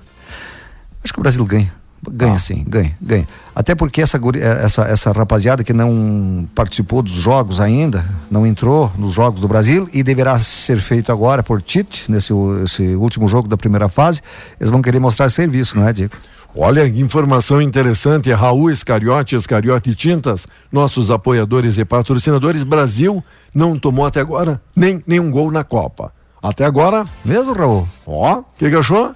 Acho 1.03 1.11
que 1.11 1.19
o 1.19 1.23
Brasil 1.23 1.43
ganha. 1.45 1.73
Ganha 2.12 2.34
ah. 2.34 2.39
sim, 2.39 2.64
ganha, 2.68 2.95
ganha. 3.01 3.28
Até 3.56 3.76
porque 3.76 4.01
essa, 4.01 4.18
eh, 4.18 4.66
essa, 4.66 4.84
essa 4.84 5.12
rapaziada 5.12 5.64
que 5.64 5.74
não 5.74 6.47
participou 6.54 7.01
dos 7.01 7.14
jogos 7.14 7.62
ainda, 7.62 8.06
não 8.30 8.45
entrou 8.45 8.91
nos 8.97 9.14
jogos 9.14 9.41
do 9.41 9.47
Brasil 9.47 9.89
e 9.93 10.04
deverá 10.04 10.38
ser 10.38 10.80
feito 10.80 11.12
agora 11.12 11.43
por 11.43 11.62
Tite, 11.62 12.12
nesse 12.12 12.34
esse 12.64 12.95
último 12.95 13.28
jogo 13.28 13.47
da 13.47 13.56
primeira 13.56 13.88
fase, 13.88 14.22
eles 14.60 14.72
vão 14.72 14.82
querer 14.82 14.99
mostrar 14.99 15.30
serviço, 15.30 15.78
não 15.78 15.88
é, 15.88 15.93
Diego? 15.93 16.14
Olha, 16.56 16.88
informação 16.88 17.60
interessante, 17.60 18.32
Raul 18.32 18.70
Escariote, 18.70 19.36
Escariote 19.36 19.95
Tintas, 19.95 20.45
nossos 20.72 21.10
apoiadores 21.10 21.80
e 21.80 21.86
patrocinadores, 21.86 22.64
Brasil 22.64 23.24
não 23.54 23.78
tomou 23.78 24.06
até 24.06 24.20
agora 24.20 24.62
nem 24.76 25.04
nenhum 25.08 25.32
gol 25.32 25.49
na 25.49 25.64
Copa. 25.64 26.12
Até 26.43 26.66
agora. 26.66 27.06
Mesmo, 27.24 27.54
Raul? 27.54 27.88
Ó, 28.06 28.39
o 28.39 28.45
que, 28.58 28.70
que 28.70 28.76
achou? 28.76 29.16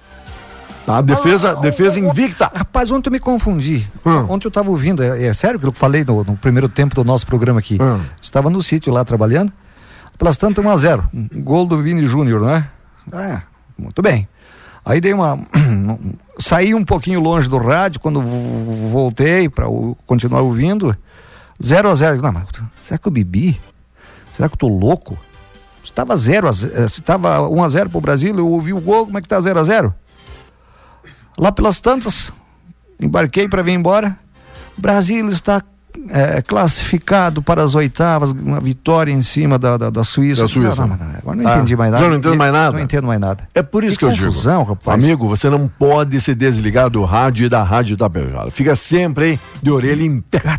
Tá, 0.88 1.02
defesa, 1.02 1.50
ah, 1.50 1.54
defesa 1.56 2.00
invicta. 2.00 2.50
Rapaz, 2.50 2.90
ontem 2.90 3.10
eu 3.10 3.12
me 3.12 3.20
confundi. 3.20 3.86
Hum. 4.06 4.24
Ontem 4.30 4.46
eu 4.46 4.48
estava 4.48 4.70
ouvindo, 4.70 5.02
é, 5.02 5.26
é, 5.26 5.34
sério 5.34 5.60
que 5.60 5.66
eu 5.66 5.72
falei 5.72 6.02
no, 6.02 6.24
no, 6.24 6.34
primeiro 6.34 6.66
tempo 6.66 6.94
do 6.94 7.04
nosso 7.04 7.26
programa 7.26 7.60
aqui. 7.60 7.76
Hum. 7.78 8.00
Estava 8.22 8.48
no 8.48 8.62
sítio 8.62 8.90
lá 8.90 9.04
trabalhando. 9.04 9.52
Pelas 10.16 10.38
tantas, 10.38 10.64
1 10.64 10.70
a 10.70 10.76
0 10.78 11.10
Gol 11.42 11.66
do 11.66 11.82
Vini 11.82 12.06
Júnior, 12.06 12.40
né? 12.40 12.66
É, 13.12 13.42
muito 13.76 14.00
bem. 14.00 14.26
Aí 14.82 14.98
dei 14.98 15.12
uma. 15.12 15.38
saí 16.40 16.74
um 16.74 16.82
pouquinho 16.82 17.20
longe 17.20 17.50
do 17.50 17.58
rádio 17.58 18.00
quando 18.00 18.22
voltei 18.90 19.46
para 19.46 19.66
continuar 20.06 20.40
ouvindo. 20.40 20.96
0 21.62 21.90
a 21.90 21.94
0 21.94 22.22
Não, 22.22 22.32
mas 22.32 22.46
será 22.80 22.96
que 22.96 23.06
eu 23.06 23.12
bebi? 23.12 23.60
Será 24.32 24.48
que 24.48 24.54
eu 24.54 24.58
tô 24.58 24.68
louco? 24.68 25.18
Estava 25.84 26.16
0 26.16 26.48
a 26.48 26.52
0 26.52 26.84
estava 26.86 27.46
1 27.46 27.62
a 27.62 27.68
0 27.68 27.90
pro 27.90 28.00
Brasil, 28.00 28.34
eu 28.38 28.48
ouvi 28.48 28.72
o 28.72 28.80
gol, 28.80 29.04
como 29.04 29.18
é 29.18 29.20
que 29.20 29.28
tá 29.28 29.38
0 29.38 29.60
a 29.60 29.64
0 29.64 29.94
Lá 31.38 31.52
pelas 31.52 31.78
tantas, 31.78 32.32
embarquei 33.00 33.48
para 33.48 33.62
vir 33.62 33.72
embora. 33.72 34.18
O 34.76 34.80
Brasil 34.80 35.28
está 35.28 35.62
é, 36.10 36.42
classificado 36.42 37.42
para 37.42 37.62
as 37.62 37.74
oitavas, 37.74 38.32
uma 38.32 38.60
vitória 38.60 39.12
em 39.12 39.22
cima 39.22 39.58
da, 39.58 39.76
da, 39.76 39.90
da 39.90 40.04
Suíça. 40.04 40.42
Da 40.42 40.48
Suíça. 40.48 40.86
Não, 40.86 40.96
não, 40.96 41.06
não, 41.06 41.14
agora 41.16 41.36
não 41.36 41.48
ah, 41.48 41.56
entendi 41.56 41.76
mais 41.76 41.92
nada. 41.92 42.04
Eu 42.04 42.10
não 42.10 42.16
entendo 42.16 42.36
mais 42.36 42.52
nada? 42.52 42.76
Não 42.76 42.84
entendo 42.84 43.06
mais 43.06 43.20
nada. 43.20 43.48
É 43.54 43.62
por 43.62 43.84
isso 43.84 43.98
que, 43.98 44.06
que 44.06 44.12
eu 44.12 44.26
confusão, 44.26 44.62
digo. 44.62 44.74
Rapaz. 44.74 45.04
Amigo, 45.04 45.28
você 45.28 45.48
não 45.48 45.68
pode 45.68 46.20
se 46.20 46.34
desligar 46.34 46.90
do 46.90 47.04
rádio 47.04 47.46
e 47.46 47.48
da 47.48 47.62
rádio 47.62 47.96
Tapejara. 47.96 48.50
Fica 48.50 48.74
sempre 48.74 49.24
aí 49.24 49.40
de 49.62 49.70
orelha 49.70 50.02
em 50.02 50.20
pé. 50.20 50.58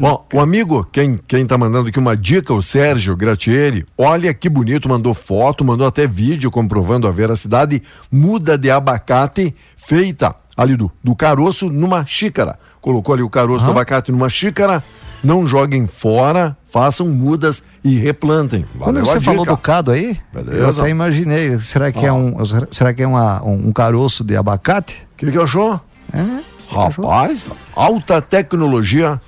Ó, 0.00 0.22
o 0.32 0.40
amigo, 0.40 0.86
quem, 0.90 1.18
quem 1.26 1.46
tá 1.46 1.58
mandando 1.58 1.88
aqui 1.88 1.98
uma 1.98 2.16
dica, 2.16 2.52
o 2.52 2.62
Sérgio 2.62 3.16
Gratieri, 3.16 3.86
olha 3.96 4.32
que 4.32 4.48
bonito, 4.48 4.88
mandou 4.88 5.14
foto, 5.14 5.64
mandou 5.64 5.86
até 5.86 6.06
vídeo 6.06 6.50
comprovando 6.50 7.06
a 7.06 7.10
veracidade, 7.10 7.82
muda 8.10 8.56
de 8.56 8.70
abacate 8.70 9.54
feita 9.76 10.34
ali 10.56 10.76
do, 10.76 10.90
do 11.02 11.14
caroço 11.14 11.68
numa 11.68 12.06
xícara. 12.06 12.58
Colocou 12.80 13.14
ali 13.14 13.22
o 13.22 13.30
caroço 13.30 13.64
do 13.64 13.70
abacate 13.70 14.12
numa 14.12 14.28
xícara, 14.28 14.82
não 15.22 15.48
joguem 15.48 15.86
fora, 15.86 16.56
façam 16.70 17.08
mudas 17.08 17.62
e 17.82 17.96
replantem. 17.96 18.64
Valeu 18.74 19.02
Quando 19.02 19.06
você 19.06 19.20
falou 19.20 19.44
do 19.44 19.56
cado 19.56 19.90
aí, 19.90 20.18
Beleza. 20.32 20.56
eu 20.56 20.68
até 20.68 20.90
imaginei, 20.90 21.58
será 21.60 21.90
que 21.90 22.00
é 22.00 22.02
ah. 22.02 22.06
é 22.08 22.12
um, 22.12 22.34
será 22.70 22.92
que 22.92 23.02
é 23.02 23.06
uma, 23.06 23.42
um, 23.42 23.68
um 23.68 23.72
caroço 23.72 24.22
de 24.22 24.36
abacate? 24.36 25.06
O 25.14 25.16
que, 25.16 25.30
que 25.30 25.38
achou? 25.38 25.80
É, 26.12 26.42
Rapaz, 26.70 27.44
alta 27.74 28.20
tecnologia. 28.20 29.20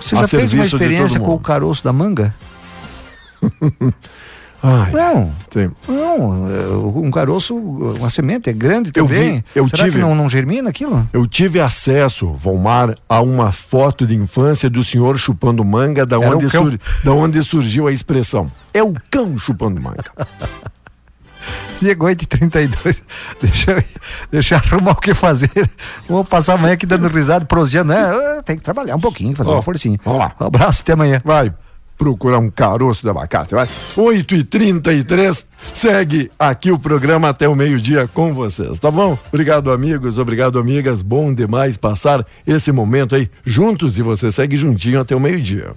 Você 0.00 0.16
já 0.16 0.28
fez 0.28 0.52
uma 0.54 0.64
experiência 0.64 1.20
com 1.20 1.34
o 1.34 1.40
caroço 1.40 1.82
da 1.84 1.92
manga? 1.92 2.34
Ai, 4.60 4.90
não, 4.90 5.32
tem. 5.48 5.70
não, 5.86 6.50
é, 6.50 6.66
um 6.76 7.12
caroço, 7.12 7.54
uma 7.56 8.10
semente 8.10 8.50
é 8.50 8.52
grande 8.52 8.90
também. 8.90 9.16
Eu, 9.16 9.34
vi, 9.34 9.44
eu 9.54 9.68
Será 9.68 9.84
tive, 9.84 9.98
que 9.98 10.04
não, 10.04 10.16
não 10.16 10.28
germina 10.28 10.68
aquilo? 10.68 11.08
Eu 11.12 11.28
tive 11.28 11.60
acesso, 11.60 12.32
Volmar, 12.32 12.96
a 13.08 13.20
uma 13.20 13.52
foto 13.52 14.04
de 14.04 14.16
infância 14.16 14.68
do 14.68 14.82
senhor 14.82 15.16
chupando 15.16 15.64
manga, 15.64 16.04
da 16.04 16.18
onde, 16.18 16.50
sur, 16.50 16.76
da 17.04 17.12
onde 17.12 17.40
surgiu 17.44 17.86
a 17.86 17.92
expressão. 17.92 18.50
É 18.74 18.82
o 18.82 18.94
cão 19.08 19.38
chupando 19.38 19.80
manga. 19.80 20.04
Diego 21.80 22.06
8 22.06 22.26
32 22.26 23.02
deixa 23.40 23.72
eu, 23.72 23.84
deixa 24.30 24.54
eu 24.54 24.58
arrumar 24.58 24.92
o 24.92 24.96
que 24.96 25.14
fazer. 25.14 25.50
Vou 26.08 26.24
passar 26.24 26.54
amanhã 26.54 26.74
aqui 26.74 26.86
dando 26.86 27.08
risada, 27.08 27.44
proseando, 27.44 27.92
né? 27.92 28.42
Tem 28.44 28.56
que 28.56 28.62
trabalhar 28.62 28.96
um 28.96 29.00
pouquinho, 29.00 29.36
fazer 29.36 29.50
oh, 29.50 29.54
uma 29.54 29.62
forcinha. 29.62 29.98
Vamos 30.04 30.20
lá. 30.20 30.34
Um 30.40 30.46
abraço, 30.46 30.82
até 30.82 30.92
amanhã. 30.92 31.22
Vai 31.24 31.52
procurar 31.98 32.38
um 32.38 32.48
caroço 32.48 33.02
de 33.02 33.10
abacate, 33.10 33.54
vai. 33.54 33.68
8 33.96 34.34
e 34.36 34.44
33 34.44 35.44
segue 35.74 36.30
aqui 36.38 36.70
o 36.70 36.78
programa 36.78 37.28
até 37.28 37.48
o 37.48 37.56
meio-dia 37.56 38.06
com 38.06 38.32
vocês, 38.32 38.78
tá 38.78 38.90
bom? 38.90 39.18
Obrigado, 39.28 39.72
amigos, 39.72 40.16
obrigado, 40.16 40.58
amigas. 40.58 41.02
Bom 41.02 41.34
demais 41.34 41.76
passar 41.76 42.24
esse 42.46 42.70
momento 42.70 43.16
aí 43.16 43.28
juntos 43.44 43.98
e 43.98 44.02
você 44.02 44.30
segue 44.30 44.56
juntinho 44.56 45.00
até 45.00 45.14
o 45.14 45.20
meio-dia. 45.20 45.74